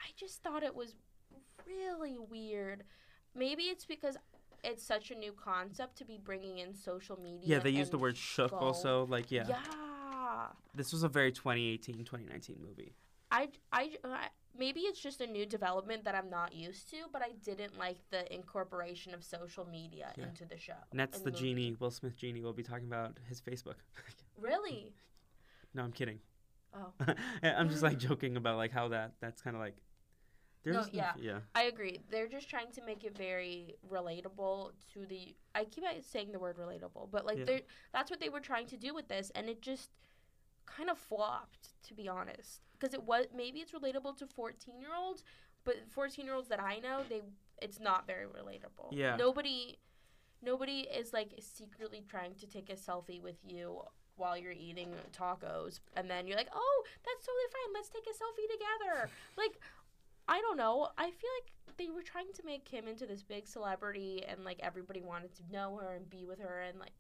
I 0.00 0.10
just 0.16 0.42
thought 0.42 0.62
it 0.62 0.74
was 0.74 0.94
really 1.66 2.16
weird. 2.18 2.84
Maybe 3.34 3.64
it's 3.64 3.84
because 3.84 4.16
it's 4.64 4.84
such 4.84 5.10
a 5.10 5.14
new 5.14 5.32
concept 5.32 5.96
to 5.98 6.04
be 6.04 6.18
bringing 6.22 6.58
in 6.58 6.74
social 6.74 7.18
media. 7.20 7.40
Yeah, 7.56 7.58
they 7.58 7.70
use 7.70 7.90
the 7.90 7.98
word 7.98 8.16
shook 8.16 8.52
also. 8.52 9.06
Like, 9.06 9.30
yeah. 9.30 9.46
Yeah. 9.48 10.46
This 10.74 10.92
was 10.92 11.02
a 11.02 11.08
very 11.08 11.32
2018, 11.32 11.96
2019 12.04 12.56
movie. 12.66 12.94
I, 13.30 13.48
I, 13.72 13.90
I- 14.04 14.28
maybe 14.56 14.80
it's 14.80 15.00
just 15.00 15.20
a 15.20 15.26
new 15.26 15.46
development 15.46 16.04
that 16.04 16.14
I'm 16.14 16.30
not 16.30 16.54
used 16.54 16.90
to, 16.90 16.96
but 17.12 17.22
I 17.22 17.30
didn't 17.44 17.78
like 17.78 17.98
the 18.10 18.32
incorporation 18.32 19.14
of 19.14 19.24
social 19.24 19.66
media 19.66 20.12
Yeah. 20.16 20.24
into 20.26 20.44
the 20.44 20.58
show. 20.58 20.74
And 20.90 21.00
that's 21.00 21.18
in 21.18 21.24
the 21.24 21.30
genie, 21.30 21.76
Will 21.78 21.90
Smith 21.90 22.16
genie. 22.16 22.40
We'll 22.42 22.52
be 22.52 22.62
talking 22.62 22.86
about 22.86 23.16
his 23.28 23.40
Facebook. 23.40 23.76
Really? 24.40 24.92
no, 25.72 25.82
I'm 25.84 25.92
kidding. 25.92 26.18
Oh. 26.74 26.92
I'm 27.42 27.68
just 27.68 27.82
like 27.82 27.98
joking 27.98 28.36
about 28.36 28.56
like 28.56 28.72
how 28.72 28.88
that 28.88 29.12
that's 29.20 29.40
kind 29.42 29.54
of 29.54 29.60
like. 29.62 29.76
No, 30.64 30.84
yeah. 30.92 31.12
yeah. 31.18 31.38
I 31.54 31.64
agree. 31.64 32.00
They're 32.10 32.28
just 32.28 32.48
trying 32.48 32.70
to 32.72 32.84
make 32.84 33.04
it 33.04 33.16
very 33.16 33.74
relatable 33.90 34.70
to 34.94 35.06
the. 35.06 35.34
I 35.54 35.64
keep 35.64 35.84
saying 36.08 36.32
the 36.32 36.38
word 36.38 36.56
relatable, 36.56 37.10
but 37.10 37.26
like 37.26 37.38
Yeah. 37.38 37.44
they're 37.44 37.60
that's 37.92 38.10
what 38.10 38.20
they 38.20 38.28
were 38.28 38.40
trying 38.40 38.66
to 38.68 38.76
do 38.76 38.94
with 38.94 39.08
this, 39.08 39.30
and 39.34 39.48
it 39.48 39.60
just 39.60 39.90
kind 40.66 40.88
of 40.88 40.98
flopped, 40.98 41.70
to 41.88 41.94
be 41.94 42.08
honest. 42.08 42.62
Because 42.78 42.94
it 42.94 43.02
was 43.02 43.26
maybe 43.34 43.60
it's 43.60 43.72
relatable 43.72 44.16
to 44.18 44.26
fourteen 44.26 44.80
year 44.80 44.94
olds, 44.96 45.24
but 45.64 45.76
fourteen 45.90 46.26
year 46.26 46.34
olds 46.34 46.48
that 46.48 46.60
I 46.60 46.78
know, 46.78 47.02
they 47.08 47.22
it's 47.60 47.80
not 47.80 48.06
very 48.06 48.26
relatable. 48.26 48.88
Yeah. 48.92 49.16
Nobody, 49.16 49.78
nobody 50.42 50.80
is 50.94 51.12
like 51.12 51.32
secretly 51.40 52.04
trying 52.08 52.34
to 52.36 52.46
take 52.46 52.70
a 52.70 52.74
selfie 52.74 53.20
with 53.22 53.36
you 53.44 53.82
while 54.16 54.36
you're 54.36 54.52
eating 54.52 54.94
tacos, 55.16 55.80
and 55.96 56.08
then 56.08 56.26
you're 56.26 56.36
like, 56.36 56.50
oh, 56.54 56.84
that's 57.04 57.26
totally 57.26 57.50
fine. 57.50 57.74
Let's 57.74 57.88
take 57.88 58.06
a 58.06 58.10
selfie 58.10 58.50
together. 58.52 59.10
like. 59.36 59.58
I 60.29 60.41
don't 60.41 60.57
know. 60.57 60.89
I 60.97 61.05
feel 61.11 61.31
like 61.41 61.77
they 61.79 61.89
were 61.91 62.03
trying 62.03 62.33
to 62.35 62.43
make 62.45 62.64
Kim 62.64 62.87
into 62.89 63.07
this 63.07 63.23
big 63.23 63.47
celebrity, 63.47 64.23
and 64.27 64.45
like 64.45 64.61
everybody 64.62 65.01
wanted 65.03 65.35
to 65.37 65.43
know 65.51 65.77
her 65.81 65.93
and 65.95 66.09
be 66.09 66.25
with 66.25 66.39
her, 66.41 66.61
and 66.61 66.79
like 66.79 66.93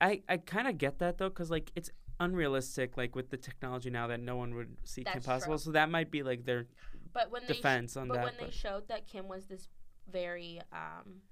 I 0.00 0.22
I 0.28 0.36
kind 0.38 0.66
of 0.68 0.78
get 0.78 0.98
that 1.00 1.18
though, 1.18 1.28
because 1.28 1.50
like 1.50 1.70
it's 1.74 1.90
unrealistic, 2.18 2.96
like 2.96 3.14
with 3.16 3.30
the 3.30 3.36
technology 3.36 3.90
now 3.90 4.06
that 4.06 4.20
no 4.20 4.36
one 4.36 4.54
would 4.54 4.76
see 4.84 5.04
Kim 5.04 5.22
Possible. 5.22 5.54
true. 5.56 5.58
So 5.64 5.72
that 5.72 5.90
might 5.90 6.10
be 6.10 6.22
like 6.22 6.44
their 6.44 6.66
But 7.12 7.30
when 7.30 7.46
defense 7.46 7.94
they 7.94 8.00
sh- 8.00 8.02
on 8.02 8.08
but 8.08 8.14
that. 8.16 8.24
when 8.24 8.34
they 8.38 8.50
showed 8.50 8.88
that 8.88 9.06
Kim 9.06 9.26
was 9.28 9.46
this 9.46 9.68
very 10.10 10.60
um, 10.72 11.22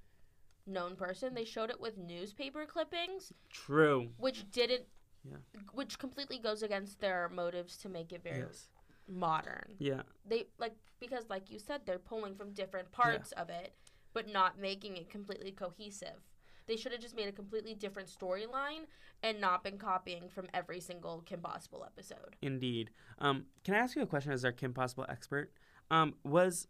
known 0.65 0.95
person, 0.95 1.33
they 1.33 1.45
showed 1.45 1.69
it 1.69 1.79
with 1.79 1.97
newspaper 1.97 2.65
clippings, 2.65 3.31
True. 3.49 4.09
which 4.17 4.49
didn't, 4.51 4.83
Yeah. 5.23 5.37
which 5.73 5.97
completely 5.99 6.39
goes 6.39 6.63
against 6.63 6.99
their 7.01 7.29
motives 7.29 7.77
to 7.77 7.89
make 7.89 8.11
it 8.11 8.23
very 8.23 8.39
Yes. 8.39 8.69
Modern. 9.09 9.75
Yeah. 9.77 10.01
They 10.27 10.47
like 10.57 10.75
because, 10.99 11.25
like 11.29 11.49
you 11.49 11.59
said, 11.59 11.81
they're 11.85 11.99
pulling 11.99 12.35
from 12.35 12.53
different 12.53 12.91
parts 12.91 13.31
of 13.33 13.49
it, 13.49 13.73
but 14.13 14.27
not 14.27 14.59
making 14.59 14.97
it 14.97 15.09
completely 15.09 15.51
cohesive. 15.51 16.27
They 16.67 16.75
should 16.75 16.91
have 16.91 17.01
just 17.01 17.15
made 17.15 17.27
a 17.27 17.31
completely 17.31 17.73
different 17.73 18.09
storyline 18.09 18.85
and 19.23 19.41
not 19.41 19.63
been 19.63 19.79
copying 19.79 20.29
from 20.29 20.47
every 20.53 20.79
single 20.79 21.21
Kim 21.25 21.41
Possible 21.41 21.83
episode. 21.83 22.35
Indeed. 22.43 22.91
Um, 23.17 23.45
can 23.63 23.73
I 23.73 23.79
ask 23.79 23.95
you 23.95 24.03
a 24.03 24.07
question 24.07 24.31
as 24.31 24.45
our 24.45 24.51
Kim 24.51 24.73
Possible 24.73 25.05
expert? 25.09 25.51
Um, 25.89 26.13
was 26.23 26.67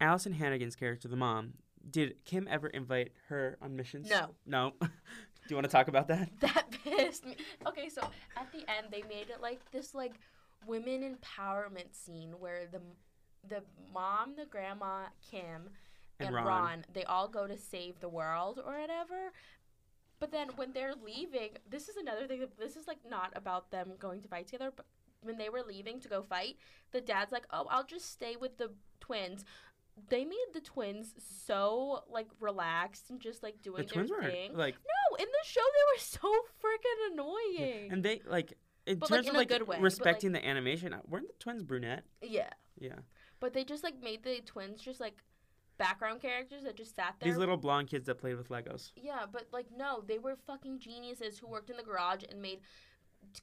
Alyson 0.00 0.34
Hannigan's 0.34 0.76
character 0.76 1.08
the 1.08 1.16
mom? 1.16 1.54
Did 1.90 2.24
Kim 2.24 2.46
ever 2.48 2.68
invite 2.68 3.12
her 3.28 3.58
on 3.60 3.74
missions? 3.74 4.08
No. 4.08 4.30
No. 4.46 4.74
Do 4.80 4.88
you 5.48 5.56
want 5.56 5.64
to 5.64 5.72
talk 5.72 5.88
about 5.88 6.06
that? 6.06 6.30
That 6.38 6.66
pissed 6.84 7.26
me. 7.26 7.36
Okay, 7.66 7.88
so 7.88 8.02
at 8.36 8.52
the 8.52 8.58
end 8.58 8.88
they 8.92 9.02
made 9.08 9.28
it 9.28 9.40
like 9.40 9.60
this 9.72 9.92
like 9.92 10.20
women 10.66 11.16
empowerment 11.16 11.94
scene 11.94 12.32
where 12.38 12.66
the 12.70 12.80
the 13.48 13.62
mom, 13.92 14.34
the 14.36 14.44
grandma, 14.46 15.06
Kim, 15.30 15.70
And 16.20 16.28
and, 16.28 16.34
Ron. 16.36 16.46
Ron. 16.46 16.84
they 16.92 17.04
all 17.04 17.26
go 17.28 17.46
to 17.46 17.56
save 17.58 17.98
the 18.00 18.08
world 18.08 18.60
or 18.64 18.78
whatever. 18.80 19.32
But 20.20 20.30
then 20.30 20.50
when 20.54 20.72
they're 20.72 20.94
leaving, 20.94 21.50
this 21.68 21.88
is 21.88 21.96
another 21.96 22.28
thing. 22.28 22.46
This 22.58 22.76
is 22.76 22.86
like 22.86 23.00
not 23.08 23.32
about 23.34 23.70
them 23.72 23.94
going 23.98 24.22
to 24.22 24.28
fight 24.28 24.46
together. 24.46 24.72
But 24.74 24.86
when 25.22 25.36
they 25.38 25.48
were 25.48 25.62
leaving 25.66 25.98
to 26.00 26.08
go 26.08 26.22
fight, 26.22 26.56
the 26.92 27.00
dad's 27.00 27.32
like, 27.32 27.46
"Oh, 27.50 27.66
I'll 27.68 27.84
just 27.84 28.10
stay 28.12 28.36
with 28.36 28.58
the 28.58 28.70
twins." 29.00 29.44
They 30.08 30.24
made 30.24 30.46
the 30.54 30.60
twins 30.60 31.14
so 31.46 32.04
like 32.08 32.28
relaxed 32.40 33.10
and 33.10 33.20
just 33.20 33.42
like 33.42 33.60
doing 33.60 33.82
The 33.82 33.92
twins 33.92 34.08
their 34.10 34.18
were 34.20 34.24
thing. 34.30 34.56
like, 34.56 34.74
No, 34.76 35.16
in 35.16 35.26
the 35.26 35.44
show 35.48 35.60
they 35.60 35.92
were 35.92 35.98
so 35.98 36.32
freaking 36.62 37.12
annoying. 37.12 37.92
and 37.92 38.02
they 38.04 38.22
like 38.24 38.54
in 38.86 38.98
But, 38.98 39.10
like, 39.10 39.18
terms 39.18 39.26
in 39.28 39.30
of 39.34 39.36
like 39.36 39.48
good 39.48 39.66
way, 39.68 39.76
but, 39.76 39.82
respecting 39.82 40.32
the 40.32 40.44
animation. 40.44 40.92
uh, 40.92 41.00
Weren't 41.08 41.28
the 41.28 41.34
twins 41.38 41.62
brunette? 41.62 42.04
yeah, 42.22 42.50
Yeah. 42.80 42.98
but 43.40 43.52
they 43.52 43.64
just 43.64 43.82
like 43.84 44.02
made 44.02 44.22
the 44.24 44.40
twins 44.44 44.80
just 44.80 44.98
like 45.00 45.22
background 45.78 46.20
characters 46.20 46.64
that 46.64 46.76
just 46.76 46.94
sat 46.94 47.14
there. 47.20 47.28
These 47.30 47.38
little 47.38 47.56
blonde 47.56 47.88
kids 47.88 48.06
that 48.06 48.16
played 48.16 48.36
with 48.36 48.48
Legos. 48.48 48.92
yeah, 48.96 49.24
but 49.30 49.46
like 49.52 49.66
no, 49.76 50.02
they 50.06 50.18
were 50.18 50.36
fucking 50.46 50.78
geniuses 50.80 51.38
who 51.38 51.46
worked 51.48 51.70
in 51.70 51.76
the 51.76 51.82
garage 51.82 52.22
and 52.28 52.40
made 52.42 52.60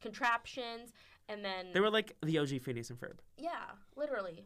contraptions, 0.02 0.92
and 1.28 1.44
then 1.44 1.68
They 1.74 1.80
were 1.80 1.90
like 1.90 2.16
the 2.24 2.38
OG 2.38 2.60
Phineas 2.62 2.90
and 2.90 3.00
Ferb. 3.00 3.20
yeah, 3.38 3.72
literally. 3.96 4.46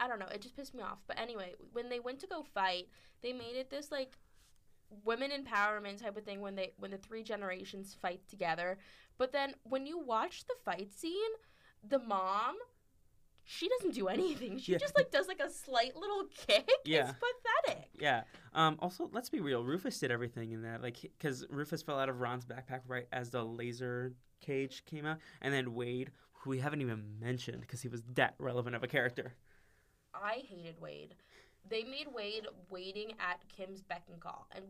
I 0.00 0.06
don't 0.06 0.20
know. 0.20 0.26
It 0.26 0.40
just 0.42 0.54
pissed 0.56 0.74
me 0.74 0.82
off. 0.82 0.98
But 1.08 1.18
anyway, 1.18 1.54
when 1.72 1.88
they 1.88 1.98
went 1.98 2.20
to 2.20 2.26
go 2.28 2.44
fight, 2.54 2.88
they 3.20 3.32
made 3.32 3.56
it 3.56 3.68
this 3.70 3.90
like 3.90 4.16
women 5.04 5.30
empowerment 5.30 6.02
type 6.02 6.16
of 6.16 6.24
thing 6.24 6.40
when 6.40 6.54
they 6.54 6.72
when 6.78 6.90
the 6.90 6.98
three 6.98 7.22
generations 7.22 7.94
fight 8.00 8.20
together. 8.28 8.78
But 9.18 9.32
then 9.32 9.54
when 9.64 9.86
you 9.86 9.98
watch 9.98 10.44
the 10.46 10.54
fight 10.64 10.92
scene, 10.92 11.30
the 11.86 11.98
mom 11.98 12.56
she 13.50 13.66
doesn't 13.68 13.94
do 13.94 14.08
anything. 14.08 14.58
She 14.58 14.72
Yeah. 14.72 14.78
just 14.78 14.94
like 14.94 15.10
does 15.10 15.26
like 15.26 15.40
a 15.40 15.48
slight 15.48 15.96
little 15.96 16.24
kick. 16.36 16.68
Yeah. 16.84 17.08
It's 17.10 17.18
pathetic. 17.64 17.88
Yeah. 17.98 18.24
Um, 18.52 18.76
also, 18.80 19.08
let's 19.12 19.30
be 19.30 19.40
real. 19.40 19.64
Rufus 19.64 19.98
did 19.98 20.10
everything 20.10 20.52
in 20.52 20.62
that, 20.62 20.82
like, 20.82 21.00
because 21.00 21.46
Rufus 21.48 21.80
fell 21.80 21.98
out 21.98 22.10
of 22.10 22.20
Ron's 22.20 22.44
backpack 22.44 22.80
right 22.86 23.06
as 23.10 23.30
the 23.30 23.42
laser 23.42 24.12
cage 24.42 24.84
came 24.84 25.06
out, 25.06 25.16
and 25.40 25.54
then 25.54 25.72
Wade, 25.74 26.10
who 26.32 26.50
we 26.50 26.58
haven't 26.58 26.82
even 26.82 27.18
mentioned 27.20 27.62
because 27.62 27.80
he 27.80 27.88
was 27.88 28.02
that 28.14 28.34
relevant 28.38 28.76
of 28.76 28.82
a 28.82 28.86
character. 28.86 29.32
I 30.14 30.42
hated 30.46 30.78
Wade. 30.80 31.14
They 31.68 31.82
made 31.84 32.08
Wade 32.14 32.46
waiting 32.70 33.12
at 33.20 33.40
Kim's 33.48 33.82
beck 33.82 34.02
and 34.10 34.20
call. 34.20 34.46
And 34.54 34.64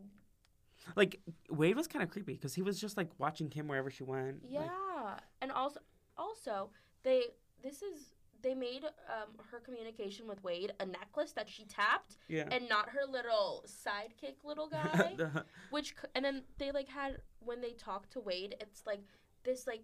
Like 0.95 1.19
Wade 1.49 1.75
was 1.75 1.87
kind 1.87 2.03
of 2.03 2.09
creepy 2.09 2.33
because 2.33 2.53
he 2.53 2.61
was 2.61 2.79
just 2.79 2.97
like 2.97 3.09
watching 3.17 3.49
Kim 3.49 3.67
wherever 3.67 3.89
she 3.89 4.03
went. 4.03 4.43
Yeah, 4.47 4.61
like- 4.61 5.21
and 5.41 5.51
also, 5.51 5.79
also 6.17 6.69
they 7.03 7.23
this 7.63 7.81
is 7.81 8.11
they 8.41 8.53
made 8.53 8.85
um, 8.85 9.33
her 9.51 9.59
communication 9.59 10.25
with 10.25 10.41
Wade 10.43 10.71
a 10.79 10.85
necklace 10.85 11.33
that 11.33 11.49
she 11.49 11.65
tapped, 11.65 12.15
yeah. 12.29 12.47
and 12.51 12.69
not 12.69 12.87
her 12.89 13.01
little 13.09 13.65
sidekick 13.67 14.35
little 14.45 14.67
guy. 14.71 15.13
The- 15.17 15.43
which 15.71 15.89
c- 15.89 16.07
and 16.15 16.23
then 16.23 16.43
they 16.57 16.71
like 16.71 16.87
had 16.87 17.17
when 17.39 17.59
they 17.61 17.71
talked 17.73 18.11
to 18.13 18.19
Wade, 18.21 18.55
it's 18.61 18.85
like 18.85 19.01
this 19.43 19.67
like 19.67 19.83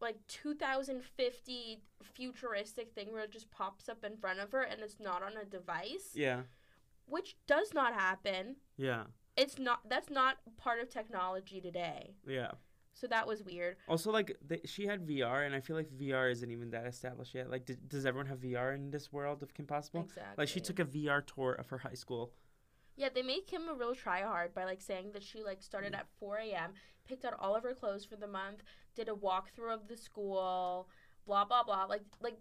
like 0.00 0.16
2050 0.28 1.82
futuristic 2.02 2.92
thing 2.92 3.12
where 3.12 3.22
it 3.22 3.30
just 3.30 3.50
pops 3.50 3.88
up 3.88 4.04
in 4.04 4.16
front 4.16 4.40
of 4.40 4.52
her 4.52 4.62
and 4.62 4.80
it's 4.80 5.00
not 5.00 5.22
on 5.22 5.32
a 5.40 5.44
device, 5.44 6.10
yeah. 6.14 6.40
which 7.06 7.36
does 7.46 7.72
not 7.72 7.94
happen. 7.94 8.56
Yeah. 8.76 9.04
It's 9.36 9.58
not 9.58 9.80
that's 9.88 10.10
not 10.10 10.38
part 10.56 10.80
of 10.80 10.88
technology 10.88 11.60
today. 11.60 12.14
Yeah. 12.26 12.52
So 12.96 13.06
that 13.08 13.26
was 13.26 13.44
weird. 13.44 13.76
Also, 13.88 14.10
like 14.10 14.34
she 14.64 14.86
had 14.86 15.06
VR, 15.06 15.44
and 15.44 15.54
I 15.54 15.60
feel 15.60 15.76
like 15.76 15.90
VR 15.90 16.32
isn't 16.32 16.50
even 16.50 16.70
that 16.70 16.86
established 16.86 17.34
yet. 17.34 17.50
Like, 17.50 17.66
d- 17.66 17.76
does 17.86 18.06
everyone 18.06 18.26
have 18.28 18.38
VR 18.38 18.74
in 18.74 18.90
this 18.90 19.12
world 19.12 19.42
of 19.42 19.52
Kim 19.52 19.66
Possible? 19.66 20.00
Exactly. 20.00 20.34
Like, 20.38 20.48
she 20.48 20.60
took 20.60 20.78
a 20.78 20.84
VR 20.86 21.22
tour 21.26 21.52
of 21.52 21.68
her 21.68 21.76
high 21.76 21.92
school. 21.92 22.32
Yeah, 22.96 23.10
they 23.14 23.20
make 23.20 23.46
Kim 23.48 23.68
a 23.68 23.74
real 23.74 23.94
tryhard 23.94 24.54
by 24.54 24.64
like 24.64 24.80
saying 24.80 25.10
that 25.12 25.22
she 25.22 25.44
like 25.44 25.62
started 25.62 25.92
mm. 25.92 25.98
at 25.98 26.06
4 26.18 26.38
a.m., 26.38 26.72
picked 27.06 27.24
out 27.24 27.34
all 27.38 27.54
of 27.54 27.62
her 27.62 27.74
clothes 27.74 28.04
for 28.04 28.16
the 28.16 28.26
month, 28.28 28.62
did 28.94 29.08
a 29.08 29.12
walkthrough 29.12 29.72
of 29.74 29.88
the 29.88 29.96
school, 29.96 30.88
blah 31.26 31.44
blah 31.44 31.62
blah, 31.62 31.84
like 31.84 32.02
like, 32.20 32.36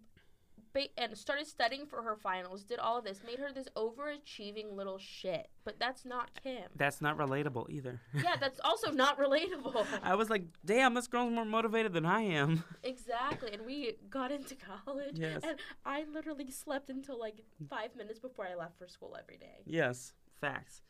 ba- 0.73 0.87
and 0.97 1.17
started 1.17 1.47
studying 1.47 1.85
for 1.85 2.01
her 2.03 2.15
finals. 2.15 2.63
Did 2.63 2.79
all 2.79 2.97
of 2.97 3.05
this, 3.05 3.21
made 3.25 3.39
her 3.39 3.51
this 3.53 3.67
overachieving 3.75 4.75
little 4.75 4.97
shit. 4.97 5.47
But 5.63 5.79
that's 5.79 6.05
not 6.05 6.29
Kim. 6.43 6.63
That's 6.75 7.01
not 7.01 7.17
relatable 7.17 7.69
either. 7.69 8.01
yeah, 8.13 8.35
that's 8.39 8.59
also 8.63 8.91
not 8.91 9.17
relatable. 9.19 9.85
I 10.03 10.15
was 10.15 10.29
like, 10.29 10.43
damn, 10.63 10.93
this 10.93 11.07
girl's 11.07 11.31
more 11.33 11.45
motivated 11.45 11.93
than 11.93 12.05
I 12.05 12.21
am. 12.21 12.63
exactly, 12.83 13.51
and 13.53 13.65
we 13.65 13.95
got 14.09 14.31
into 14.31 14.55
college, 14.55 15.17
Yes. 15.19 15.41
and 15.43 15.57
I 15.85 16.05
literally 16.11 16.51
slept 16.51 16.89
until 16.89 17.19
like 17.19 17.41
five 17.69 17.95
minutes 17.95 18.19
before 18.19 18.45
I 18.47 18.55
left 18.55 18.77
for 18.77 18.87
school 18.87 19.15
every 19.19 19.37
day. 19.37 19.63
yes, 19.65 20.13
facts. 20.39 20.81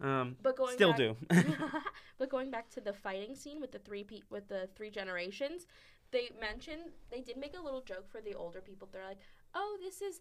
Um, 0.00 0.36
But 0.42 0.56
going 0.56 0.74
still 0.74 0.90
back, 0.92 0.98
do. 0.98 1.16
but 2.18 2.30
going 2.30 2.50
back 2.50 2.70
to 2.70 2.80
the 2.80 2.92
fighting 2.92 3.34
scene 3.34 3.60
with 3.60 3.72
the 3.72 3.78
three 3.78 4.04
pe- 4.04 4.22
with 4.30 4.48
the 4.48 4.68
three 4.76 4.90
generations, 4.90 5.66
they 6.10 6.30
mentioned 6.40 6.82
they 7.10 7.20
did 7.20 7.36
make 7.36 7.56
a 7.56 7.62
little 7.62 7.82
joke 7.82 8.08
for 8.10 8.20
the 8.20 8.34
older 8.34 8.60
people. 8.60 8.88
They're 8.90 9.06
like, 9.06 9.18
"Oh, 9.54 9.76
this 9.80 10.00
is," 10.00 10.18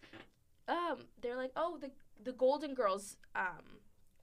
um, 0.67 0.97
they're 1.21 1.37
like, 1.37 1.51
"Oh, 1.55 1.77
the 1.79 1.91
the 2.23 2.33
Golden 2.33 2.73
Girls 2.73 3.17
um 3.35 3.79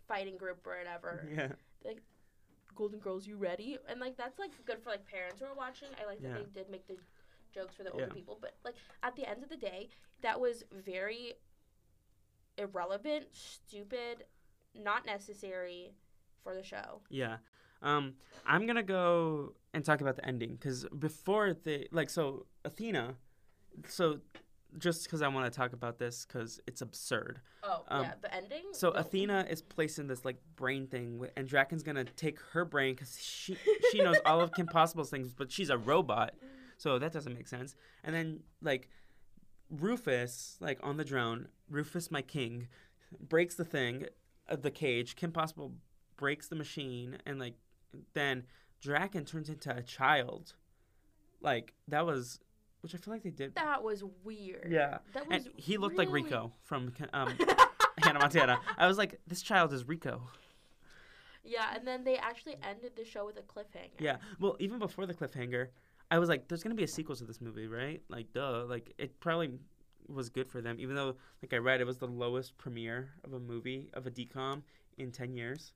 fighting 0.06 0.36
group 0.36 0.66
or 0.66 0.76
whatever." 0.76 1.26
yeah. 1.34 1.52
Like, 1.84 2.02
Golden 2.74 2.98
Girls, 2.98 3.26
you 3.26 3.36
ready? 3.38 3.78
And 3.88 3.98
like 4.00 4.16
that's 4.18 4.38
like 4.38 4.50
good 4.66 4.82
for 4.82 4.90
like 4.90 5.06
parents 5.06 5.40
who 5.40 5.46
are 5.46 5.54
watching. 5.54 5.88
I 6.02 6.06
like 6.06 6.20
that 6.20 6.28
Yeah. 6.28 6.34
they 6.38 6.60
did 6.60 6.70
make 6.70 6.86
the 6.86 6.96
jokes 7.54 7.74
for 7.74 7.82
the 7.84 7.90
older 7.92 8.06
Yeah. 8.08 8.12
people, 8.12 8.36
but 8.38 8.56
like 8.64 8.74
at 9.02 9.16
the 9.16 9.26
end 9.26 9.42
of 9.42 9.48
the 9.48 9.56
day, 9.56 9.88
that 10.20 10.38
was 10.38 10.64
very 10.70 11.34
irrelevant, 12.58 13.26
stupid, 13.32 14.24
not 14.82 15.06
necessary 15.06 15.94
for 16.42 16.54
the 16.54 16.62
show. 16.62 17.00
Yeah. 17.10 17.36
Um, 17.82 18.14
I'm 18.46 18.66
gonna 18.66 18.82
go 18.82 19.52
and 19.74 19.84
talk 19.84 20.00
about 20.00 20.16
the 20.16 20.24
ending 20.26 20.52
because 20.52 20.86
before 20.98 21.52
the 21.52 21.86
like, 21.92 22.08
so 22.10 22.46
Athena, 22.64 23.14
so 23.88 24.20
just 24.78 25.04
because 25.04 25.22
I 25.22 25.28
want 25.28 25.50
to 25.50 25.56
talk 25.56 25.72
about 25.72 25.98
this 25.98 26.26
because 26.26 26.60
it's 26.66 26.80
absurd. 26.80 27.40
Oh 27.62 27.84
Um, 27.88 28.02
yeah, 28.04 28.14
the 28.20 28.34
ending. 28.34 28.64
So 28.72 28.90
No. 28.90 28.96
Athena 28.96 29.46
is 29.50 29.62
placed 29.62 29.98
in 29.98 30.06
this 30.06 30.24
like 30.24 30.36
brain 30.56 30.86
thing, 30.86 31.26
and 31.36 31.48
Drakken's 31.48 31.82
gonna 31.82 32.04
take 32.04 32.40
her 32.52 32.64
brain 32.64 32.94
because 32.94 33.18
she 33.20 33.56
she 33.90 34.02
knows 34.02 34.16
all 34.24 34.40
of 34.40 34.52
Kim 34.52 34.66
Possible's 34.72 35.10
things, 35.10 35.34
but 35.34 35.52
she's 35.52 35.70
a 35.70 35.78
robot, 35.78 36.34
so 36.78 36.98
that 36.98 37.12
doesn't 37.12 37.34
make 37.34 37.46
sense. 37.48 37.74
And 38.04 38.14
then 38.14 38.40
like 38.62 38.88
Rufus, 39.70 40.56
like 40.60 40.78
on 40.82 40.96
the 40.96 41.04
drone, 41.04 41.48
Rufus, 41.68 42.10
my 42.10 42.22
king, 42.22 42.68
breaks 43.20 43.54
the 43.54 43.64
thing, 43.64 44.06
the 44.48 44.70
cage. 44.70 45.16
Kim 45.16 45.32
Possible 45.32 45.72
breaks 46.16 46.48
the 46.48 46.56
machine, 46.56 47.18
and 47.26 47.38
like 47.38 47.54
then 48.14 48.44
Drakken 48.82 49.26
turns 49.26 49.48
into 49.48 49.74
a 49.74 49.82
child. 49.82 50.54
Like 51.40 51.74
that 51.88 52.06
was, 52.06 52.40
which 52.80 52.94
I 52.94 52.98
feel 52.98 53.12
like 53.14 53.22
they 53.22 53.30
did. 53.30 53.54
That 53.54 53.82
was 53.82 54.04
weird. 54.24 54.68
Yeah, 54.70 54.98
That 55.14 55.28
was 55.28 55.44
and 55.44 55.54
he 55.56 55.76
looked 55.76 55.98
like 55.98 56.10
Rico 56.10 56.52
from 56.64 56.92
um, 57.12 57.34
Hannah 58.02 58.18
Montana. 58.18 58.60
I 58.78 58.86
was 58.86 58.98
like, 58.98 59.20
this 59.26 59.42
child 59.42 59.72
is 59.72 59.86
Rico. 59.86 60.22
Yeah, 61.44 61.74
and 61.74 61.86
then 61.86 62.02
they 62.02 62.16
actually 62.16 62.56
ended 62.68 62.92
the 62.96 63.04
show 63.04 63.24
with 63.24 63.38
a 63.38 63.42
cliffhanger. 63.42 64.00
Yeah. 64.00 64.16
Well, 64.40 64.56
even 64.58 64.78
before 64.80 65.06
the 65.06 65.14
cliffhanger, 65.14 65.68
I 66.10 66.18
was 66.18 66.28
like, 66.28 66.48
there's 66.48 66.62
gonna 66.62 66.74
be 66.74 66.84
a 66.84 66.88
sequel 66.88 67.14
to 67.16 67.24
this 67.24 67.40
movie, 67.40 67.68
right? 67.68 68.02
Like, 68.08 68.32
duh. 68.32 68.64
Like, 68.64 68.92
it 68.98 69.20
probably 69.20 69.52
was 70.08 70.28
good 70.28 70.48
for 70.48 70.60
them, 70.60 70.76
even 70.78 70.94
though, 70.94 71.16
like 71.42 71.52
I 71.52 71.56
read, 71.56 71.80
it 71.80 71.86
was 71.86 71.98
the 71.98 72.06
lowest 72.06 72.56
premiere 72.58 73.10
of 73.24 73.32
a 73.32 73.40
movie 73.40 73.90
of 73.94 74.06
a 74.06 74.10
decom 74.10 74.62
in 74.98 75.12
ten 75.12 75.34
years. 75.34 75.72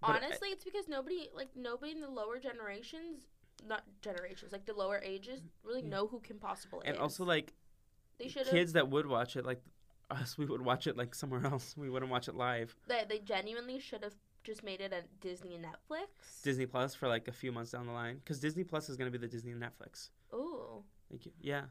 But 0.00 0.10
I- 0.10 0.16
Honestly, 0.16 0.48
it's 0.48 0.64
because 0.64 0.88
nobody 0.88 1.28
like 1.34 1.48
nobody 1.56 1.92
in 1.92 2.00
the 2.00 2.10
lower 2.10 2.38
generations, 2.38 3.20
not 3.66 3.84
generations, 4.00 4.52
like 4.52 4.66
the 4.66 4.74
lower 4.74 5.00
ages, 5.04 5.40
really 5.64 5.82
mm. 5.82 5.88
know 5.88 6.06
who 6.06 6.20
Kim 6.20 6.38
Possible 6.38 6.82
and 6.84 6.96
is. 6.96 7.00
also 7.00 7.24
like 7.24 7.52
they 8.18 8.28
should 8.28 8.46
kids 8.46 8.72
that 8.72 8.88
would 8.88 9.06
watch 9.06 9.36
it, 9.36 9.44
like 9.46 9.62
us, 10.10 10.36
we 10.36 10.44
would 10.44 10.62
watch 10.62 10.86
it 10.86 10.96
like 10.96 11.14
somewhere 11.14 11.44
else. 11.44 11.74
We 11.76 11.88
wouldn't 11.88 12.10
watch 12.10 12.28
it 12.28 12.34
live. 12.34 12.74
They, 12.88 13.04
they 13.08 13.18
genuinely 13.18 13.78
should 13.78 14.02
have 14.02 14.14
just 14.44 14.64
made 14.64 14.80
it 14.80 14.92
a 14.92 15.04
Disney 15.20 15.56
Netflix. 15.58 16.42
Disney 16.42 16.66
Plus 16.66 16.94
for 16.94 17.08
like 17.08 17.28
a 17.28 17.32
few 17.32 17.52
months 17.52 17.70
down 17.70 17.86
the 17.86 17.92
line, 17.92 18.16
because 18.16 18.40
Disney 18.40 18.64
Plus 18.64 18.88
is 18.88 18.96
gonna 18.96 19.10
be 19.10 19.18
the 19.18 19.28
Disney 19.28 19.52
Netflix. 19.52 20.10
Ooh. 20.34 20.82
Like, 21.10 21.32
yeah. 21.40 21.62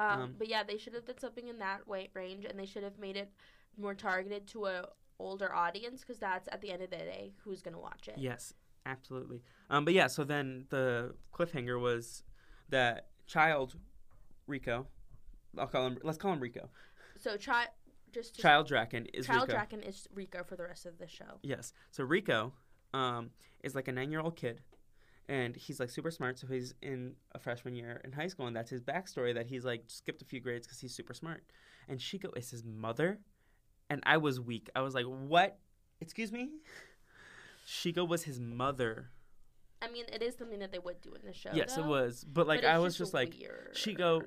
Um, 0.00 0.20
Um, 0.20 0.34
but 0.38 0.48
yeah, 0.48 0.62
they 0.62 0.78
should 0.78 0.94
have 0.94 1.04
did 1.04 1.20
something 1.20 1.46
in 1.48 1.58
that 1.58 1.86
way 1.86 2.08
range, 2.14 2.44
and 2.44 2.58
they 2.58 2.66
should 2.66 2.82
have 2.82 2.98
made 2.98 3.16
it 3.16 3.30
more 3.76 3.94
targeted 3.94 4.46
to 4.48 4.66
a 4.66 4.88
older 5.18 5.54
audience, 5.54 6.00
because 6.00 6.18
that's 6.18 6.48
at 6.50 6.60
the 6.62 6.72
end 6.72 6.82
of 6.82 6.90
the 6.90 6.96
day 6.96 7.34
who's 7.44 7.60
gonna 7.60 7.78
watch 7.78 8.08
it. 8.08 8.14
Yes, 8.16 8.54
absolutely. 8.86 9.42
Um, 9.68 9.84
but 9.84 9.92
yeah, 9.92 10.06
so 10.06 10.24
then 10.24 10.64
the 10.70 11.14
cliffhanger 11.34 11.78
was 11.78 12.22
that 12.70 13.08
child 13.26 13.76
Rico, 14.46 14.86
I'll 15.58 15.66
call 15.66 15.86
him. 15.86 15.98
Let's 16.02 16.18
call 16.18 16.32
him 16.32 16.40
Rico. 16.40 16.70
So 17.18 17.36
child, 17.36 17.68
just, 18.12 18.34
just 18.34 18.40
Child 18.40 18.68
Drakken 18.68 19.06
is 19.12 19.26
Child 19.26 19.48
Rico. 19.48 19.60
Drakken 19.60 19.86
is 19.86 20.08
Rico 20.14 20.42
for 20.42 20.56
the 20.56 20.64
rest 20.64 20.86
of 20.86 20.98
the 20.98 21.06
show. 21.06 21.38
Yes. 21.42 21.74
So 21.90 22.02
Rico, 22.04 22.54
um, 22.94 23.30
is 23.62 23.74
like 23.74 23.88
a 23.88 23.92
nine-year-old 23.92 24.36
kid, 24.36 24.62
and 25.30 25.54
he's 25.54 25.78
like 25.78 25.88
super 25.88 26.10
smart. 26.10 26.38
So 26.40 26.48
he's 26.48 26.74
in 26.82 27.14
a 27.32 27.38
freshman 27.38 27.76
year 27.76 28.00
in 28.04 28.10
high 28.10 28.26
school, 28.26 28.48
and 28.48 28.56
that's 28.56 28.68
his 28.68 28.82
backstory. 28.82 29.32
That 29.32 29.46
he's 29.46 29.64
like 29.64 29.84
skipped 29.86 30.20
a 30.20 30.24
few 30.24 30.40
grades 30.40 30.66
because 30.66 30.80
he's 30.80 30.92
super 30.92 31.14
smart. 31.14 31.44
And 31.88 32.00
Shego 32.00 32.36
is 32.36 32.50
his 32.50 32.64
mother, 32.64 33.20
and 33.88 34.02
I 34.04 34.16
was 34.16 34.40
weak. 34.40 34.68
I 34.74 34.80
was 34.80 34.92
like, 34.92 35.06
"What? 35.06 35.56
Excuse 36.00 36.32
me." 36.32 36.50
Shego 37.66 38.06
was 38.06 38.24
his 38.24 38.40
mother. 38.40 39.10
I 39.80 39.88
mean, 39.88 40.04
it 40.12 40.20
is 40.20 40.34
something 40.36 40.58
that 40.58 40.72
they 40.72 40.80
would 40.80 41.00
do 41.00 41.14
in 41.14 41.24
the 41.24 41.32
show. 41.32 41.50
yes, 41.54 41.78
it 41.78 41.84
was. 41.84 42.24
But 42.24 42.48
like, 42.48 42.62
but 42.62 42.68
I 42.68 42.78
was 42.80 42.98
just 42.98 43.14
like, 43.14 43.34
weird. 43.38 43.74
Shego 43.74 44.22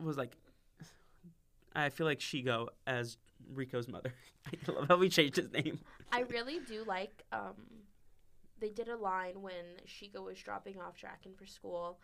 was 0.00 0.18
like, 0.18 0.36
I 1.74 1.88
feel 1.90 2.06
like 2.06 2.18
Shego 2.18 2.66
as 2.86 3.16
Rico's 3.54 3.86
mother. 3.86 4.12
I 4.68 4.72
love 4.72 4.88
how 4.88 4.96
we 4.96 5.08
changed 5.08 5.36
his 5.36 5.52
name. 5.52 5.78
I 6.10 6.22
really 6.22 6.58
do 6.66 6.82
like. 6.84 7.22
Um, 7.32 7.54
they 8.62 8.70
did 8.70 8.88
a 8.88 8.96
line 8.96 9.42
when 9.42 9.64
Shego 9.86 10.24
was 10.24 10.38
dropping 10.38 10.80
off 10.80 10.94
Drakken 10.96 11.36
for 11.36 11.44
school. 11.44 11.98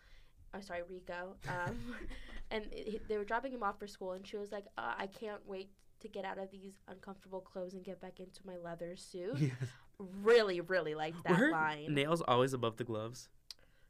Oh, 0.53 0.59
sorry, 0.61 0.81
Rico. 0.87 1.35
Um, 1.47 1.95
and 2.51 2.65
it, 2.71 3.07
they 3.07 3.17
were 3.17 3.23
dropping 3.23 3.53
him 3.53 3.63
off 3.63 3.79
for 3.79 3.87
school, 3.87 4.11
and 4.11 4.27
she 4.27 4.37
was 4.37 4.51
like, 4.51 4.65
uh, 4.77 4.93
"I 4.97 5.07
can't 5.07 5.41
wait 5.47 5.71
to 6.01 6.07
get 6.07 6.25
out 6.25 6.37
of 6.37 6.51
these 6.51 6.73
uncomfortable 6.87 7.39
clothes 7.41 7.73
and 7.73 7.83
get 7.83 7.99
back 8.01 8.19
into 8.19 8.41
my 8.45 8.57
leather 8.57 8.95
suit." 8.95 9.37
Yes. 9.37 9.53
Really, 10.23 10.61
really 10.61 10.95
liked 10.95 11.23
that 11.23 11.31
Were 11.31 11.35
her 11.37 11.51
line. 11.51 11.93
nails 11.93 12.21
always 12.21 12.53
above 12.53 12.77
the 12.77 12.83
gloves? 12.85 13.27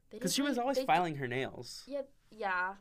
Because 0.09 0.33
she 0.33 0.41
was 0.41 0.57
always 0.57 0.77
they 0.77 0.81
did- 0.81 0.87
filing 0.87 1.15
her 1.17 1.27
nails. 1.27 1.83
Yeah, 1.87 2.01
yeah. 2.31 2.73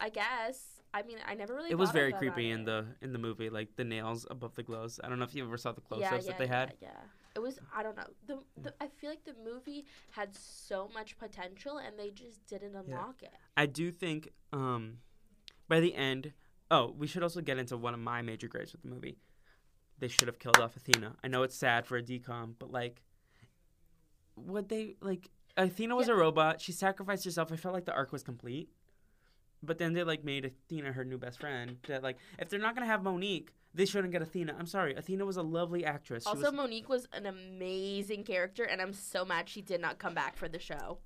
I 0.00 0.08
guess. 0.08 0.80
I 0.94 1.02
mean, 1.02 1.18
I 1.26 1.34
never 1.34 1.54
really. 1.54 1.70
It 1.70 1.78
was 1.78 1.90
very 1.90 2.12
creepy 2.12 2.50
in 2.50 2.60
it. 2.62 2.66
the 2.66 2.86
in 3.00 3.12
the 3.12 3.18
movie, 3.18 3.50
like 3.50 3.76
the 3.76 3.84
nails 3.84 4.26
above 4.30 4.54
the 4.56 4.62
gloves. 4.62 5.00
I 5.02 5.08
don't 5.08 5.18
know 5.18 5.24
if 5.24 5.34
you 5.34 5.44
ever 5.44 5.56
saw 5.56 5.72
the 5.72 5.80
yeah, 5.80 6.08
close-ups 6.08 6.26
yeah, 6.26 6.30
that 6.32 6.38
they 6.38 6.46
had. 6.46 6.74
yeah. 6.80 6.88
Yeah, 6.88 7.00
it 7.34 7.40
was. 7.40 7.58
I 7.74 7.82
don't 7.82 7.96
know. 7.96 8.06
The, 8.26 8.38
the 8.62 8.74
I 8.80 8.88
feel 8.88 9.10
like 9.10 9.24
the 9.24 9.34
movie 9.44 9.86
had 10.10 10.34
so 10.36 10.88
much 10.94 11.18
potential, 11.18 11.78
and 11.78 11.98
they 11.98 12.10
just 12.10 12.46
didn't 12.46 12.74
unlock 12.76 13.22
it. 13.22 13.32
I 13.56 13.66
do 13.66 13.90
think 13.90 14.30
um, 14.52 14.98
by 15.68 15.80
the 15.80 15.94
end. 15.94 16.32
Oh, 16.70 16.94
we 16.96 17.06
should 17.06 17.22
also 17.22 17.42
get 17.42 17.58
into 17.58 17.76
one 17.76 17.92
of 17.92 18.00
my 18.00 18.22
major 18.22 18.48
gripes 18.48 18.72
with 18.72 18.80
the 18.82 18.88
movie. 18.88 19.18
They 19.98 20.08
should 20.08 20.26
have 20.28 20.38
killed 20.38 20.58
off 20.58 20.74
Athena. 20.74 21.16
I 21.22 21.28
know 21.28 21.42
it's 21.42 21.54
sad 21.54 21.86
for 21.86 21.98
a 21.98 22.02
decom, 22.02 22.54
but 22.58 22.72
like, 22.72 23.02
what 24.34 24.68
they 24.68 24.96
like? 25.00 25.28
Athena 25.56 25.94
was 25.94 26.08
Yeah. 26.08 26.14
a 26.14 26.16
robot. 26.16 26.60
She 26.60 26.72
sacrificed 26.72 27.24
herself. 27.24 27.52
I 27.52 27.56
felt 27.56 27.74
like 27.74 27.84
the 27.84 27.92
arc 27.92 28.10
was 28.12 28.22
complete. 28.22 28.70
But 29.62 29.78
then 29.78 29.92
they 29.92 30.02
like 30.02 30.24
made 30.24 30.44
Athena 30.46 30.92
her 30.92 31.04
new 31.04 31.18
best 31.18 31.40
friend. 31.40 31.76
That 31.88 32.02
like, 32.02 32.16
if 32.38 32.48
they're 32.48 32.58
not 32.58 32.74
gonna 32.74 32.86
have 32.86 33.02
Monique, 33.02 33.52
they 33.74 33.84
shouldn't 33.86 34.12
get 34.12 34.22
Athena. 34.22 34.54
I'm 34.58 34.66
sorry, 34.66 34.94
Athena 34.94 35.24
was 35.24 35.36
a 35.36 35.42
lovely 35.42 35.84
actress. 35.84 36.24
She 36.24 36.28
Also, 36.28 36.42
was, 36.42 36.52
Monique 36.52 36.88
was 36.88 37.06
an 37.12 37.26
amazing 37.26 38.24
character, 38.24 38.64
and 38.64 38.80
I'm 38.80 38.92
so 38.92 39.24
mad 39.24 39.48
she 39.48 39.62
did 39.62 39.80
not 39.80 39.98
come 39.98 40.14
back 40.14 40.36
for 40.36 40.48
the 40.48 40.58
show. 40.58 40.98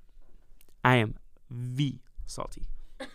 I 0.85 0.97
am 0.97 1.15
V 1.51 2.01
salty. 2.27 2.67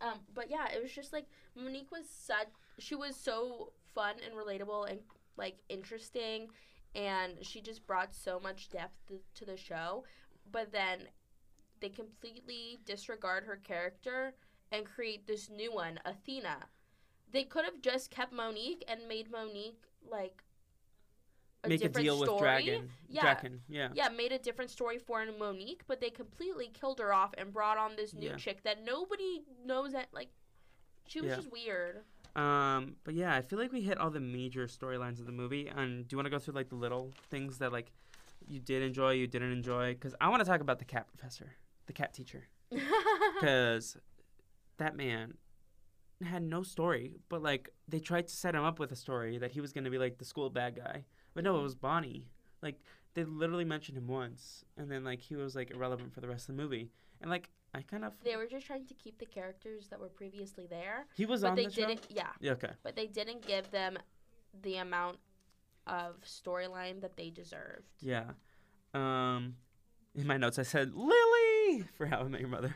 Um, 0.00 0.20
but 0.34 0.50
yeah, 0.50 0.66
it 0.74 0.82
was 0.82 0.92
just 0.92 1.12
like 1.12 1.24
Monique 1.56 1.90
was 1.90 2.04
such. 2.08 2.48
She 2.78 2.94
was 2.94 3.16
so 3.16 3.72
fun 3.94 4.16
and 4.24 4.34
relatable 4.34 4.90
and 4.90 5.00
like 5.36 5.56
interesting, 5.68 6.48
and 6.94 7.32
she 7.42 7.60
just 7.60 7.86
brought 7.86 8.14
so 8.14 8.38
much 8.38 8.68
depth 8.68 8.94
to, 9.08 9.18
to 9.36 9.44
the 9.44 9.56
show. 9.56 10.04
But 10.52 10.70
then 10.70 11.00
they 11.80 11.88
completely 11.88 12.78
disregard 12.84 13.44
her 13.44 13.56
character 13.56 14.34
and 14.70 14.84
create 14.84 15.26
this 15.26 15.48
new 15.48 15.72
one, 15.72 15.98
Athena. 16.04 16.66
They 17.32 17.44
could 17.44 17.64
have 17.64 17.80
just 17.82 18.10
kept 18.10 18.32
Monique 18.32 18.84
and 18.88 19.06
made 19.08 19.30
Monique 19.30 19.82
like 20.10 20.42
a 21.64 21.68
Make 21.68 21.80
a 21.80 21.84
different 21.84 22.04
deal 22.04 22.18
with 22.20 22.28
story. 22.28 22.40
Dragon. 22.40 22.90
Yeah, 23.08 23.34
Drakken, 23.34 23.58
yeah. 23.68 23.88
yeah, 23.94 24.08
made 24.08 24.32
a 24.32 24.38
different 24.38 24.70
story 24.70 24.98
for 24.98 25.24
Monique, 25.38 25.82
but 25.86 26.00
they 26.00 26.10
completely 26.10 26.68
killed 26.68 27.00
her 27.00 27.12
off 27.12 27.34
and 27.36 27.52
brought 27.52 27.76
on 27.78 27.96
this 27.96 28.14
new 28.14 28.28
Yeah. 28.30 28.36
chick 28.36 28.62
that 28.62 28.84
nobody 28.84 29.42
knows 29.64 29.92
that 29.92 30.08
like 30.12 30.30
she 31.06 31.20
was 31.20 31.30
Yeah. 31.30 31.36
just 31.36 31.50
weird. 31.50 32.04
Um, 32.36 32.96
but 33.02 33.14
yeah, 33.14 33.34
I 33.34 33.42
feel 33.42 33.58
like 33.58 33.72
we 33.72 33.80
hit 33.80 33.98
all 33.98 34.10
the 34.10 34.20
major 34.20 34.66
storylines 34.66 35.18
of 35.18 35.26
the 35.26 35.32
movie. 35.32 35.66
And 35.66 36.06
do 36.06 36.14
you 36.14 36.18
want 36.18 36.26
to 36.26 36.30
go 36.30 36.38
through 36.38 36.54
like 36.54 36.68
the 36.68 36.76
little 36.76 37.12
things 37.30 37.58
that 37.58 37.72
like 37.72 37.90
you 38.46 38.60
did 38.60 38.82
enjoy, 38.82 39.12
you 39.12 39.26
didn't 39.26 39.50
enjoy? 39.52 39.94
Because 39.94 40.14
I 40.20 40.28
want 40.28 40.40
to 40.44 40.48
talk 40.48 40.60
about 40.60 40.78
the 40.78 40.84
cat 40.84 41.08
professor, 41.08 41.56
the 41.86 41.92
cat 41.92 42.14
teacher, 42.14 42.44
because 42.70 43.96
that 44.76 44.94
man 44.96 45.34
had 46.24 46.42
no 46.42 46.62
story. 46.62 47.16
But 47.28 47.42
like 47.42 47.70
they 47.88 48.00
tried 48.00 48.28
to 48.28 48.34
set 48.34 48.54
him 48.54 48.64
up 48.64 48.78
with 48.78 48.92
a 48.92 48.96
story 48.96 49.38
that 49.38 49.52
he 49.52 49.60
was 49.60 49.72
gonna 49.72 49.90
be 49.90 49.98
like 49.98 50.18
the 50.18 50.24
school 50.24 50.50
bad 50.50 50.76
guy, 50.76 51.04
but 51.34 51.44
no, 51.44 51.58
it 51.58 51.62
was 51.62 51.74
Bonnie. 51.74 52.26
Like 52.62 52.80
they 53.14 53.24
literally 53.24 53.64
mentioned 53.64 53.96
him 53.98 54.06
once, 54.08 54.64
and 54.76 54.90
then 54.90 55.04
like 55.04 55.20
he 55.20 55.36
was 55.36 55.54
like 55.56 55.70
irrelevant 55.70 56.12
for 56.12 56.20
the 56.20 56.28
rest 56.28 56.48
of 56.48 56.56
the 56.56 56.62
movie. 56.62 56.90
And 57.20 57.30
like 57.30 57.50
I 57.74 57.82
kind 57.82 58.04
of 58.04 58.12
they 58.24 58.36
were 58.36 58.46
just 58.46 58.66
trying 58.66 58.86
to 58.86 58.94
keep 58.94 59.18
the 59.18 59.26
characters 59.26 59.88
that 59.88 60.00
were 60.00 60.08
previously 60.08 60.66
there, 60.68 61.06
he 61.14 61.26
was 61.26 61.42
but 61.42 61.50
on 61.50 61.56
they 61.56 61.66
the 61.66 61.70
didn't. 61.72 62.00
Yeah, 62.10 62.28
Yeah, 62.40 62.52
okay. 62.52 62.70
but 62.82 62.96
they 62.96 63.06
didn't 63.06 63.46
give 63.46 63.70
them 63.70 63.98
the 64.62 64.76
amount 64.76 65.18
of 65.86 66.16
storyline 66.24 67.00
that 67.00 67.16
they 67.16 67.30
deserved. 67.30 67.88
Yeah. 68.00 68.24
Um, 68.94 69.56
in 70.14 70.26
my 70.26 70.36
notes, 70.36 70.58
I 70.58 70.62
said 70.62 70.92
Lily 70.94 71.84
for 71.96 72.06
How 72.06 72.20
I 72.20 72.24
Met 72.24 72.40
Your 72.40 72.48
Mother. 72.50 72.74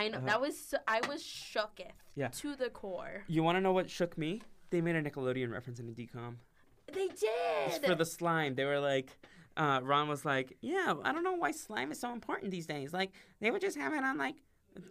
I 0.00 0.08
know 0.08 0.18
Uh-huh. 0.18 0.26
that 0.26 0.40
was 0.40 0.58
so, 0.58 0.78
I 0.88 1.00
was 1.06 1.22
shooketh 1.22 1.92
Yeah. 2.14 2.28
to 2.28 2.56
the 2.56 2.70
core. 2.70 3.24
You 3.28 3.42
want 3.42 3.56
to 3.56 3.60
know 3.60 3.72
what 3.72 3.90
shook 3.90 4.16
me? 4.16 4.42
They 4.70 4.80
made 4.80 4.96
a 4.96 5.02
Nickelodeon 5.02 5.50
reference 5.52 5.78
in 5.80 5.88
a 5.88 5.92
decom. 5.92 6.36
They 6.92 7.02
It's 7.02 7.20
did. 7.20 7.86
for 7.86 7.94
the 7.94 8.04
slime. 8.06 8.54
They 8.54 8.64
were 8.64 8.80
like, 8.80 9.10
uh, 9.56 9.80
Ron 9.82 10.08
was 10.08 10.24
like, 10.24 10.56
"Yeah, 10.60 10.94
I 11.02 11.12
don't 11.12 11.22
know 11.24 11.34
why 11.34 11.50
slime 11.50 11.92
is 11.92 12.00
so 12.00 12.12
important 12.12 12.50
these 12.50 12.66
days. 12.66 12.92
Like, 12.92 13.12
they 13.40 13.50
would 13.50 13.60
just 13.60 13.76
have 13.76 13.92
it 13.92 14.02
on 14.02 14.16
like 14.16 14.36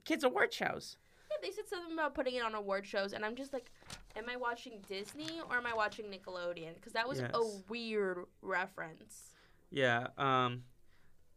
kids' 0.05 0.23
award 0.23 0.53
shows." 0.53 0.97
Yeah, 1.31 1.37
they 1.41 1.51
said 1.51 1.67
something 1.67 1.93
about 1.93 2.13
putting 2.15 2.35
it 2.35 2.43
on 2.43 2.55
award 2.55 2.85
shows, 2.85 3.13
and 3.13 3.23
I'm 3.25 3.35
just 3.35 3.51
like, 3.53 3.71
am 4.15 4.27
I 4.29 4.35
watching 4.35 4.81
Disney 4.87 5.41
or 5.41 5.55
am 5.57 5.65
I 5.65 5.73
watching 5.73 6.05
Nickelodeon? 6.05 6.75
Because 6.75 6.93
that 6.93 7.07
was 7.07 7.19
a 7.19 7.41
weird 7.69 8.25
reference. 8.41 9.33
Yeah. 9.69 10.07
Um, 10.17 10.63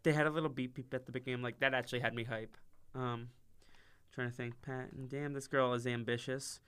they 0.02 0.12
had 0.12 0.26
a 0.26 0.30
little 0.30 0.48
beep 0.48 0.74
beep 0.74 0.92
at 0.94 1.06
the 1.06 1.12
beginning. 1.12 1.42
Like 1.42 1.60
that 1.60 1.74
actually 1.74 2.00
had 2.00 2.14
me 2.14 2.24
hype. 2.24 2.56
Um, 2.94 3.30
trying 4.12 4.30
to 4.30 4.34
think, 4.36 4.60
Pat, 4.62 4.92
and 4.92 5.08
damn, 5.08 5.32
this 5.32 5.46
girl 5.48 5.72
is 5.72 5.86
ambitious. 5.86 6.60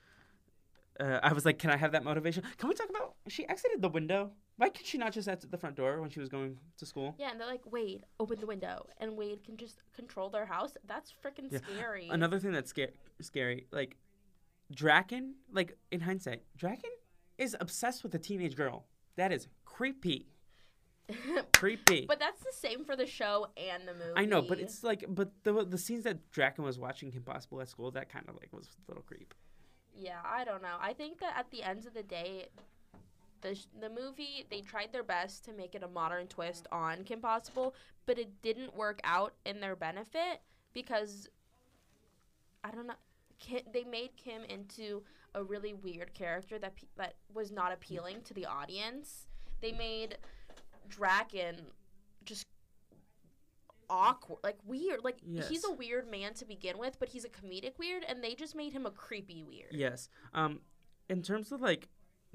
Uh, 0.98 1.18
I 1.22 1.32
was 1.32 1.44
like, 1.44 1.58
can 1.58 1.70
I 1.70 1.76
have 1.76 1.92
that 1.92 2.04
motivation? 2.04 2.42
Can 2.56 2.68
we 2.68 2.74
talk 2.74 2.88
about? 2.88 3.14
She 3.28 3.46
exited 3.48 3.82
the 3.82 3.88
window. 3.88 4.30
Why 4.56 4.68
could 4.68 4.86
she 4.86 4.96
not 4.98 5.12
just 5.12 5.26
exit 5.26 5.50
the 5.50 5.58
front 5.58 5.74
door 5.74 6.00
when 6.00 6.10
she 6.10 6.20
was 6.20 6.28
going 6.28 6.56
to 6.78 6.86
school? 6.86 7.16
Yeah, 7.18 7.30
and 7.32 7.40
they're 7.40 7.48
like, 7.48 7.62
Wade, 7.70 8.04
open 8.20 8.38
the 8.38 8.46
window, 8.46 8.86
and 8.98 9.16
Wade 9.16 9.42
can 9.44 9.56
just 9.56 9.78
control 9.96 10.30
their 10.30 10.46
house. 10.46 10.76
That's 10.86 11.12
freaking 11.12 11.50
Yeah. 11.50 11.58
scary. 11.76 12.08
Another 12.08 12.38
thing 12.38 12.52
that's 12.52 12.70
sca- 12.70 12.92
scary, 13.20 13.66
like 13.72 13.96
Drakken. 14.74 15.32
Like 15.52 15.76
in 15.90 16.00
hindsight, 16.00 16.42
Drakken 16.56 16.94
is 17.38 17.56
obsessed 17.60 18.04
with 18.04 18.14
a 18.14 18.18
teenage 18.18 18.54
girl. 18.54 18.86
That 19.16 19.32
is 19.32 19.48
creepy. 19.64 20.28
Creepy. 21.52 22.06
but 22.06 22.18
that's 22.18 22.40
the 22.42 22.52
same 22.52 22.84
for 22.84 22.96
the 22.96 23.06
show 23.06 23.48
and 23.56 23.86
the 23.86 23.92
movie. 23.92 24.12
I 24.16 24.24
know, 24.24 24.42
but 24.42 24.58
it's 24.58 24.82
like, 24.82 25.04
but 25.08 25.30
the 25.42 25.64
the 25.64 25.78
scenes 25.78 26.04
that 26.04 26.30
Drakken 26.32 26.60
was 26.60 26.78
watching 26.78 27.10
Kim 27.10 27.22
Possible 27.22 27.60
at 27.60 27.68
school, 27.68 27.90
that 27.92 28.08
kind 28.08 28.24
of 28.28 28.36
like 28.36 28.52
was 28.52 28.66
a 28.66 28.90
little 28.90 29.02
creep. 29.02 29.34
Yeah, 29.96 30.18
I 30.24 30.44
don't 30.44 30.62
know. 30.62 30.76
I 30.80 30.92
think 30.92 31.20
that 31.20 31.34
at 31.36 31.50
the 31.50 31.62
end 31.62 31.86
of 31.86 31.94
the 31.94 32.02
day, 32.02 32.48
the 33.42 33.54
sh- 33.54 33.66
the 33.80 33.90
movie 33.90 34.46
they 34.50 34.60
tried 34.60 34.92
their 34.92 35.02
best 35.02 35.44
to 35.44 35.52
make 35.52 35.74
it 35.74 35.82
a 35.82 35.88
modern 35.88 36.26
twist 36.26 36.66
on 36.72 37.04
Kim 37.04 37.20
Possible, 37.20 37.74
but 38.06 38.18
it 38.18 38.30
didn't 38.42 38.74
work 38.74 39.00
out 39.04 39.34
in 39.44 39.60
their 39.60 39.76
benefit 39.76 40.40
because 40.72 41.28
I 42.64 42.70
don't 42.70 42.86
know. 42.86 42.94
Kim, 43.38 43.60
they 43.72 43.84
made 43.84 44.10
Kim 44.16 44.42
into 44.44 45.02
a 45.34 45.42
really 45.42 45.74
weird 45.74 46.14
character 46.14 46.58
that 46.58 46.76
pe- 46.76 46.86
that 46.96 47.14
was 47.34 47.50
not 47.52 47.72
appealing 47.72 48.22
to 48.22 48.34
the 48.34 48.46
audience. 48.46 49.26
They 49.60 49.72
made 49.72 50.18
Drakken 50.88 51.60
just 52.24 52.44
awkward, 53.90 54.38
like 54.42 54.58
weird. 54.64 55.04
Like 55.04 55.18
he's 55.48 55.64
a 55.64 55.72
weird 55.72 56.10
man 56.10 56.34
to 56.34 56.44
begin 56.44 56.78
with, 56.78 56.98
but 56.98 57.08
he's 57.08 57.24
a 57.24 57.28
comedic 57.28 57.78
weird, 57.78 58.04
and 58.08 58.22
they 58.22 58.34
just 58.34 58.54
made 58.54 58.72
him 58.72 58.86
a 58.86 58.90
creepy 58.90 59.42
weird. 59.42 59.72
Yes. 59.72 60.08
Um, 60.32 60.60
in 61.08 61.22
terms 61.22 61.52
of 61.52 61.60
like 61.60 61.88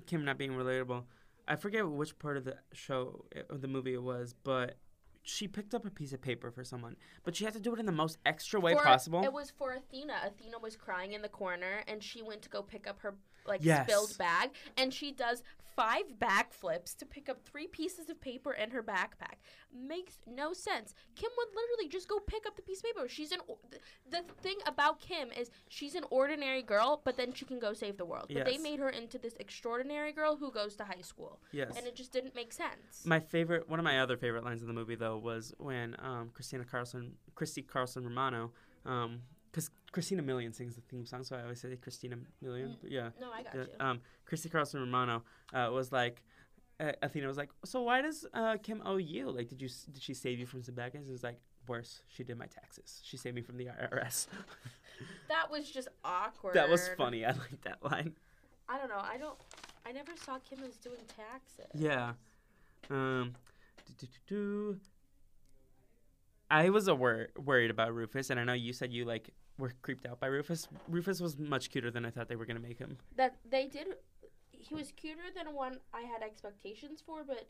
Kim 0.06 0.24
not 0.26 0.38
being 0.38 0.52
relatable, 0.52 1.04
I 1.47 1.56
forget 1.56 1.88
which 1.88 2.18
part 2.20 2.38
of 2.38 2.45
the 2.45 2.56
show 2.74 3.26
or 3.50 3.58
the 3.58 3.68
movie 3.68 3.93
it 3.93 4.04
was, 4.04 4.34
but 4.43 4.78
she 5.24 5.47
picked 5.47 5.76
up 5.76 5.86
a 5.86 5.89
piece 5.89 6.14
of 6.14 6.22
paper 6.22 6.50
for 6.50 6.64
someone, 6.64 6.95
but 7.24 7.36
she 7.36 7.43
had 7.43 7.54
to 7.54 7.60
do 7.60 7.74
it 7.74 7.80
in 7.80 7.86
the 7.86 7.91
most 7.91 8.18
extra 8.26 8.60
way 8.60 8.74
For- 8.74 8.84
possible. 8.84 9.24
It 9.24 9.34
was 9.34 9.52
for 9.52 9.74
Athena. 9.74 10.14
Athena 10.26 10.60
was 10.60 10.76
crying 10.76 11.14
in 11.14 11.22
the 11.22 11.30
corner, 11.30 11.84
and 11.88 12.02
she 12.02 12.22
went 12.22 12.41
to 12.43 12.50
go 12.50 12.62
pick 12.62 12.88
up 12.88 13.00
her 13.02 13.16
like 13.45 13.62
Yes. 13.64 13.86
spilled 13.88 14.18
bag, 14.18 14.52
and 14.78 14.93
she 14.93 15.12
does 15.12 15.43
five 15.80 16.04
backflips 16.20 16.96
to 16.98 17.06
pick 17.06 17.30
up 17.30 17.42
three 17.46 17.68
pieces 17.68 18.10
of 18.10 18.20
paper 18.20 18.52
in 18.52 18.72
her 18.72 18.84
backpack. 18.84 19.38
Makes 19.74 20.18
no 20.28 20.52
sense. 20.52 20.94
Kim 21.16 21.30
would 21.38 21.48
literally 21.56 21.88
just 21.90 22.08
go 22.10 22.20
pick 22.20 22.46
up 22.46 22.56
the 22.56 22.62
piece 22.62 22.80
of 22.80 22.86
paper. 22.86 23.08
She's 23.08 23.32
an. 23.32 23.40
o- 23.50 23.60
th- 23.72 23.82
The 24.12 24.22
thing 24.42 24.58
about 24.66 25.00
Kim 25.00 25.30
is 25.32 25.52
she's 25.70 25.96
an 25.96 26.04
ordinary 26.10 26.62
girl, 26.64 27.02
but 27.06 27.16
then 27.18 27.34
she 27.34 27.46
can 27.46 27.60
go 27.60 27.74
save 27.74 27.98
the 27.98 28.06
world. 28.06 28.26
But 28.34 28.46
they 28.46 28.58
made 28.58 28.80
her 28.80 28.90
into 28.90 29.18
this 29.18 29.36
extraordinary 29.40 30.12
girl 30.12 30.36
who 30.36 30.52
goes 30.52 30.76
to 30.78 30.84
high 30.84 31.02
school, 31.02 31.40
yes. 31.52 31.72
and 31.78 31.88
it 31.88 31.96
just 31.96 32.12
didn't 32.12 32.36
make 32.36 32.52
sense. 32.52 33.06
My 33.06 33.20
favorite, 33.20 33.70
one 33.70 33.80
of 33.80 33.86
my 33.86 34.00
other 34.02 34.18
favorite 34.18 34.44
lines 34.44 34.62
in 34.62 34.68
the 34.68 34.74
movie 34.74 34.96
though 34.96 35.18
was 35.18 35.54
when 35.60 35.96
um, 36.00 36.32
Christina 36.34 36.66
Carlson, 36.66 37.14
Christy 37.36 37.62
Carlson 37.62 38.04
Romano, 38.04 38.52
because 39.52 39.70
Christina 39.91 40.22
Milian 40.24 40.54
sings 40.54 40.76
the 40.76 40.82
theme 40.82 41.06
song, 41.06 41.24
so 41.24 41.36
I 41.36 41.41
always 41.43 41.60
say 41.60 41.76
Christina 41.76 42.18
Milian. 42.43 42.76
but 42.82 42.91
yeah. 42.91 43.10
no, 43.20 43.32
I 43.32 43.43
got 43.43 43.54
the- 43.54 43.60
you. 43.60 43.68
um, 43.80 44.02
Christy 44.26 44.50
Carlson 44.50 44.80
Romano 44.80 45.24
uh, 45.54 45.70
was 45.72 45.91
like, 45.91 46.22
uh, 46.80 46.91
Athena 47.02 47.28
was 47.28 47.38
like, 47.38 47.50
so 47.66 47.82
why 47.82 48.02
does 48.02 48.26
uh, 48.34 48.58
Kim 48.62 48.82
owe 48.86 48.97
you? 48.97 49.30
Like, 49.30 49.50
did 49.50 49.62
you 49.62 49.70
did 49.91 50.02
she 50.02 50.14
save 50.14 50.39
you 50.39 50.45
from 50.45 50.62
guys? 50.62 51.08
It 51.08 51.12
was 51.12 51.24
like 51.24 51.39
worse. 51.68 52.02
She 52.08 52.24
did 52.24 52.38
my 52.38 52.45
taxes. 52.45 53.02
She 53.04 53.18
saved 53.18 53.36
me 53.36 53.41
from 53.41 53.58
the 53.58 53.66
IRS. 53.66 54.28
that 55.30 55.50
was 55.52 55.70
just 55.70 55.88
awkward. 56.04 56.54
that 56.56 56.70
was 56.70 56.89
funny. 56.97 57.26
I 57.26 57.30
like 57.32 57.62
that 57.64 57.84
line. 57.84 58.14
I 58.68 58.78
don't 58.78 58.89
know. 58.89 59.02
I 59.02 59.18
don't. 59.18 59.38
I 59.86 59.91
never 59.91 60.12
saw 60.16 60.38
Kim 60.39 60.60
as 60.64 60.76
doing 60.78 61.02
taxes. 61.08 61.72
Yeah. 61.74 62.14
Um. 62.89 63.36
I 66.52 66.70
was 66.70 66.88
a 66.88 66.95
wor- 66.95 67.30
worried 67.38 67.72
about 67.72 67.93
Rufus, 67.93 68.30
and 68.30 68.39
I 68.39 68.43
know 68.43 68.54
you 68.54 68.74
said 68.74 68.91
you 68.91 69.06
like 69.06 69.30
were 69.60 69.74
creeped 69.82 70.05
out 70.07 70.20
by 70.20 70.28
Rufus. 70.28 70.68
Rufus 70.88 71.20
was 71.22 71.38
much 71.38 71.70
cuter 71.70 71.91
than 71.91 72.05
I 72.05 72.10
thought 72.10 72.28
they 72.30 72.36
were 72.36 72.45
gonna 72.45 72.60
make 72.60 72.80
him. 72.80 72.97
That 73.16 73.36
they 73.49 73.68
did. 73.68 73.88
He 74.51 74.74
was 74.74 74.91
cuter 74.93 75.22
than 75.36 75.53
one 75.53 75.78
I 75.93 76.01
had 76.01 76.22
expectations 76.24 77.01
for, 77.05 77.24
but 77.24 77.47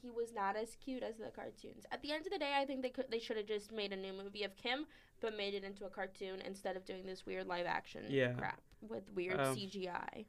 he 0.00 0.10
was 0.10 0.32
not 0.32 0.56
as 0.56 0.76
cute 0.76 1.02
as 1.02 1.16
the 1.18 1.30
cartoons. 1.34 1.84
At 1.90 2.00
the 2.02 2.12
end 2.12 2.24
of 2.26 2.32
the 2.32 2.38
day, 2.38 2.54
I 2.56 2.64
think 2.64 2.82
they 2.82 2.90
could. 2.90 3.06
They 3.10 3.18
should 3.18 3.36
have 3.36 3.46
just 3.46 3.72
made 3.72 3.92
a 3.92 3.96
new 3.96 4.12
movie 4.12 4.44
of 4.44 4.56
Kim, 4.56 4.86
but 5.20 5.36
made 5.36 5.54
it 5.54 5.64
into 5.64 5.84
a 5.84 5.90
cartoon 5.90 6.40
instead 6.46 6.76
of 6.76 6.84
doing 6.84 7.04
this 7.06 7.26
weird 7.26 7.46
live 7.46 7.66
action 7.66 8.04
Yeah. 8.08 8.32
crap 8.34 8.60
with 8.80 9.08
weird 9.14 9.38
Um, 9.40 9.56
CGI. 9.56 10.24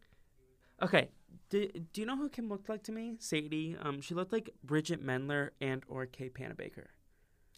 Okay. 0.82 1.10
Do, 1.50 1.68
do 1.94 2.02
you 2.02 2.08
know 2.08 2.18
who 2.18 2.28
Kim 2.30 2.50
looked 2.50 2.68
like 2.70 2.84
to 2.84 2.92
me? 2.92 3.16
Sadie. 3.20 3.78
Um, 3.80 4.02
she 4.02 4.14
looked 4.16 4.34
like 4.34 4.50
Bridget 4.64 5.06
Mendler 5.06 5.52
and 5.62 5.84
or 5.88 6.06
Kay 6.08 6.30
Panabaker. 6.30 6.88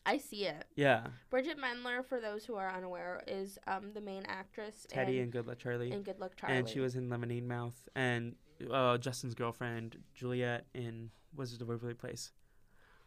I 0.05 0.17
see 0.17 0.45
it. 0.45 0.65
Yeah. 0.75 1.07
Bridget 1.29 1.57
Mendler, 1.57 2.05
for 2.05 2.19
those 2.19 2.43
who 2.45 2.55
are 2.55 2.69
unaware, 2.69 3.23
is 3.27 3.57
um 3.67 3.91
the 3.93 4.01
main 4.01 4.23
actress 4.27 4.85
Teddy 4.89 5.17
in, 5.17 5.23
and 5.23 5.31
Good 5.31 5.47
Luck 5.47 5.59
Charlie. 5.59 5.91
in 5.91 6.03
Good 6.03 6.19
Luck 6.19 6.33
Charlie. 6.35 6.57
And 6.57 6.67
she 6.67 6.79
was 6.79 6.95
in 6.95 7.09
Lemonade 7.09 7.47
Mouth 7.47 7.87
and 7.95 8.35
uh, 8.71 8.97
Justin's 8.97 9.33
girlfriend 9.35 9.97
Juliet 10.13 10.65
in 10.73 11.09
Wizards 11.35 11.61
of 11.61 11.67
Waverly 11.69 11.93
Place. 11.93 12.31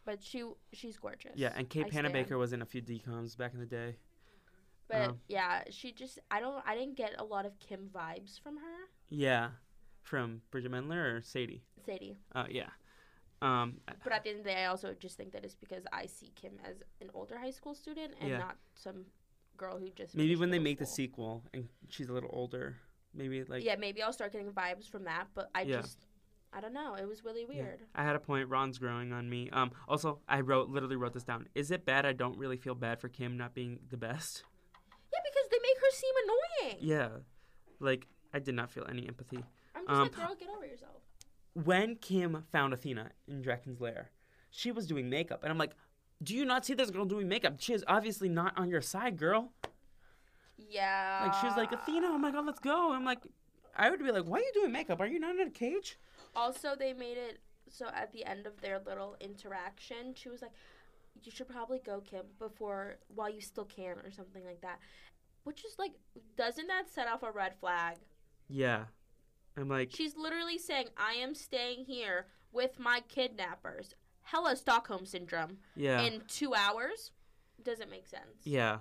but 0.05 0.23
she 0.23 0.43
she's 0.73 0.97
gorgeous. 0.97 1.33
Yeah, 1.35 1.53
and 1.55 1.69
Kate. 1.69 1.87
Panabaker 1.91 2.37
was 2.37 2.51
in 2.53 2.61
a 2.61 2.65
few 2.65 2.81
decoms 2.81 3.37
back 3.37 3.53
in 3.53 3.59
the 3.59 3.65
day. 3.65 3.97
But 4.87 5.09
Um, 5.09 5.19
yeah, 5.27 5.63
she 5.69 5.91
just 5.91 6.17
I 6.31 6.39
don't 6.39 6.63
I 6.65 6.73
didn't 6.75 6.95
get 6.95 7.15
a 7.19 7.23
lot 7.23 7.45
of 7.45 7.59
Kim 7.59 7.89
vibes 7.93 8.39
from 8.41 8.55
her. 8.57 8.89
Yeah, 9.09 9.49
from 10.01 10.41
Bridget 10.51 10.71
Mendler 10.71 11.17
or 11.17 11.21
Sadie. 11.21 11.63
Sadie. 11.85 12.17
Uh, 12.33 12.45
yeah. 12.49 12.69
Um, 13.41 13.79
But 14.03 14.13
at 14.13 14.23
the 14.23 14.29
end 14.31 14.39
of 14.39 14.45
the 14.45 14.51
day, 14.51 14.63
I 14.63 14.65
also 14.67 14.93
just 14.93 15.15
think 15.17 15.31
that 15.33 15.43
it's 15.45 15.55
because 15.55 15.83
I 15.93 16.05
see 16.07 16.31
Kim 16.35 16.59
as 16.65 16.81
an 17.01 17.09
older 17.13 17.37
high 17.37 17.51
school 17.51 17.75
student 17.75 18.13
and 18.19 18.29
Yeah. 18.29 18.37
not 18.39 18.57
some 18.75 19.05
girl 19.57 19.77
who 19.77 19.89
just 19.89 20.15
maybe 20.15 20.35
when 20.35 20.49
they 20.51 20.59
make 20.59 20.77
the 20.79 20.85
sequel 20.85 21.43
and 21.53 21.67
she's 21.89 22.09
a 22.09 22.13
little 22.13 22.29
older, 22.33 22.77
maybe 23.13 23.43
like 23.43 23.63
yeah, 23.63 23.75
maybe 23.75 24.01
I'll 24.01 24.13
start 24.13 24.31
getting 24.31 24.51
vibes 24.51 24.87
from 24.89 25.03
that. 25.05 25.27
But 25.33 25.49
I 25.55 25.61
Yeah. 25.63 25.81
just 25.81 26.07
I 26.53 26.61
don't 26.61 26.73
know. 26.73 26.95
It 26.95 27.05
was 27.05 27.23
really 27.25 27.41
Yeah. 27.41 27.63
weird. 27.63 27.85
I 27.93 28.03
had 28.03 28.15
a 28.15 28.19
point. 28.19 28.47
Ron's 28.49 28.77
growing 28.79 29.11
on 29.11 29.29
me. 29.29 29.49
Um, 29.51 29.71
also, 29.87 30.21
I 30.29 30.39
wrote 30.41 30.69
literally 30.69 30.95
wrote 30.95 31.13
this 31.13 31.23
down. 31.25 31.47
Is 31.53 31.71
it 31.71 31.85
bad? 31.85 32.05
I 32.05 32.13
don't 32.13 32.37
really 32.37 32.57
feel 32.57 32.73
bad 32.73 32.99
for 33.01 33.09
Kim 33.09 33.35
not 33.37 33.53
being 33.53 33.79
the 33.89 33.97
best. 33.97 34.43
Yeah, 35.13 35.19
because 35.23 35.49
they 35.51 35.59
make 35.61 35.77
her 35.77 35.91
seem 35.91 36.13
annoying. 36.23 36.77
Yeah, 36.81 37.09
like 37.79 38.07
I 38.33 38.39
did 38.39 38.55
not 38.55 38.71
feel 38.71 38.85
any 38.87 39.07
empathy. 39.07 39.43
I'm 39.75 39.85
just 39.85 39.89
Um, 39.91 39.99
like, 40.03 40.15
girl, 40.15 40.35
get 40.35 40.49
over 40.49 40.65
yourself. 40.65 41.01
When 41.63 41.95
Kim 41.95 42.43
found 42.51 42.71
Athena 42.71 43.09
in 43.27 43.41
Drakken's 43.41 43.81
lair, 43.81 44.11
she 44.51 44.71
was 44.71 44.85
doing 44.85 45.09
makeup, 45.09 45.41
and 45.41 45.51
I'm 45.51 45.57
like, 45.57 45.71
"Do 46.21 46.35
you 46.35 46.45
not 46.45 46.67
see 46.67 46.75
this 46.75 46.91
girl 46.91 47.03
doing 47.03 47.27
makeup? 47.27 47.55
She 47.57 47.73
is 47.73 47.83
obviously 47.87 48.29
not 48.29 48.55
on 48.55 48.69
your 48.69 48.81
side, 48.81 49.17
girl." 49.17 49.53
Yeah. 50.55 51.21
Like 51.23 51.33
she 51.33 51.47
was 51.47 51.57
like, 51.57 51.71
"Athena, 51.71 52.09
oh 52.11 52.17
my 52.19 52.29
god, 52.29 52.45
let's 52.45 52.59
go." 52.59 52.93
I'm 52.93 53.03
like, 53.03 53.19
I 53.75 53.89
would 53.89 53.97
be 53.97 54.11
like, 54.11 54.25
"Why 54.25 54.37
are 54.37 54.41
you 54.41 54.51
doing 54.53 54.71
makeup? 54.71 54.99
Are 54.99 55.07
you 55.07 55.17
not 55.19 55.35
in 55.35 55.47
a 55.47 55.49
cage?" 55.49 55.97
Also, 56.35 56.75
they 56.75 56.93
made 56.93 57.17
it 57.17 57.39
so 57.69 57.87
at 57.87 58.13
the 58.13 58.23
end 58.23 58.45
of 58.45 58.61
their 58.61 58.77
little 58.77 59.17
interaction, 59.19 60.13
she 60.13 60.29
was 60.29 60.43
like, 60.43 60.53
"You 61.23 61.31
should 61.31 61.47
probably 61.49 61.79
go, 61.79 62.01
Kim, 62.01 62.25
before 62.37 62.97
while 63.15 63.31
you 63.31 63.41
still 63.41 63.65
can, 63.65 63.97
or 63.97 64.11
something 64.11 64.45
like 64.45 64.61
that." 64.61 64.79
Which 65.43 65.65
is 65.65 65.79
like, 65.79 65.93
doesn't 66.35 66.67
that 66.67 66.89
set 66.91 67.07
off 67.07 67.23
a 67.23 67.31
red 67.31 67.55
flag? 67.59 67.97
Yeah, 68.47 68.85
I'm 69.57 69.69
like, 69.69 69.91
She's 69.93 70.15
literally 70.15 70.57
saying, 70.57 70.87
"I 70.97 71.13
am 71.13 71.33
staying 71.33 71.85
here 71.85 72.27
with 72.51 72.79
my 72.79 73.01
kidnappers." 73.07 73.95
Hella 74.23 74.55
Stockholm 74.57 75.05
syndrome 75.05 75.57
yeah, 75.75 76.01
in 76.01 76.21
two 76.27 76.53
hours 76.53 77.11
doesn't 77.63 77.89
make 77.89 78.07
sense. 78.07 78.43
yeah. 78.43 78.79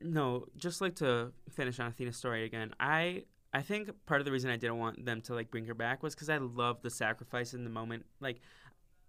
No, 0.00 0.46
just 0.56 0.80
like 0.80 0.96
to 0.96 1.32
finish 1.50 1.80
on 1.80 1.86
Athena's 1.86 2.16
story 2.16 2.44
again. 2.44 2.72
I 2.78 3.24
I 3.52 3.62
think 3.62 3.90
part 4.06 4.20
of 4.20 4.24
the 4.24 4.32
reason 4.32 4.50
I 4.50 4.56
didn't 4.56 4.78
want 4.78 5.04
them 5.04 5.20
to 5.22 5.34
like 5.34 5.50
bring 5.50 5.64
her 5.66 5.74
back 5.74 6.02
was 6.02 6.14
because 6.14 6.28
I 6.28 6.38
love 6.38 6.82
the 6.82 6.90
sacrifice 6.90 7.54
in 7.54 7.64
the 7.64 7.70
moment. 7.70 8.04
Like, 8.20 8.40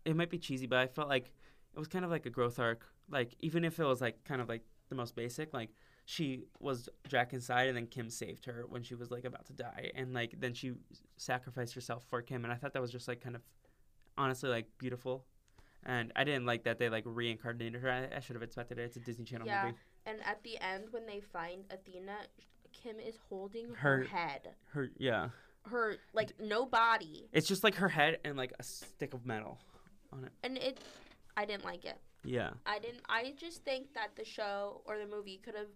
it 0.06 0.16
might 0.16 0.30
be 0.30 0.38
cheesy, 0.38 0.68
but 0.68 0.80
I 0.80 0.88
felt 0.88 1.10
like 1.10 1.32
it 1.76 1.80
was 1.80 1.88
kind 1.88 2.06
of 2.06 2.12
like 2.12 2.26
a 2.28 2.30
growth 2.30 2.60
arc. 2.60 2.86
Like, 3.10 3.36
even 3.40 3.66
if 3.66 3.80
it 3.80 3.84
was 3.84 4.02
like 4.02 4.24
kind 4.24 4.42
of 4.42 4.48
like 4.48 4.62
the 4.90 4.96
most 4.96 5.16
basic, 5.16 5.54
like 5.54 5.70
she 6.06 6.44
was 6.60 6.88
Drakken's 7.10 7.34
inside 7.34 7.68
and 7.68 7.76
then 7.78 7.88
Kim 7.88 8.10
saved 8.10 8.46
her 8.46 8.66
when 8.70 8.84
she 8.84 8.94
was 8.96 9.10
like 9.12 9.26
about 9.26 9.46
to 9.48 9.54
die, 9.54 9.92
and 9.96 10.14
like 10.14 10.36
then 10.40 10.54
she 10.54 10.74
sacrificed 11.18 11.74
herself 11.74 12.04
for 12.10 12.22
Kim, 12.22 12.44
and 12.44 12.54
I 12.54 12.56
thought 12.58 12.74
that 12.74 12.82
was 12.82 12.92
just 12.92 13.08
like 13.08 13.22
kind 13.22 13.36
of 13.36 13.42
honestly 14.18 14.50
like 14.50 14.68
beautiful. 14.78 15.26
And 15.88 16.12
I 16.16 16.24
didn't 16.24 16.46
like 16.48 16.64
that 16.64 16.80
they 16.80 16.90
like 16.90 17.04
reincarnated 17.06 17.80
her. 17.82 17.92
I, 17.92 18.18
I 18.18 18.20
should 18.20 18.36
have 18.36 18.42
expected 18.44 18.80
it. 18.80 18.84
It's 18.84 18.96
a 18.98 19.00
Disney 19.00 19.26
Channel 19.26 19.46
Yeah. 19.48 19.66
movie. 19.66 19.78
And 20.08 20.18
at 20.26 20.42
the 20.44 20.58
end, 20.60 20.86
when 20.92 21.06
they 21.06 21.20
find 21.20 21.64
Athena, 21.70 22.16
Kim 22.74 23.00
is 23.00 23.18
holding 23.30 23.70
her, 23.76 23.98
Her- 23.98 24.04
head. 24.04 24.50
Her 24.72 24.90
yeah. 24.98 25.30
Her 25.68 25.98
like 26.14 26.34
no 26.40 26.66
body. 26.66 27.28
It's 27.34 27.48
just 27.48 27.64
like 27.64 27.76
her 27.76 27.90
head 27.90 28.18
and 28.24 28.36
like 28.38 28.54
a 28.60 28.64
stick 28.64 29.14
of 29.14 29.26
metal 29.26 29.60
on 30.14 30.24
it. 30.26 30.32
And 30.44 30.58
it 30.58 30.80
I 31.38 31.46
didn't 31.46 31.66
like 31.66 31.86
it. 31.86 31.98
Yeah. 32.24 32.52
I 32.66 32.80
didn't 32.80 33.02
I 33.10 33.34
just 33.38 33.64
think 33.64 33.94
that 33.94 34.16
the 34.16 34.26
show 34.26 34.82
or 34.86 34.98
the 35.00 35.06
movie 35.08 35.40
could 35.44 35.56
have 35.56 35.68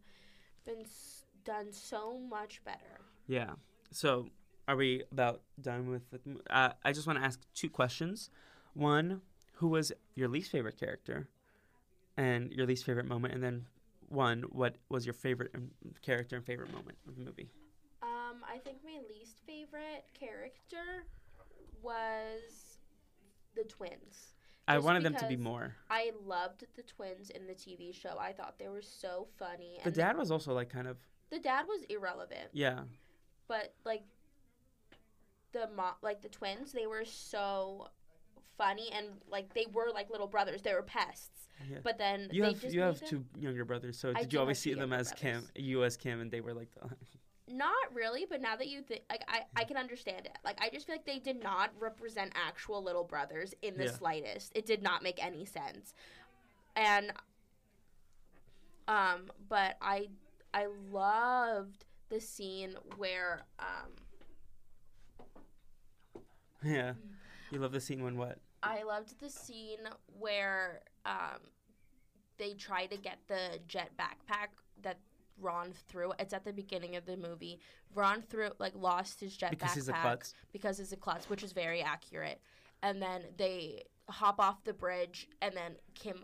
been 0.69 0.85
s- 0.85 1.25
done 1.43 1.71
so 1.71 2.17
much 2.19 2.63
better. 2.63 3.01
Yeah. 3.27 3.51
So, 3.91 4.27
are 4.67 4.75
we 4.75 5.03
about 5.11 5.41
done 5.59 5.89
with 5.89 6.09
the? 6.11 6.19
Uh, 6.49 6.73
I 6.83 6.91
just 6.91 7.07
want 7.07 7.19
to 7.19 7.25
ask 7.25 7.39
two 7.53 7.69
questions. 7.69 8.29
One, 8.73 9.21
who 9.55 9.67
was 9.69 9.91
your 10.15 10.27
least 10.27 10.51
favorite 10.51 10.79
character, 10.79 11.27
and 12.17 12.51
your 12.51 12.67
least 12.67 12.85
favorite 12.85 13.07
moment, 13.07 13.33
and 13.33 13.43
then 13.43 13.65
one, 14.07 14.43
what 14.51 14.75
was 14.89 15.05
your 15.05 15.13
favorite 15.13 15.51
um, 15.55 15.71
character 16.01 16.35
and 16.35 16.45
favorite 16.45 16.71
moment 16.71 16.97
of 17.07 17.15
the 17.15 17.21
movie? 17.23 17.49
Um, 18.01 18.43
I 18.47 18.57
think 18.59 18.77
my 18.83 18.99
least 19.09 19.39
favorite 19.45 20.05
character 20.13 21.05
was 21.81 22.77
the 23.55 23.63
twins. 23.63 24.33
I 24.69 24.77
wanted 24.79 25.03
them 25.03 25.15
to 25.15 25.27
be 25.27 25.35
more. 25.35 25.75
I 25.89 26.11
loved 26.25 26.65
the 26.75 26.83
twins 26.83 27.29
in 27.31 27.47
the 27.47 27.53
TV 27.53 27.93
show. 27.93 28.17
I 28.19 28.31
thought 28.33 28.59
they 28.59 28.69
were 28.69 28.81
so 28.81 29.27
funny. 29.37 29.79
The 29.83 29.91
dad 29.91 30.17
was 30.17 30.31
also 30.31 30.53
like 30.53 30.69
kind 30.69 30.87
of 30.87 30.97
the 31.31 31.39
dad 31.39 31.65
was 31.67 31.83
irrelevant, 31.89 32.49
yeah, 32.53 32.81
but 33.47 33.73
like 33.85 34.03
the 35.51 35.67
mo- 35.75 35.97
like 36.01 36.21
the 36.21 36.29
twins, 36.29 36.71
they 36.71 36.87
were 36.87 37.05
so 37.05 37.87
funny 38.57 38.89
and 38.93 39.07
like 39.29 39.53
they 39.53 39.65
were 39.73 39.89
like 39.93 40.09
little 40.09 40.27
brothers. 40.27 40.61
They 40.61 40.73
were 40.73 40.83
pests. 40.83 41.47
yeah. 41.69 41.77
But 41.83 41.97
then 41.97 42.29
you 42.31 42.43
they 42.43 42.49
have 42.49 42.61
just 42.61 42.73
you 42.75 42.81
have 42.81 42.99
them- 42.99 43.09
two 43.09 43.25
younger 43.39 43.65
brothers, 43.65 43.97
so 43.99 44.13
I 44.15 44.21
did 44.23 44.33
you 44.33 44.39
always 44.39 44.59
see 44.59 44.73
them 44.73 44.93
as 44.93 45.11
Kim, 45.13 45.31
brothers. 45.41 45.51
you 45.55 45.83
as 45.83 45.97
Kim, 45.97 46.21
and 46.21 46.31
they 46.31 46.41
were 46.41 46.53
like 46.53 46.69
the 46.73 46.89
Not 47.51 47.73
really, 47.93 48.27
but 48.29 48.41
now 48.41 48.55
that 48.55 48.67
you 48.67 48.83
think, 48.83 49.01
like, 49.09 49.23
I, 49.27 49.41
I 49.55 49.63
can 49.63 49.75
understand 49.75 50.27
it. 50.27 50.37
Like, 50.45 50.61
I 50.61 50.69
just 50.69 50.85
feel 50.85 50.93
like 50.95 51.05
they 51.05 51.17
did 51.17 51.41
not 51.41 51.71
represent 51.79 52.31
actual 52.35 52.83
little 52.83 53.03
brothers 53.03 53.55
in 53.63 53.75
the 53.75 53.85
Yeah. 53.85 53.91
slightest. 53.91 54.51
It 54.53 54.67
did 54.67 54.83
not 54.83 55.01
make 55.01 55.23
any 55.23 55.45
sense. 55.45 55.95
And, 56.75 57.11
um, 58.87 59.31
but 59.49 59.77
I, 59.81 60.09
I 60.53 60.67
loved 60.91 61.85
the 62.09 62.21
scene 62.21 62.75
where, 62.97 63.41
um, 63.59 63.91
yeah. 66.63 66.93
You 67.51 67.59
love 67.59 67.71
the 67.71 67.81
scene 67.81 68.03
when 68.03 68.15
what? 68.15 68.37
I 68.61 68.83
loved 68.83 69.19
the 69.19 69.29
scene 69.29 69.89
where, 70.19 70.81
um, 71.05 71.39
they 72.37 72.53
try 72.53 72.85
to 72.85 72.95
get 72.95 73.17
the 73.27 73.59
jet 73.67 73.89
backpack 73.97 74.49
that 74.83 74.99
Ron 75.41 75.71
threw. 75.87 76.11
It's 76.19 76.33
at 76.33 76.43
the 76.43 76.53
beginning 76.53 76.95
of 76.95 77.05
the 77.05 77.17
movie. 77.17 77.59
Ron 77.95 78.21
threw 78.21 78.49
like 78.59 78.73
lost 78.75 79.19
his 79.19 79.35
jet 79.35 79.51
Because 79.51 79.71
backpack 79.71 79.75
he's 79.75 79.89
a 79.89 79.93
klutz. 79.93 80.33
because 80.51 80.77
he's 80.77 80.91
a 80.91 80.97
klutz, 80.97 81.29
which 81.29 81.43
is 81.43 81.51
very 81.51 81.81
accurate. 81.81 82.41
And 82.83 83.01
then 83.01 83.23
they 83.37 83.83
hop 84.09 84.39
off 84.39 84.63
the 84.63 84.73
bridge, 84.73 85.27
and 85.41 85.55
then 85.55 85.75
Kim 85.95 86.23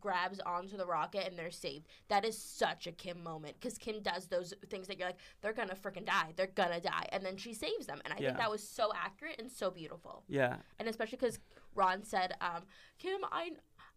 grabs 0.00 0.40
onto 0.40 0.76
the 0.76 0.84
rocket, 0.86 1.26
and 1.28 1.38
they're 1.38 1.50
saved. 1.52 1.86
That 2.08 2.24
is 2.24 2.36
such 2.36 2.86
a 2.88 2.92
Kim 2.92 3.22
moment 3.22 3.54
because 3.60 3.78
Kim 3.78 4.02
does 4.02 4.26
those 4.26 4.52
things 4.68 4.88
that 4.88 4.98
you're 4.98 5.06
like, 5.08 5.18
they're 5.42 5.52
gonna 5.52 5.76
freaking 5.76 6.04
die, 6.04 6.32
they're 6.36 6.48
gonna 6.48 6.80
die, 6.80 7.06
and 7.12 7.24
then 7.24 7.36
she 7.36 7.54
saves 7.54 7.86
them. 7.86 8.00
And 8.04 8.12
I 8.12 8.16
Yeah. 8.18 8.28
think 8.30 8.38
that 8.38 8.50
was 8.50 8.66
so 8.68 8.90
accurate 8.94 9.38
and 9.38 9.50
so 9.50 9.70
beautiful. 9.70 10.24
Yeah, 10.28 10.56
And 10.78 10.88
especially 10.88 11.18
because 11.18 11.38
Ron 11.74 12.02
said, 12.02 12.34
um, 12.40 12.64
"Kim, 12.98 13.20
I." 13.30 13.52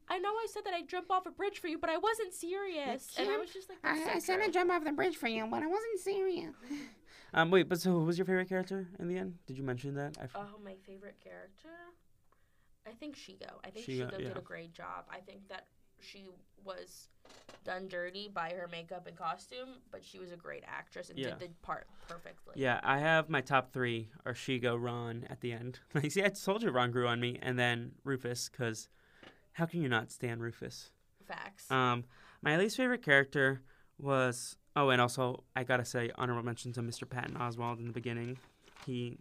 I 0.08 0.20
know 0.20 0.30
I 0.30 0.48
said 0.52 0.64
that 0.66 0.74
I'd 0.74 0.88
jump 0.88 1.10
off 1.12 1.26
a 1.26 1.32
bridge 1.32 1.60
for 1.60 1.68
you, 1.68 1.78
but 1.78 1.90
I 1.90 1.98
wasn't 1.98 2.34
serious. 2.34 3.16
and 3.18 3.30
I 3.30 3.38
was 3.38 3.50
just 3.52 3.70
like, 3.70 3.80
I 3.84 4.20
said 4.20 4.40
I'd 4.44 4.54
jump 4.54 4.72
off 4.72 4.84
the 4.84 4.92
bridge 4.92 5.16
for 5.18 5.28
you, 5.28 5.46
but 5.50 5.64
I 5.64 5.68
wasn't 5.68 6.00
serious. 6.00 6.54
Um, 7.34 7.52
wait, 7.52 7.68
but 7.68 7.82
so 7.82 7.92
who 7.92 8.06
was 8.06 8.18
your 8.18 8.24
favorite 8.24 8.48
character 8.48 8.88
in 8.98 9.10
the 9.10 9.18
end? 9.18 9.40
Did 9.46 9.58
you 9.58 9.64
mention 9.64 9.96
that? 9.96 10.16
I 10.22 10.24
f- 10.24 10.30
Oh, 10.36 10.58
my 10.64 10.76
favorite 10.88 11.18
character? 11.22 11.68
I 12.88 12.92
think 12.92 13.18
Shego. 13.18 13.56
I 13.66 13.72
think 13.72 13.86
Shego, 13.88 14.10
Shego, 14.14 14.18
did 14.20 14.38
a 14.38 14.42
great 14.42 14.72
job. 14.74 15.04
I 15.12 15.20
think 15.20 15.50
that 15.50 15.66
she 16.00 16.28
was 16.64 17.10
done 17.66 17.90
dirty 17.90 18.30
by 18.34 18.52
her 18.52 18.70
makeup 18.72 19.06
and 19.08 19.18
costume, 19.18 19.80
but 19.92 20.02
she 20.02 20.18
was 20.18 20.32
a 20.32 20.38
great 20.38 20.64
actress 20.66 21.10
and 21.10 21.20
Yeah. 21.20 21.32
did 21.32 21.40
the 21.40 21.50
part 21.62 21.88
perfectly. 22.08 22.54
yeah, 22.56 22.80
I 22.84 23.00
have 23.00 23.28
my 23.30 23.42
top 23.42 23.74
three 23.74 24.12
are 24.26 24.34
Shego, 24.34 24.82
Ron 24.82 25.26
at 25.30 25.42
the 25.42 25.52
end. 25.52 25.80
Like, 25.94 26.12
see, 26.14 26.24
I 26.24 26.30
told 26.30 26.64
you 26.64 26.70
Ron 26.70 26.92
grew 26.92 27.08
on 27.08 27.20
me, 27.20 27.38
and 27.42 27.60
then 27.60 27.94
Rufus, 28.06 28.48
because 28.48 28.88
how 29.56 29.66
can 29.66 29.82
you 29.82 29.88
not 29.88 30.12
stand 30.12 30.42
Rufus? 30.42 30.92
Facts. 31.26 31.72
Um, 31.72 32.04
my 32.42 32.58
least 32.58 32.76
favorite 32.76 33.02
character 33.02 33.62
was 33.98 34.58
oh, 34.76 34.90
and 34.90 35.02
also 35.02 35.44
I 35.56 35.64
gotta 35.64 35.86
say 35.86 36.12
honorable 36.16 36.44
mention 36.44 36.74
to 36.74 36.82
Mr. 36.82 37.10
Patton 37.10 37.36
Oswalt 37.36 37.80
in 37.80 37.88
the 37.88 37.94
beginning. 37.94 38.38
He 38.86 39.18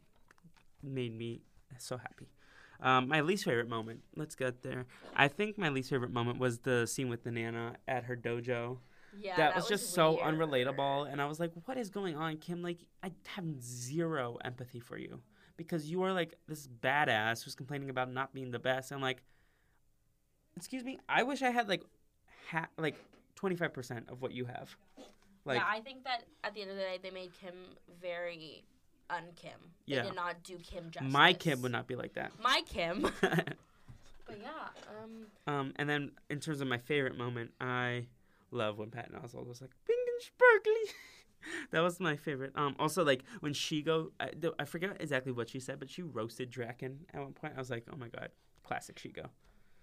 made 0.82 1.16
me 1.16 1.40
so 1.78 1.96
happy. 1.96 2.26
Um, 2.80 3.08
my 3.08 3.20
least 3.20 3.44
favorite 3.44 3.68
moment. 3.68 4.00
Let's 4.16 4.34
get 4.34 4.62
there. 4.62 4.86
I 5.14 5.28
think 5.28 5.56
my 5.56 5.68
least 5.68 5.88
favorite 5.88 6.10
moment 6.10 6.40
was 6.40 6.58
the 6.58 6.84
scene 6.86 7.08
with 7.08 7.22
the 7.22 7.30
Nana 7.30 7.76
at 7.86 8.04
her 8.04 8.16
dojo. 8.16 8.78
yeah, 9.16 9.36
that, 9.36 9.54
was 9.54 9.68
just 9.68 9.94
so 9.94 10.16
unrelatable, 10.16 11.10
and 11.10 11.22
I 11.22 11.26
was 11.26 11.38
like, 11.38 11.52
"What 11.66 11.78
is 11.78 11.90
going 11.90 12.16
on, 12.16 12.38
Kim? 12.38 12.60
Like, 12.60 12.78
I 13.04 13.12
have 13.36 13.62
zero 13.62 14.38
empathy 14.44 14.80
for 14.80 14.98
you 14.98 15.20
because 15.56 15.88
you 15.88 16.02
are 16.02 16.12
like 16.12 16.34
this 16.48 16.66
badass 16.66 17.44
who's 17.44 17.54
complaining 17.54 17.88
about 17.88 18.12
not 18.12 18.34
being 18.34 18.50
the 18.50 18.58
best." 18.58 18.90
I'm 18.90 19.00
like, 19.00 19.22
"Excuse 20.56 20.84
me, 20.84 20.98
I 21.08 21.22
wish 21.22 21.42
I 21.42 21.50
had 21.50 21.68
like, 21.68 21.82
ha- 22.50 22.68
like 22.78 22.96
twenty 23.34 23.56
five 23.56 23.72
percent 23.72 24.08
of 24.08 24.22
what 24.22 24.32
you 24.32 24.44
have." 24.46 24.74
Like, 25.44 25.58
yeah, 25.58 25.66
I 25.68 25.80
think 25.80 26.04
that 26.04 26.24
at 26.42 26.54
the 26.54 26.62
end 26.62 26.70
of 26.70 26.76
the 26.76 26.82
day, 26.82 26.98
they 27.02 27.10
made 27.10 27.30
Kim 27.38 27.54
very 28.00 28.64
un-Kim. 29.10 29.50
They 29.86 29.96
Yeah. 29.96 30.04
did 30.04 30.14
not 30.14 30.42
do 30.42 30.56
Kim 30.58 30.90
justice. 30.90 31.12
my 31.12 31.34
Kim 31.34 31.60
would 31.60 31.72
not 31.72 31.86
be 31.86 31.96
like 31.96 32.14
that. 32.14 32.32
My 32.42 32.62
Kim. 32.66 33.02
but 33.20 34.38
yeah, 34.40 34.48
um, 35.02 35.26
um, 35.46 35.72
and 35.76 35.88
then 35.88 36.12
in 36.30 36.40
terms 36.40 36.62
of 36.62 36.68
my 36.68 36.78
favorite 36.78 37.18
moment, 37.18 37.50
I 37.60 38.06
love 38.50 38.78
when 38.78 38.90
Patton 38.90 39.14
Oswalt 39.20 39.46
was 39.46 39.60
like, 39.60 39.70
"Pink 39.86 39.98
and 40.08 40.22
sparkly." 40.22 40.94
that 41.72 41.80
was 41.82 42.00
my 42.00 42.16
favorite. 42.16 42.52
Um, 42.56 42.74
also 42.78 43.04
like 43.04 43.22
when 43.40 43.52
she 43.52 43.82
go, 43.82 44.12
I, 44.18 44.28
th- 44.28 44.54
I 44.58 44.64
forget 44.64 44.96
exactly 45.00 45.32
what 45.32 45.50
she 45.50 45.60
said, 45.60 45.78
but 45.78 45.90
she 45.90 46.00
roasted 46.02 46.50
Drakken 46.50 47.00
at 47.12 47.20
one 47.20 47.34
point. 47.34 47.52
I 47.54 47.58
was 47.58 47.68
like, 47.68 47.84
"Oh 47.92 47.96
my 47.96 48.08
god, 48.08 48.30
classic 48.62 48.96
Shego." 48.96 49.26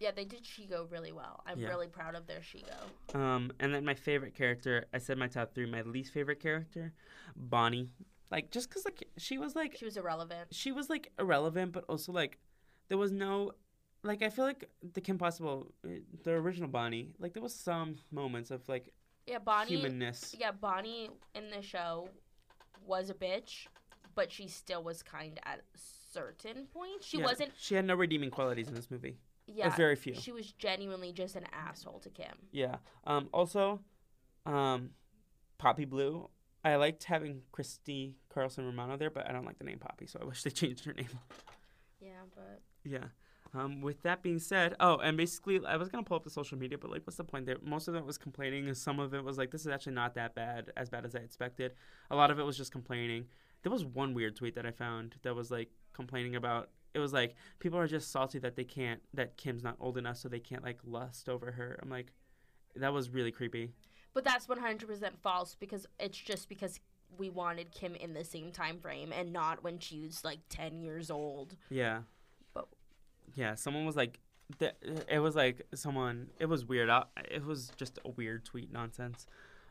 Yeah, 0.01 0.09
they 0.09 0.25
did 0.25 0.43
Shego 0.43 0.89
really 0.91 1.11
well. 1.11 1.43
I'm 1.45 1.59
Yeah. 1.59 1.67
really 1.69 1.87
proud 1.87 2.15
of 2.15 2.25
their 2.25 2.39
Shego. 2.39 3.15
Um, 3.15 3.51
and 3.59 3.73
then 3.73 3.85
my 3.85 3.93
favorite 3.93 4.33
character, 4.33 4.87
I 4.91 4.97
said 4.97 5.19
my 5.19 5.27
top 5.27 5.53
three. 5.53 5.67
My 5.67 5.83
least 5.83 6.11
favorite 6.11 6.39
character, 6.39 6.93
Bonnie. 7.35 7.93
Like 8.31 8.49
just 8.49 8.67
because 8.69 8.83
like 8.83 9.07
she 9.17 9.37
was 9.37 9.55
like 9.55 9.75
She 9.77 9.85
was 9.85 9.97
irrelevant. 9.97 10.47
she 10.55 10.71
was 10.71 10.89
like 10.89 11.11
irrelevant, 11.19 11.71
but 11.73 11.83
also 11.87 12.11
like 12.11 12.39
there 12.87 12.97
was 12.97 13.11
no 13.11 13.51
like 14.01 14.23
I 14.23 14.29
feel 14.29 14.45
like 14.45 14.67
the 14.93 15.01
Kim 15.01 15.19
Possible, 15.19 15.71
uh, 15.85 15.89
the 16.23 16.31
original 16.31 16.67
Bonnie, 16.69 17.13
like 17.19 17.33
there 17.33 17.43
was 17.43 17.53
some 17.53 17.97
moments 18.09 18.49
of 18.49 18.67
like 18.67 18.93
Yeah, 19.27 19.37
Bonnie. 19.37 19.69
humanness. 19.75 20.35
Yeah, 20.39 20.51
Bonnie 20.51 21.11
in 21.35 21.51
the 21.51 21.61
show 21.61 22.09
was 22.87 23.11
a 23.11 23.13
bitch, 23.13 23.67
but 24.15 24.31
she 24.31 24.47
still 24.47 24.81
was 24.81 25.03
kind 25.03 25.39
at 25.43 25.61
certain 25.75 26.65
points. 26.65 27.05
She 27.05 27.19
Yeah, 27.19 27.25
wasn't. 27.25 27.51
She 27.59 27.75
had 27.75 27.85
no 27.85 27.93
redeeming 27.93 28.31
qualities 28.31 28.67
in 28.67 28.73
this 28.73 28.89
movie. 28.89 29.17
Yeah, 29.47 29.75
very 29.75 29.95
few. 29.95 30.15
She 30.15 30.31
was 30.31 30.51
genuinely 30.53 31.11
just 31.11 31.35
an 31.35 31.45
asshole 31.51 31.99
to 31.99 32.09
Kim. 32.09 32.33
Yeah. 32.51 32.77
Um. 33.05 33.29
Also, 33.33 33.81
um, 34.45 34.91
Poppy 35.57 35.85
Blue. 35.85 36.29
I 36.63 36.75
liked 36.75 37.03
having 37.05 37.41
Christy 37.51 38.17
Carlson 38.29 38.65
Romano 38.65 38.95
there, 38.95 39.09
but 39.09 39.27
I 39.27 39.31
don't 39.31 39.45
like 39.45 39.57
the 39.57 39.63
name 39.63 39.79
Poppy, 39.79 40.05
so 40.05 40.19
I 40.21 40.25
wish 40.25 40.43
they 40.43 40.49
changed 40.51 40.85
her 40.85 40.93
name. 40.93 41.09
Yeah, 41.99 42.21
but 42.35 42.61
Yeah. 42.83 43.05
Um, 43.53 43.81
with 43.81 44.01
that 44.03 44.23
being 44.23 44.39
said, 44.39 44.75
oh, 44.79 44.97
and 44.97 45.17
basically, 45.17 45.59
I 45.65 45.75
was 45.75 45.89
gonna 45.89 46.03
pull 46.03 46.15
up 46.15 46.23
the 46.23 46.29
social 46.29 46.57
media, 46.57 46.77
but 46.77 46.89
like, 46.89 47.05
what's 47.05 47.17
the 47.17 47.23
point 47.23 47.45
there? 47.45 47.57
Most 47.61 47.87
of 47.89 47.95
it 47.95 48.05
was 48.05 48.17
complaining, 48.17 48.67
and 48.67 48.77
some 48.77 48.99
of 48.99 49.13
it 49.13 49.23
was 49.23 49.37
like, 49.37 49.51
this 49.51 49.61
is 49.61 49.67
actually 49.67 49.93
not 49.93 50.15
that 50.15 50.35
bad, 50.35 50.71
as 50.77 50.89
bad 50.89 51.05
as 51.05 51.15
I 51.15 51.19
expected. 51.19 51.73
A 52.09 52.15
lot 52.15 52.31
of 52.31 52.39
it 52.39 52.43
was 52.43 52.55
just 52.55 52.71
complaining. 52.71 53.25
There 53.63 53.71
was 53.71 53.83
one 53.83 54.13
weird 54.13 54.35
tweet 54.37 54.55
that 54.55 54.65
I 54.65 54.71
found 54.71 55.15
that 55.23 55.35
was 55.35 55.51
like 55.51 55.69
complaining 55.93 56.35
about. 56.35 56.69
It 56.93 56.99
was 56.99 57.13
like 57.13 57.35
people 57.59 57.79
are 57.79 57.87
just 57.87 58.11
salty 58.11 58.39
that 58.39 58.55
they 58.55 58.63
can't, 58.63 59.01
that 59.13 59.37
Kim's 59.37 59.63
not 59.63 59.75
old 59.79 59.97
enough, 59.97 60.17
so 60.17 60.27
they 60.29 60.39
can't 60.39 60.63
like 60.63 60.79
lust 60.85 61.29
over 61.29 61.51
her. 61.51 61.79
I'm 61.81 61.89
like, 61.89 62.11
that 62.75 62.93
was 62.93 63.09
really 63.09 63.31
creepy. 63.31 63.71
but 64.13 64.23
that's 64.23 64.47
one 64.47 64.59
hundred 64.59 64.87
percent 64.87 65.15
false 65.21 65.55
because 65.59 65.85
it's 65.99 66.17
just 66.17 66.49
because 66.49 66.79
we 67.17 67.29
wanted 67.29 67.71
Kim 67.71 67.95
in 67.95 68.13
the 68.13 68.23
same 68.23 68.51
time 68.51 68.79
frame 68.79 69.11
and 69.11 69.33
not 69.33 69.63
when 69.63 69.79
she 69.79 70.01
was 70.01 70.23
like 70.23 70.39
ten 70.49 70.81
years 70.81 71.09
old. 71.11 71.55
Yeah. 71.69 72.01
But- 72.53 72.67
yeah, 73.35 73.55
someone 73.55 73.85
was 73.85 73.95
like, 73.95 74.19
th- 74.59 74.75
it 75.09 75.19
was 75.19 75.35
like 75.35 75.65
someone. 75.73 76.27
It 76.39 76.47
was 76.47 76.65
weird. 76.65 76.89
I, 76.89 77.03
it 77.29 77.45
was 77.45 77.71
just 77.77 77.99
a 78.05 78.09
weird 78.09 78.43
tweet 78.45 78.71
nonsense. 78.71 79.25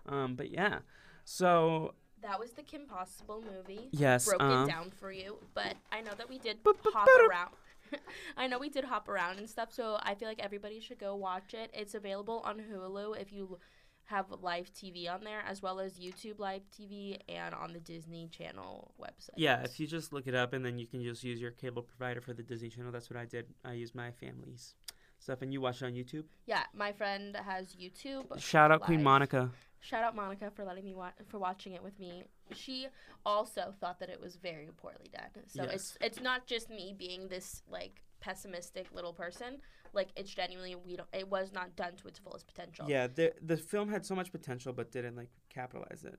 Um, 0.06 0.34
but 0.34 0.50
yeah, 0.50 0.78
so 1.24 1.94
That 2.22 2.38
was 2.38 2.50
the 2.52 2.62
Kim 2.62 2.86
Possible 2.86 3.42
movie. 3.42 3.88
yes, 3.92 4.26
broke 4.26 4.42
um, 4.42 4.64
it 4.64 4.72
down 4.72 4.90
for 4.90 5.10
you, 5.10 5.38
but 5.54 5.74
I 5.90 6.00
know 6.00 6.12
that 6.16 6.28
we 6.28 6.38
did 6.38 6.58
hop 6.64 7.08
around. 7.28 7.50
I 8.36 8.46
know 8.46 8.58
we 8.58 8.68
did 8.68 8.84
hop 8.84 9.08
around 9.08 9.38
and 9.38 9.48
stuff, 9.48 9.72
so 9.72 9.98
I 10.02 10.14
feel 10.14 10.28
like 10.28 10.40
everybody 10.40 10.80
should 10.80 10.98
go 10.98 11.16
watch 11.16 11.54
it. 11.54 11.70
It's 11.72 11.94
available 11.94 12.42
on 12.44 12.58
Hulu 12.58 13.20
if 13.20 13.32
you 13.32 13.58
have 14.04 14.26
live 14.42 14.72
TV 14.74 15.08
on 15.08 15.22
there 15.22 15.42
as 15.46 15.62
well 15.62 15.78
as 15.78 15.98
YouTube 15.98 16.38
live 16.38 16.62
TV 16.76 17.18
and 17.28 17.54
on 17.54 17.72
the 17.72 17.80
Disney 17.80 18.28
Channel 18.28 18.92
website. 19.00 19.36
Yeah, 19.36 19.62
if 19.62 19.78
you 19.78 19.86
just 19.86 20.12
look 20.12 20.26
it 20.26 20.34
up 20.34 20.52
and 20.52 20.64
then 20.64 20.78
you 20.78 20.86
can 20.86 21.02
just 21.02 21.22
use 21.22 21.40
your 21.40 21.52
cable 21.52 21.82
provider 21.82 22.20
for 22.20 22.32
the 22.32 22.42
Disney 22.42 22.68
Channel. 22.68 22.92
That's 22.92 23.08
what 23.08 23.18
I 23.18 23.24
did. 23.24 23.46
I 23.64 23.74
used 23.74 23.94
my 23.94 24.10
family's 24.10 24.74
stuff, 25.20 25.42
and 25.42 25.52
you 25.52 25.60
watch 25.60 25.82
it 25.82 25.86
on 25.86 25.92
YouTube. 25.92 26.24
Yeah, 26.46 26.64
my 26.74 26.92
friend 26.92 27.36
has 27.36 27.76
YouTube. 27.76 28.38
Shout 28.40 28.72
out 28.72 28.80
Queen. 28.80 29.02
Monica. 29.02 29.50
Shout 29.80 30.04
out 30.04 30.14
Monica 30.14 30.50
for 30.50 30.64
letting 30.64 30.84
me 30.84 30.94
wa- 30.94 31.12
for 31.28 31.38
watching 31.38 31.72
it 31.72 31.82
with 31.82 31.98
me. 31.98 32.24
She 32.54 32.88
also 33.24 33.74
thought 33.80 33.98
that 34.00 34.10
it 34.10 34.20
was 34.20 34.36
very 34.36 34.68
poorly 34.76 35.10
done. 35.12 35.44
So 35.46 35.64
it's 35.64 35.96
it's 36.00 36.20
not 36.20 36.46
just 36.46 36.68
me 36.68 36.94
being 36.96 37.28
this 37.28 37.62
like 37.68 38.02
pessimistic 38.20 38.88
little 38.92 39.14
person. 39.14 39.58
Like 39.92 40.08
it's 40.16 40.30
genuinely 40.30 40.76
we 40.76 40.96
don't. 40.96 41.08
It 41.12 41.28
was 41.28 41.52
not 41.52 41.76
done 41.76 41.96
to 41.96 42.08
its 42.08 42.18
fullest 42.18 42.46
potential. 42.46 42.86
Yeah, 42.88 43.06
the 43.06 43.32
the 43.42 43.56
film 43.56 43.88
had 43.88 44.04
so 44.04 44.14
much 44.14 44.30
potential, 44.30 44.72
but 44.72 44.92
didn't 44.92 45.16
like 45.16 45.30
capitalize 45.48 46.04
it. 46.04 46.18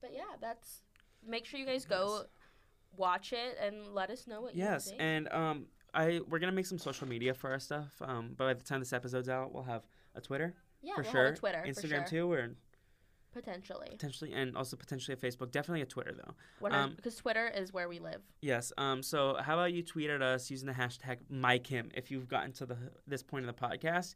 But 0.00 0.12
yeah, 0.12 0.36
that's. 0.40 0.82
Make 1.24 1.46
sure 1.46 1.60
you 1.60 1.66
guys 1.66 1.84
go 1.84 2.24
watch 2.96 3.32
it 3.32 3.56
and 3.64 3.94
let 3.94 4.10
us 4.10 4.26
know 4.26 4.40
what 4.40 4.56
Yes, 4.56 4.86
you 4.86 4.90
think. 4.90 5.00
Yes, 5.00 5.06
and 5.06 5.32
um, 5.32 5.66
I 5.94 6.20
we're 6.28 6.40
gonna 6.40 6.50
make 6.50 6.66
some 6.66 6.78
social 6.78 7.06
media 7.06 7.32
for 7.32 7.50
our 7.50 7.60
stuff. 7.60 7.92
Um, 8.00 8.34
but 8.36 8.46
by 8.46 8.54
the 8.54 8.64
time 8.64 8.80
this 8.80 8.92
episode's 8.92 9.28
out, 9.28 9.54
we'll 9.54 9.62
have 9.62 9.82
a 10.16 10.20
Twitter 10.20 10.54
yeah, 10.82 10.94
for 10.96 11.02
we'll 11.02 11.12
sure, 11.12 11.24
have 11.26 11.34
a 11.34 11.36
Twitter, 11.36 11.64
Instagram 11.66 11.80
for 11.80 11.88
sure. 11.88 12.04
too, 12.08 12.32
or 12.32 12.50
potentially. 13.32 13.88
potentially, 13.90 14.32
and 14.32 14.56
also 14.56 14.76
potentially 14.76 15.16
a 15.16 15.16
Facebook. 15.16 15.50
Definitely 15.50 15.82
a 15.82 15.86
Twitter 15.86 16.14
though. 16.14 16.34
When 16.60 16.72
Um, 16.72 16.94
because 16.94 17.16
Twitter 17.16 17.48
is 17.48 17.72
where 17.72 17.88
we 17.88 17.98
live. 17.98 18.22
Yes. 18.40 18.72
Um. 18.78 19.02
So 19.02 19.36
how 19.40 19.54
about 19.54 19.72
you 19.72 19.82
tweet 19.82 20.10
at 20.10 20.22
us 20.22 20.50
using 20.50 20.66
the 20.66 20.74
hashtag 20.74 21.18
MyKim 21.32 21.90
if 21.94 22.10
you've 22.10 22.28
gotten 22.28 22.52
to 22.52 22.66
the 22.66 22.76
this 23.06 23.22
point 23.22 23.46
of 23.46 23.54
the 23.54 23.66
podcast. 23.66 24.14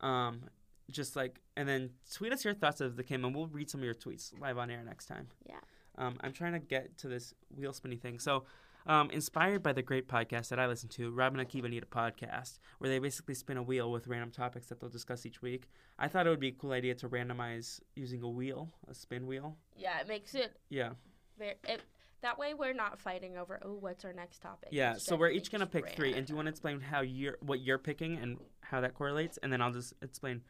Um. 0.00 0.42
Just 0.90 1.16
like 1.16 1.40
and 1.56 1.68
then 1.68 1.90
tweet 2.12 2.32
us 2.32 2.44
your 2.44 2.54
thoughts 2.54 2.80
of 2.80 2.96
the 2.96 3.04
Kim 3.04 3.24
and 3.24 3.34
we'll 3.34 3.46
read 3.48 3.68
some 3.68 3.80
of 3.80 3.84
your 3.84 3.94
tweets 3.94 4.38
live 4.40 4.56
on 4.58 4.70
air 4.70 4.82
next 4.82 5.06
time. 5.06 5.28
Yeah. 5.46 5.56
Um. 5.96 6.16
I'm 6.20 6.32
trying 6.32 6.52
to 6.52 6.60
get 6.60 6.96
to 6.98 7.08
this 7.08 7.34
wheel 7.54 7.72
spinny 7.72 7.96
thing. 7.96 8.18
So. 8.18 8.44
Um, 8.88 9.10
inspired 9.10 9.62
by 9.62 9.74
the 9.74 9.82
great 9.82 10.08
podcast 10.08 10.48
that 10.48 10.58
I 10.58 10.66
listen 10.66 10.88
to, 10.90 11.10
Rob 11.10 11.36
and 11.36 11.46
Akiva 11.46 11.68
need 11.68 11.82
a 11.82 11.86
podcast 11.86 12.58
where 12.78 12.88
they 12.88 12.98
basically 12.98 13.34
spin 13.34 13.58
a 13.58 13.62
wheel 13.62 13.92
with 13.92 14.06
random 14.06 14.30
topics 14.30 14.66
that 14.68 14.80
they'll 14.80 14.88
discuss 14.88 15.26
each 15.26 15.42
week. 15.42 15.68
I 15.98 16.08
thought 16.08 16.26
it 16.26 16.30
would 16.30 16.40
be 16.40 16.48
a 16.48 16.52
cool 16.52 16.72
idea 16.72 16.94
to 16.94 17.08
randomize 17.08 17.80
using 17.96 18.22
a 18.22 18.28
wheel, 18.30 18.70
a 18.90 18.94
spin 18.94 19.26
wheel. 19.26 19.58
Yeah, 19.76 20.00
it 20.00 20.08
makes 20.08 20.34
it 20.34 20.56
Yeah. 20.70 20.92
very. 21.38 21.56
It, 21.68 21.82
that 22.22 22.38
way, 22.38 22.54
we're 22.54 22.72
not 22.72 22.98
fighting 22.98 23.36
over. 23.36 23.60
Oh, 23.62 23.74
what's 23.74 24.06
our 24.06 24.14
next 24.14 24.40
topic? 24.40 24.70
Yeah, 24.72 24.94
It's 24.94 25.04
so 25.04 25.16
we're 25.16 25.30
each 25.30 25.52
gonna 25.52 25.66
pick 25.66 25.90
three, 25.90 26.14
and 26.14 26.26
do 26.26 26.32
you 26.32 26.36
want 26.36 26.46
to 26.46 26.50
explain 26.50 26.80
how 26.80 27.02
you're 27.02 27.36
what 27.42 27.60
you're 27.60 27.78
picking 27.78 28.16
and 28.16 28.38
how 28.62 28.80
that 28.80 28.94
correlates, 28.94 29.38
and 29.42 29.52
then 29.52 29.60
I'll 29.60 29.70
just 29.72 29.92
explain 30.00 30.40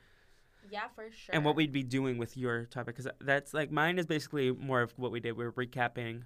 Yeah, 0.70 0.86
for 0.94 1.10
sure. 1.10 1.34
and 1.34 1.44
what 1.44 1.56
we'd 1.56 1.72
be 1.72 1.82
doing 1.82 2.18
with 2.18 2.36
your 2.36 2.66
topic 2.66 2.94
because 2.96 3.10
that's 3.20 3.52
like 3.52 3.72
mine 3.72 3.98
is 3.98 4.06
basically 4.06 4.52
more 4.52 4.80
of 4.80 4.92
what 4.96 5.10
we 5.10 5.18
did. 5.18 5.32
We 5.36 5.44
are 5.44 5.52
recapping 5.52 6.22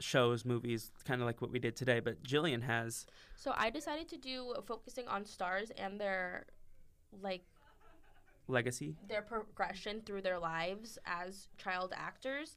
shows, 0.00 0.44
movies, 0.44 0.92
kind 1.04 1.20
of 1.20 1.26
like 1.26 1.40
what 1.40 1.50
we 1.50 1.58
did 1.58 1.76
today. 1.76 2.00
But 2.00 2.22
Jillian 2.22 2.62
has 2.62 3.06
So 3.36 3.52
I 3.56 3.70
decided 3.70 4.08
to 4.08 4.16
do 4.16 4.54
focusing 4.66 5.08
on 5.08 5.24
stars 5.24 5.70
and 5.76 6.00
their 6.00 6.46
like 7.22 7.42
legacy. 8.46 8.96
their 9.08 9.22
progression 9.22 10.02
through 10.04 10.22
their 10.22 10.38
lives 10.38 10.98
as 11.06 11.48
child 11.58 11.92
actors. 11.96 12.56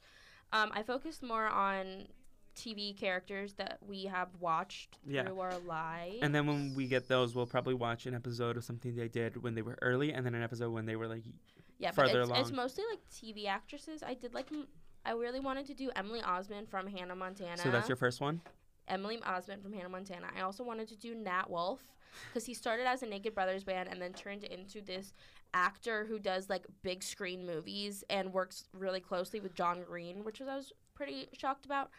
Um, 0.54 0.72
I 0.74 0.84
focused 0.84 1.24
more 1.24 1.48
on 1.48 2.08
TV 2.56 2.98
characters 2.98 3.54
that 3.54 3.80
we 3.86 4.06
have 4.06 4.28
watched 4.40 4.98
Yeah. 5.08 5.24
through 5.26 5.40
our 5.40 5.58
lives. 5.60 6.18
And 6.22 6.36
then 6.36 6.46
when 6.48 6.76
we 6.76 6.88
get 6.88 7.08
those, 7.08 7.34
we'll 7.34 7.46
probably 7.46 7.74
watch 7.74 8.06
an 8.06 8.14
episode 8.14 8.58
of 8.58 8.64
something 8.66 8.96
they 8.96 9.08
did 9.08 9.42
when 9.42 9.56
they 9.56 9.62
were 9.62 9.78
early, 9.82 10.12
and 10.14 10.26
then 10.26 10.36
an 10.36 10.44
episode 10.44 10.72
when 10.72 10.86
they 10.86 10.98
were 10.98 11.08
like, 11.08 11.24
yeah, 11.80 11.92
but 11.96 12.08
further 12.08 12.22
it's, 12.22 12.30
it's 12.32 12.40
along. 12.50 12.56
mostly 12.56 12.84
like 12.92 13.00
TV 13.10 13.48
actresses. 13.48 14.04
I 14.04 14.14
did 14.14 14.34
like. 14.34 14.52
m- 14.52 14.68
I 15.06 15.12
really 15.12 15.40
wanted 15.40 15.66
to 15.68 15.74
do 15.74 15.90
Emily 15.96 16.22
Osment 16.22 16.70
from 16.70 16.88
Hannah 16.88 17.16
Montana. 17.16 17.58
so 17.58 17.72
that's 17.72 17.90
your 17.90 17.96
first 17.96 18.22
one. 18.22 18.42
Emily 18.88 19.18
Osment 19.18 19.62
from 19.64 19.74
Hannah 19.74 19.90
Montana. 19.90 20.28
I 20.38 20.42
also 20.42 20.64
wanted 20.64 20.88
to 20.90 20.96
do 20.96 21.16
Nat 21.16 21.50
Wolff 21.50 21.82
because 22.28 22.46
he 22.46 22.54
started 22.54 22.88
as 22.88 23.04
a 23.04 23.06
Naked 23.06 23.34
Brothers 23.34 23.64
band 23.64 23.90
and 23.90 24.02
then 24.02 24.14
turned 24.14 24.44
into 24.44 24.82
this 24.82 25.14
actor 25.54 26.06
who 26.06 26.20
does 26.20 26.50
like 26.50 26.66
big 26.84 27.04
screen 27.04 27.46
movies 27.46 28.04
and 28.10 28.34
works 28.34 28.66
really 28.74 29.00
closely 29.00 29.40
with 29.40 29.54
John 29.54 29.84
Green, 29.84 30.24
which 30.24 30.40
was 30.40 30.50
I 30.50 30.56
was 30.56 30.74
pretty 30.94 31.30
shocked 31.34 31.66
about. 31.66 31.90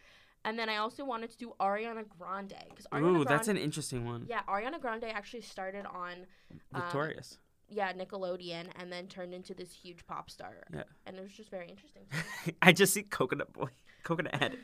And 0.45 0.59
then 0.59 0.69
I 0.69 0.79
also 0.79 1.05
wanted 1.05 1.31
to 1.31 1.39
do 1.39 1.53
Ariana 1.61 2.05
Grande 2.19 2.55
because 2.69 2.87
Ariana 2.93 3.01
Ooh, 3.03 3.13
Grande, 3.25 3.29
that's 3.29 3.49
an 3.49 3.57
interesting 3.57 4.05
one. 4.05 4.27
yeah, 4.29 4.43
Ariana 4.49 4.81
Grande 4.81 5.05
actually 5.05 5.43
started 5.43 5.87
on 5.87 6.27
um, 6.75 6.83
Victorious. 6.83 7.39
Yeah 7.73 7.93
Nickelodeon 7.93 8.67
and 8.79 8.93
then 8.93 9.07
turned 9.07 9.35
into 9.35 9.55
this 9.55 9.73
huge 9.73 10.07
pop 10.07 10.31
star. 10.31 10.55
Yeah. 10.73 10.83
and 11.07 11.17
it 11.17 11.23
was 11.23 11.33
just 11.33 11.51
very 11.51 11.69
interesting. 11.69 12.03
I 12.63 12.73
just 12.73 12.93
see 12.93 13.03
Coconut 13.03 13.53
Boy, 13.53 13.69
Coconut 14.05 14.35
Head. 14.37 14.57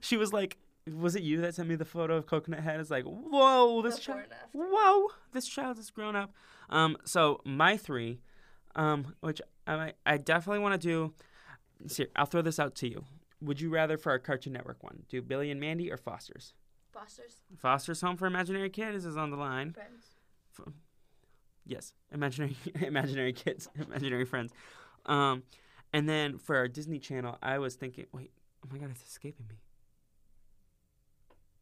She 0.00 0.16
was 0.16 0.32
like, 0.32 0.56
was 0.94 1.16
it 1.16 1.22
you 1.22 1.40
that 1.40 1.54
sent 1.54 1.68
me 1.68 1.74
the 1.74 1.84
photo 1.84 2.16
of 2.16 2.26
Coconut 2.26 2.60
Head? 2.60 2.78
It's 2.80 2.90
like, 2.90 3.04
whoa, 3.04 3.82
this 3.82 3.98
child, 3.98 4.24
whoa, 4.52 5.08
this 5.32 5.46
child 5.46 5.78
is 5.78 5.90
grown 5.90 6.14
up. 6.14 6.32
Um, 6.70 6.96
so 7.04 7.40
my 7.44 7.76
three, 7.76 8.20
um, 8.74 9.14
which 9.20 9.40
I 9.66 9.92
I 10.04 10.16
definitely 10.18 10.60
want 10.60 10.80
to 10.80 10.88
do. 10.88 11.12
See, 11.88 12.06
I'll 12.16 12.26
throw 12.26 12.42
this 12.42 12.58
out 12.58 12.74
to 12.76 12.88
you. 12.88 13.04
Would 13.42 13.60
you 13.60 13.68
rather 13.68 13.98
for 13.98 14.10
our 14.12 14.18
Cartoon 14.18 14.52
Network 14.54 14.82
one 14.82 15.02
do 15.08 15.20
Billy 15.20 15.50
and 15.50 15.60
Mandy 15.60 15.90
or 15.90 15.96
Foster's? 15.96 16.54
Foster's 16.92 17.42
Foster's 17.58 18.00
Home 18.00 18.16
for 18.16 18.26
Imaginary 18.26 18.70
Kids 18.70 19.04
is 19.04 19.16
on 19.16 19.30
the 19.30 19.36
line. 19.36 19.72
friends. 19.72 20.76
Yes, 21.66 21.92
imaginary 22.12 22.56
imaginary 22.80 23.32
kids, 23.32 23.68
imaginary 23.88 24.24
friends. 24.24 24.52
Um, 25.04 25.42
and 25.92 26.08
then 26.08 26.38
for 26.38 26.56
our 26.56 26.68
Disney 26.68 26.98
Channel, 26.98 27.38
I 27.42 27.58
was 27.58 27.74
thinking, 27.74 28.06
wait, 28.12 28.30
oh 28.64 28.68
my 28.72 28.78
god, 28.78 28.90
it's 28.90 29.02
escaping 29.02 29.46
me. 29.48 29.56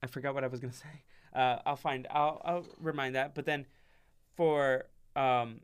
I 0.03 0.07
forgot 0.07 0.35
what 0.35 0.45
I 0.45 0.49
was 0.49 0.61
gonna 0.61 0.73
say. 0.87 1.05
Uh, 1.35 1.59
I'll 1.67 1.77
find. 1.77 2.07
I'll 2.11 2.41
I'll 2.45 2.67
remind 2.81 3.15
that. 3.15 3.35
But 3.35 3.47
then 3.47 3.67
for 4.37 4.85
um 5.17 5.61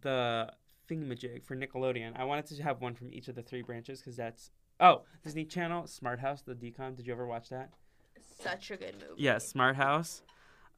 the 0.00 0.52
thingamajig 0.88 1.44
for 1.44 1.54
Nickelodeon, 1.54 2.18
I 2.18 2.24
wanted 2.24 2.46
to 2.46 2.62
have 2.62 2.80
one 2.80 2.94
from 2.94 3.12
each 3.12 3.28
of 3.28 3.34
the 3.34 3.42
three 3.42 3.62
branches 3.62 4.00
because 4.00 4.16
that's 4.16 4.50
oh 4.80 5.02
Disney 5.22 5.44
Channel, 5.44 5.86
Smart 5.86 6.20
House, 6.20 6.42
the 6.42 6.54
decom. 6.54 6.96
Did 6.96 7.06
you 7.06 7.12
ever 7.12 7.26
watch 7.26 7.50
that? 7.50 7.70
Such 8.40 8.70
a 8.70 8.76
good 8.76 8.94
movie. 8.94 9.22
Yeah, 9.22 9.38
Smart 9.38 9.76
House. 9.76 10.22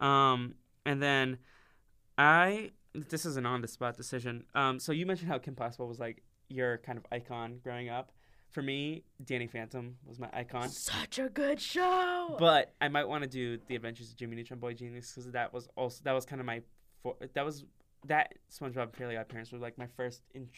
Um, 0.00 0.54
and 0.84 1.02
then 1.02 1.38
I 2.18 2.72
this 2.95 3.26
is 3.26 3.36
an 3.36 3.47
on 3.47 3.61
the 3.61 3.68
spot 3.68 3.97
decision. 3.97 4.45
Um, 4.55 4.78
so 4.78 4.92
you 4.92 5.07
mentioned 5.07 5.30
how 5.30 5.38
Kim 5.38 5.55
Possible 5.55 5.88
was 5.88 5.99
like 5.99 6.22
your 6.49 6.78
kind 6.78 6.99
of 6.99 7.05
icon 7.11 7.61
growing 7.62 7.88
up. 7.88 8.12
For 8.51 8.62
me, 8.62 9.03
Danny 9.24 9.49
Phantom 9.49 9.97
was 10.07 10.20
my 10.20 10.28
icon. 10.32 10.68
Such 10.68 11.18
a 11.18 11.28
good 11.28 11.61
show. 11.61 12.36
But 12.38 12.72
I 12.80 12.88
might 12.88 13.09
want 13.09 13.24
to 13.24 13.28
do 13.28 13.59
the 13.66 13.74
Adventures 13.74 14.11
of 14.11 14.16
Jimmy 14.16 14.36
Neutron 14.36 14.61
Boy 14.61 14.74
Genius 14.74 15.11
because 15.11 15.30
that 15.32 15.53
was 15.53 15.68
also 15.76 16.01
that 16.05 16.12
was 16.12 16.24
kind 16.24 16.40
of 16.40 16.47
my 16.47 16.62
for, 17.03 17.16
that 17.34 17.45
was 17.45 17.64
that 18.07 18.34
SpongeBob 18.53 18.95
Fairly 18.95 19.16
Odd 19.16 19.28
Parents 19.28 19.51
were 19.51 19.59
like 19.59 19.76
my 19.76 19.88
first 19.97 20.22
in, 20.34 20.49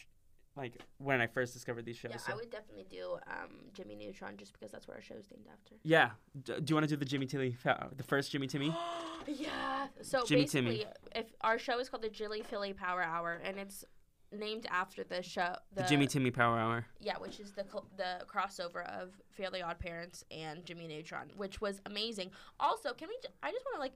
like 0.57 0.73
when 0.97 1.21
I 1.21 1.27
first 1.27 1.53
discovered 1.53 1.85
these 1.85 1.95
shows. 1.97 2.11
Yeah, 2.11 2.17
so- 2.17 2.33
I 2.33 2.35
would 2.35 2.49
definitely 2.49 2.85
do 2.89 3.17
um, 3.27 3.49
Jimmy 3.73 3.95
Neutron 3.95 4.35
just 4.37 4.53
because 4.53 4.71
that's 4.71 4.87
what 4.87 4.95
our 4.97 5.01
show's 5.03 5.25
named 5.31 5.45
after. 5.51 5.75
yeah. 5.83 6.09
D- 6.43 6.53
do 6.63 6.71
you 6.71 6.75
want 6.75 6.85
to 6.85 6.89
do 6.89 6.97
the 6.97 7.05
Jimmy 7.05 7.25
Tilly, 7.27 7.55
the 7.95 8.03
first 8.03 8.31
Jimmy 8.31 8.47
Timmy? 8.47 8.75
yeah. 9.27 9.87
So 10.01 10.25
Jimmy 10.25 10.41
basically, 10.43 10.77
Timmy. 10.79 10.85
if 11.15 11.27
our 11.41 11.57
show 11.59 11.79
is 11.79 11.89
called 11.89 12.03
the 12.03 12.09
Jilly 12.09 12.41
Filly 12.41 12.73
Power 12.73 13.01
Hour, 13.03 13.39
and 13.43 13.57
it's 13.57 13.85
named 14.31 14.65
after 14.69 15.03
the 15.05 15.23
show, 15.23 15.55
The, 15.73 15.83
Jimmy 15.83 16.05
Timmy 16.07 16.31
Power 16.31 16.57
Hour. 16.59 16.85
Yeah, 16.99 17.17
which 17.17 17.39
is 17.39 17.53
the 17.53 17.63
cl- 17.63 17.87
the 17.95 18.25
crossover 18.27 18.85
of 19.01 19.13
Fairly 19.31 19.61
Odd 19.61 19.79
Parents 19.79 20.23
and 20.31 20.65
Jimmy 20.65 20.87
Neutron, 20.87 21.31
which 21.37 21.61
was 21.61 21.79
amazing. 21.85 22.31
Also, 22.59 22.93
can 22.93 23.07
we? 23.07 23.15
J- 23.23 23.29
I 23.41 23.51
just 23.51 23.63
want 23.65 23.75
to 23.77 23.79
like, 23.79 23.93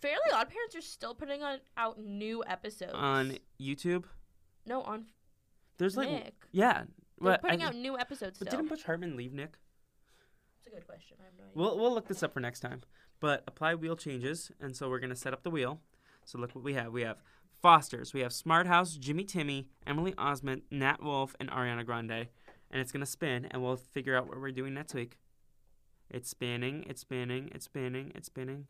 Fairly 0.00 0.30
Odd 0.32 0.48
Parents 0.48 0.74
are 0.76 0.80
still 0.80 1.14
putting 1.14 1.42
on 1.42 1.58
out 1.76 1.98
new 2.00 2.42
episodes 2.46 2.92
on 2.94 3.36
YouTube. 3.60 4.04
No, 4.66 4.80
on 4.82 5.04
There's 5.78 5.96
like 5.96 6.10
Nick. 6.10 6.34
yeah. 6.52 6.82
They're 6.84 6.86
Well, 7.18 7.38
putting 7.38 7.62
I- 7.62 7.66
out 7.66 7.74
new 7.74 7.98
episodes 7.98 8.38
But 8.38 8.48
still. 8.48 8.58
didn't 8.60 8.68
Butch 8.70 8.82
Hartman 8.84 9.16
leave 9.16 9.32
Nick? 9.32 9.58
That's 10.56 10.66
a 10.68 10.70
good 10.70 10.86
question. 10.86 11.16
I 11.20 11.24
have 11.24 11.32
no 11.38 11.44
idea. 11.44 11.52
We'll 11.54 11.78
we'll 11.78 11.94
look 11.94 12.08
this 12.08 12.22
up 12.22 12.32
for 12.34 12.40
next 12.40 12.60
time. 12.60 12.82
But 13.20 13.44
apply 13.46 13.74
wheel 13.76 13.96
changes, 13.96 14.50
and 14.60 14.76
so 14.76 14.88
we're 14.88 14.98
gonna 14.98 15.16
set 15.16 15.32
up 15.32 15.42
the 15.42 15.50
wheel. 15.50 15.80
So 16.24 16.38
look 16.38 16.54
what 16.54 16.64
we 16.64 16.74
have. 16.74 16.92
We 16.92 17.02
have 17.02 17.22
Foster's, 17.62 18.12
we 18.12 18.20
have 18.20 18.32
Smart 18.32 18.66
House, 18.66 18.96
Jimmy 18.96 19.24
Timmy, 19.24 19.68
Emily 19.86 20.12
Osment, 20.12 20.62
Nat 20.70 21.02
Wolff, 21.02 21.34
and 21.40 21.50
Ariana 21.50 21.84
Grande, 21.86 22.10
and 22.70 22.80
it's 22.80 22.92
gonna 22.92 23.06
spin, 23.06 23.46
and 23.50 23.62
we'll 23.62 23.76
figure 23.76 24.16
out 24.16 24.26
what 24.28 24.38
we're 24.40 24.50
doing 24.50 24.74
next 24.74 24.94
week. 24.94 25.16
It's 26.10 26.28
spinning, 26.28 26.84
it's 26.88 27.00
spinning, 27.00 27.50
it's 27.54 27.64
spinning, 27.64 28.12
it's 28.14 28.26
spinning. 28.26 28.66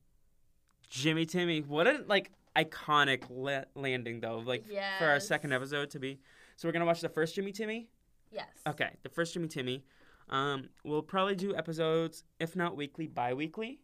Jimmy 0.89 1.27
Timmy, 1.27 1.61
what 1.61 1.87
a 1.87 2.05
like 2.07 2.31
iconic 2.57 3.25
la- 3.31 3.65
landing 3.75 4.21
though, 4.21 4.39
like 4.39 4.65
for 4.99 5.07
our 5.07 5.19
second 5.21 5.53
episode 5.53 5.91
to 5.91 5.99
be. 5.99 6.21
So 6.57 6.69
we're 6.69 6.73
gonna 6.73 6.87
watch 6.87 7.01
the 7.01 7.09
first 7.09 7.35
Jimmy 7.35 7.53
Timmy. 7.53 7.89
yes. 8.31 8.49
Okay, 8.67 8.91
the 9.03 9.09
first 9.09 9.35
Jimmy 9.35 9.49
Timmy. 9.49 9.85
Um, 10.29 10.69
we'll 10.85 11.03
probably 11.03 11.35
do 11.35 11.55
episodes, 11.55 12.25
if 12.41 12.57
not 12.57 12.77
weekly, 12.77 13.07
bi-weekly. 13.07 13.81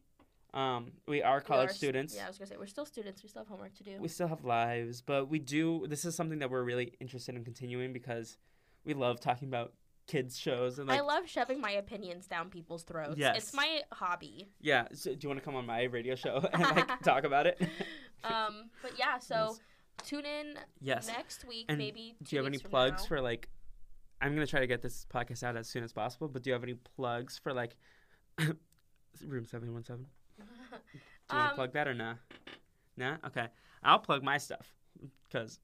Um, 0.54 0.92
we 1.06 1.22
are 1.22 1.38
We 1.38 1.44
college 1.44 1.70
are 1.70 1.74
students. 1.74 2.14
Yeah, 2.16 2.24
I 2.24 2.28
was 2.28 2.38
gonna 2.38 2.48
say 2.48 2.56
we're 2.58 2.66
still 2.66 2.86
students. 2.86 3.22
We 3.22 3.28
still 3.28 3.42
have 3.42 3.48
homework 3.48 3.74
to 3.74 3.84
do. 3.84 3.96
We 4.00 4.08
still 4.08 4.28
have 4.28 4.44
lives, 4.44 5.00
but 5.00 5.28
we 5.28 5.38
do. 5.38 5.86
This 5.88 6.04
is 6.04 6.14
something 6.16 6.38
that 6.40 6.50
we're 6.50 6.64
really 6.64 6.94
interested 7.00 7.36
in 7.36 7.44
continuing 7.44 7.92
because 7.92 8.36
we 8.84 8.94
love 8.94 9.20
talking 9.20 9.48
about 9.48 9.74
kids 10.06 10.36
shows 10.36 10.80
and 10.80 10.88
like 10.88 10.98
I 10.98 11.02
love 11.02 11.28
shoving 11.28 11.60
my 11.60 11.70
opinions 11.70 12.26
down 12.26 12.50
people's 12.50 12.82
throats. 12.82 13.16
Yes. 13.16 13.36
It's 13.36 13.54
my 13.54 13.82
hobby. 13.92 14.48
yeah. 14.60 14.88
So 14.92 15.14
do 15.14 15.18
you 15.22 15.28
want 15.28 15.38
to 15.38 15.44
come 15.44 15.54
on 15.54 15.66
my 15.66 15.84
radio 15.84 16.16
show 16.16 16.44
and 16.52 16.62
like 16.62 17.00
talk 17.02 17.24
about 17.24 17.46
it? 17.46 17.60
Um, 18.22 18.68
but 18.82 18.98
yeah, 18.98 19.18
so 19.18 19.56
tune 20.04 20.24
in 20.24 20.54
yes. 20.80 21.06
next 21.08 21.44
week, 21.46 21.66
And 21.68 21.78
maybe. 21.78 22.14
do 22.22 22.36
you 22.36 22.38
have 22.42 22.46
any 22.46 22.58
plugs 22.58 23.02
now. 23.02 23.08
for 23.08 23.20
like? 23.20 23.48
I'm 24.22 24.34
gonna 24.34 24.46
try 24.46 24.60
to 24.60 24.66
get 24.66 24.82
this 24.82 25.06
podcast 25.12 25.42
out 25.42 25.56
as 25.56 25.68
soon 25.68 25.82
as 25.82 25.92
possible. 25.92 26.28
But 26.28 26.42
do 26.42 26.50
you 26.50 26.54
have 26.54 26.62
any 26.62 26.74
plugs 26.74 27.38
for 27.42 27.52
like 27.54 27.76
room 29.26 29.44
seven 29.46 29.72
one 29.72 29.84
seven? 29.84 30.06
Do 30.38 30.44
you 30.44 30.48
want 30.70 30.82
Um, 31.44 31.48
to 31.50 31.54
plug 31.54 31.72
that 31.74 31.86
or 31.88 31.94
nah? 31.94 32.14
Nah. 32.96 33.16
Okay. 33.26 33.46
I'll 33.82 33.98
plug 34.00 34.22
my 34.24 34.36
stuff 34.38 34.74
because 35.28 35.60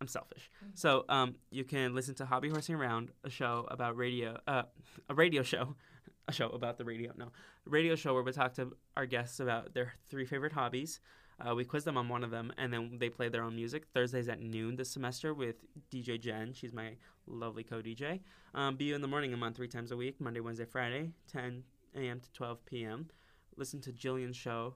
I'm 0.00 0.08
selfish. 0.08 0.50
Mm-hmm. 0.58 0.70
So 0.74 1.04
um, 1.08 1.36
you 1.50 1.64
can 1.64 1.94
listen 1.94 2.14
to 2.16 2.26
Hobby 2.26 2.48
Horsing 2.50 2.74
Around, 2.74 3.10
a 3.22 3.30
show 3.30 3.66
about 3.70 3.96
radio, 3.96 4.36
uh, 4.46 4.64
a 5.08 5.14
radio 5.14 5.42
show, 5.42 5.76
a 6.28 6.32
show 6.32 6.48
about 6.48 6.78
the 6.78 6.84
radio. 6.84 7.12
No, 7.16 7.28
radio 7.64 7.94
show 7.94 8.12
where 8.12 8.22
we 8.24 8.32
talk 8.32 8.54
to 8.54 8.72
our 8.96 9.06
guests 9.06 9.38
about 9.40 9.72
their 9.72 9.92
three 10.10 10.24
favorite 10.26 10.52
hobbies. 10.52 11.00
Uh, 11.46 11.54
we 11.54 11.64
quiz 11.64 11.84
them 11.84 11.96
on 11.96 12.08
one 12.08 12.24
of 12.24 12.30
them, 12.30 12.52
and 12.56 12.72
then 12.72 12.96
they 12.98 13.08
play 13.10 13.28
their 13.28 13.42
own 13.42 13.54
music. 13.54 13.84
Thursdays 13.92 14.28
at 14.28 14.40
noon 14.40 14.76
this 14.76 14.90
semester 14.90 15.34
with 15.34 15.56
DJ 15.90 16.18
Jen. 16.20 16.52
She's 16.54 16.72
my 16.72 16.96
lovely 17.26 17.62
co-DJ. 17.62 18.20
Um, 18.54 18.76
Be 18.76 18.86
You 18.86 18.94
in 18.94 19.02
the 19.02 19.08
morning. 19.08 19.32
I'm 19.32 19.42
on 19.42 19.52
three 19.52 19.68
times 19.68 19.90
a 19.92 19.96
week: 19.96 20.20
Monday, 20.20 20.40
Wednesday, 20.40 20.64
Friday, 20.64 21.10
10 21.30 21.62
a.m. 21.96 22.20
to 22.20 22.32
12 22.32 22.64
p.m. 22.64 23.08
Listen 23.56 23.80
to 23.82 23.92
Jillian's 23.92 24.36
show. 24.36 24.74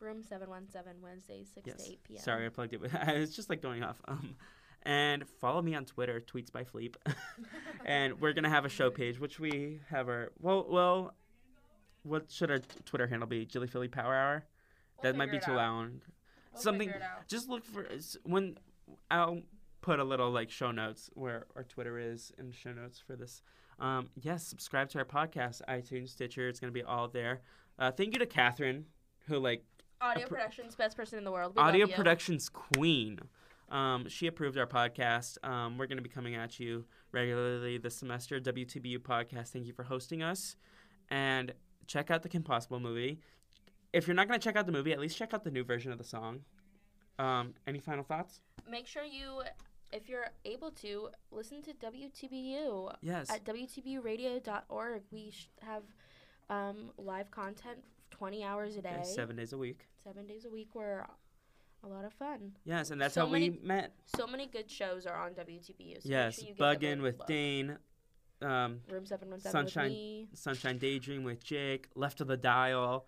Room 0.00 0.22
717, 0.22 1.00
Wednesdays, 1.00 1.48
6 1.54 1.66
Yes. 1.66 1.76
to 1.84 1.92
8 1.92 2.04
p.m. 2.04 2.22
Sorry, 2.22 2.46
I 2.46 2.48
plugged 2.48 2.72
it. 2.74 2.80
With, 2.80 2.94
I 3.00 3.18
was 3.18 3.36
just 3.36 3.48
like 3.50 3.62
going 3.62 3.82
off. 3.84 4.00
Um, 4.08 4.34
and 4.84 5.24
follow 5.40 5.62
me 5.62 5.74
on 5.76 5.84
Twitter, 5.84 6.20
tweets 6.20 6.50
by 6.50 6.64
Fleep. 6.64 6.96
and 7.84 8.20
we're 8.20 8.32
gonna 8.32 8.48
have 8.48 8.64
a 8.64 8.68
show 8.70 8.90
page, 8.90 9.20
which 9.20 9.38
we 9.38 9.80
have 9.90 10.08
our 10.08 10.32
well, 10.40 10.66
well. 10.68 11.14
What 12.04 12.32
should 12.32 12.50
our 12.50 12.58
Twitter 12.84 13.06
handle 13.06 13.28
be? 13.28 13.46
Jilly 13.46 13.68
Filly 13.68 13.86
Power 13.86 14.14
Hour. 14.14 14.44
That 15.02 15.16
might 15.16 15.30
be 15.30 15.38
too 15.38 15.52
loud. 15.52 16.00
We'll 16.52 16.62
Something. 16.62 16.92
Just 17.28 17.48
look 17.48 17.64
for 17.64 17.86
when 18.24 18.58
I'll 19.10 19.42
put 19.80 19.98
a 19.98 20.04
little 20.04 20.30
like 20.30 20.50
show 20.50 20.70
notes 20.70 21.10
where 21.14 21.46
our 21.56 21.64
Twitter 21.64 21.98
is 21.98 22.32
in 22.38 22.52
show 22.52 22.72
notes 22.72 23.02
for 23.04 23.16
this. 23.16 23.42
Um, 23.80 24.10
yes, 24.20 24.46
subscribe 24.46 24.88
to 24.90 24.98
our 24.98 25.04
podcast, 25.04 25.60
iTunes, 25.68 26.10
Stitcher. 26.10 26.48
It's 26.48 26.60
gonna 26.60 26.72
be 26.72 26.82
all 26.82 27.08
there. 27.08 27.40
Uh, 27.78 27.90
thank 27.90 28.12
you 28.12 28.18
to 28.18 28.26
Catherine, 28.26 28.86
who 29.26 29.38
like 29.38 29.64
Audio 30.00 30.26
Productions, 30.26 30.74
best 30.74 30.96
person 30.96 31.18
in 31.18 31.24
the 31.24 31.30
world. 31.30 31.54
We 31.56 31.62
audio 31.62 31.86
productions 31.86 32.48
queen. 32.48 33.18
Um, 33.70 34.08
she 34.08 34.26
approved 34.26 34.58
our 34.58 34.66
podcast. 34.66 35.38
Um, 35.48 35.78
we're 35.78 35.86
going 35.86 35.96
to 35.96 36.02
be 36.02 36.10
coming 36.10 36.34
at 36.34 36.60
you 36.60 36.84
regularly 37.12 37.78
this 37.78 37.96
semester. 37.96 38.38
WTBU 38.40 38.98
podcast. 38.98 39.48
Thank 39.48 39.66
you 39.66 39.72
for 39.72 39.84
hosting 39.84 40.22
us, 40.22 40.56
and 41.08 41.52
check 41.86 42.10
out 42.10 42.22
the 42.22 42.28
Kim 42.28 42.42
Possible 42.42 42.80
movie. 42.80 43.20
If 43.92 44.06
you're 44.06 44.14
not 44.16 44.26
going 44.28 44.38
to 44.40 44.44
check 44.44 44.56
out 44.56 44.66
the 44.66 44.72
movie, 44.72 44.92
at 44.92 44.98
least 45.00 45.16
check 45.16 45.34
out 45.34 45.44
the 45.44 45.50
new 45.50 45.64
version 45.64 45.92
of 45.92 45.98
the 45.98 46.04
song. 46.04 46.40
Um, 47.18 47.54
any 47.66 47.78
final 47.78 48.04
thoughts? 48.04 48.40
Make 48.68 48.86
sure 48.86 49.04
you, 49.04 49.42
if 49.92 50.08
you're 50.08 50.28
able 50.44 50.70
to, 50.72 51.08
listen 51.30 51.62
to 51.62 51.72
WTBU. 51.74 52.94
Yes. 53.02 53.30
At 53.30 53.44
WTBUradio.org, 53.44 55.02
we 55.10 55.30
sh- 55.30 55.48
have 55.60 55.82
um, 56.48 56.90
live 56.96 57.30
content 57.30 57.78
20 58.10 58.42
hours 58.44 58.76
a 58.76 58.82
day. 58.82 59.00
Seven 59.04 59.36
days 59.36 59.52
a 59.52 59.58
week. 59.58 59.86
Seven 60.02 60.26
days 60.26 60.46
a 60.46 60.50
week. 60.50 60.68
We're 60.74 61.04
a 61.84 61.88
lot 61.88 62.04
of 62.06 62.14
fun. 62.14 62.52
Yes, 62.64 62.90
and 62.90 63.00
that's 63.00 63.14
So 63.14 63.26
how 63.26 63.30
many- 63.32 63.50
we 63.50 63.58
met. 63.62 63.92
So 64.16 64.26
many 64.26 64.46
good 64.46 64.70
shows 64.70 65.04
are 65.04 65.16
on 65.16 65.32
WTBU. 65.32 66.02
So 66.02 66.08
yes, 66.08 66.36
sure 66.36 66.44
you 66.44 66.48
give 66.50 66.58
Bug 66.58 66.80
them 66.80 66.88
a 66.88 66.92
In 66.94 67.02
with 67.02 67.18
look. 67.18 67.26
Dane. 67.28 67.76
Um, 68.40 68.80
Room 68.90 69.06
717 69.06 69.52
Sunshine, 69.52 69.84
with 69.84 69.92
me. 69.92 70.28
Sunshine 70.34 70.78
Daydream 70.78 71.22
with 71.22 71.44
Jake, 71.44 71.86
Left 71.94 72.20
of 72.20 72.26
the 72.26 72.36
Dial, 72.36 73.06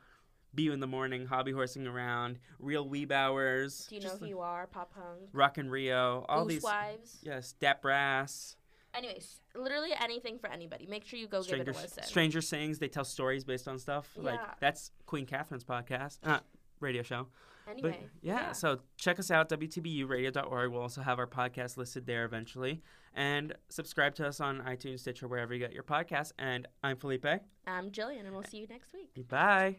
Be 0.55 0.69
in 0.69 0.81
the 0.81 0.87
Morning, 0.87 1.27
Hobby 1.27 1.53
Horsing 1.53 1.87
Around, 1.87 2.39
Real 2.59 2.89
Weebowers, 2.89 3.89
Do 3.89 3.97
you 3.97 4.01
know 4.01 4.17
who 4.17 4.27
you 4.27 4.41
are? 4.41 4.67
Pop 4.67 4.93
Hung. 4.95 5.29
Rock 5.33 5.59
and 5.59 5.71
Rio, 5.71 6.25
all 6.29 6.45
Goose 6.45 6.55
these. 6.55 6.63
Wives. 6.63 7.19
Yes, 7.23 7.53
Dat 7.53 7.83
Brass, 7.83 8.57
Anyways, 8.95 9.41
literally 9.57 9.91
anything 10.01 10.39
for 10.39 10.49
anybody. 10.49 10.87
Make 10.87 11.05
sure 11.05 11.19
you 11.19 11.27
go 11.27 11.43
Stranger, 11.43 11.65
give 11.65 11.75
it 11.75 11.79
a 11.79 11.83
listen. 11.83 12.05
Stranger 12.05 12.41
Sings. 12.41 12.79
They 12.79 12.89
tell 12.89 13.05
stories 13.05 13.45
based 13.45 13.67
on 13.67 13.79
stuff. 13.79 14.09
Like 14.17 14.39
that's 14.61 14.93
Queen 15.07 15.27
Catherine's 15.27 15.65
podcast, 15.65 16.19
uh, 16.23 16.41
radio 16.81 17.03
show. 17.03 17.27
Anyway, 17.69 17.99
but 18.01 18.09
yeah, 18.23 18.53
so 18.53 18.81
check 18.99 19.19
us 19.19 19.31
out, 19.31 19.49
WTBUradio.org. 19.49 20.71
We'll 20.71 20.83
also 20.83 21.01
have 21.01 21.19
our 21.19 21.27
podcast 21.27 21.77
listed 21.77 22.07
there 22.07 22.25
eventually. 22.25 22.83
And 23.15 23.55
subscribe 23.69 24.15
to 24.17 24.27
us 24.27 24.41
on 24.41 24.61
iTunes, 24.61 25.01
Stitcher, 25.01 25.27
wherever 25.29 25.55
you 25.55 25.61
get 25.61 25.73
your 25.73 25.83
podcasts. 25.83 26.33
And 26.39 26.69
I'm 26.83 26.97
Felipe. 26.97 27.25
I'm 27.67 27.91
Jillian, 27.91 28.21
and 28.27 28.33
we'll 28.33 28.45
see 28.45 28.59
you 28.59 28.67
next 28.69 28.93
week. 28.93 29.29
Bye. 29.29 29.79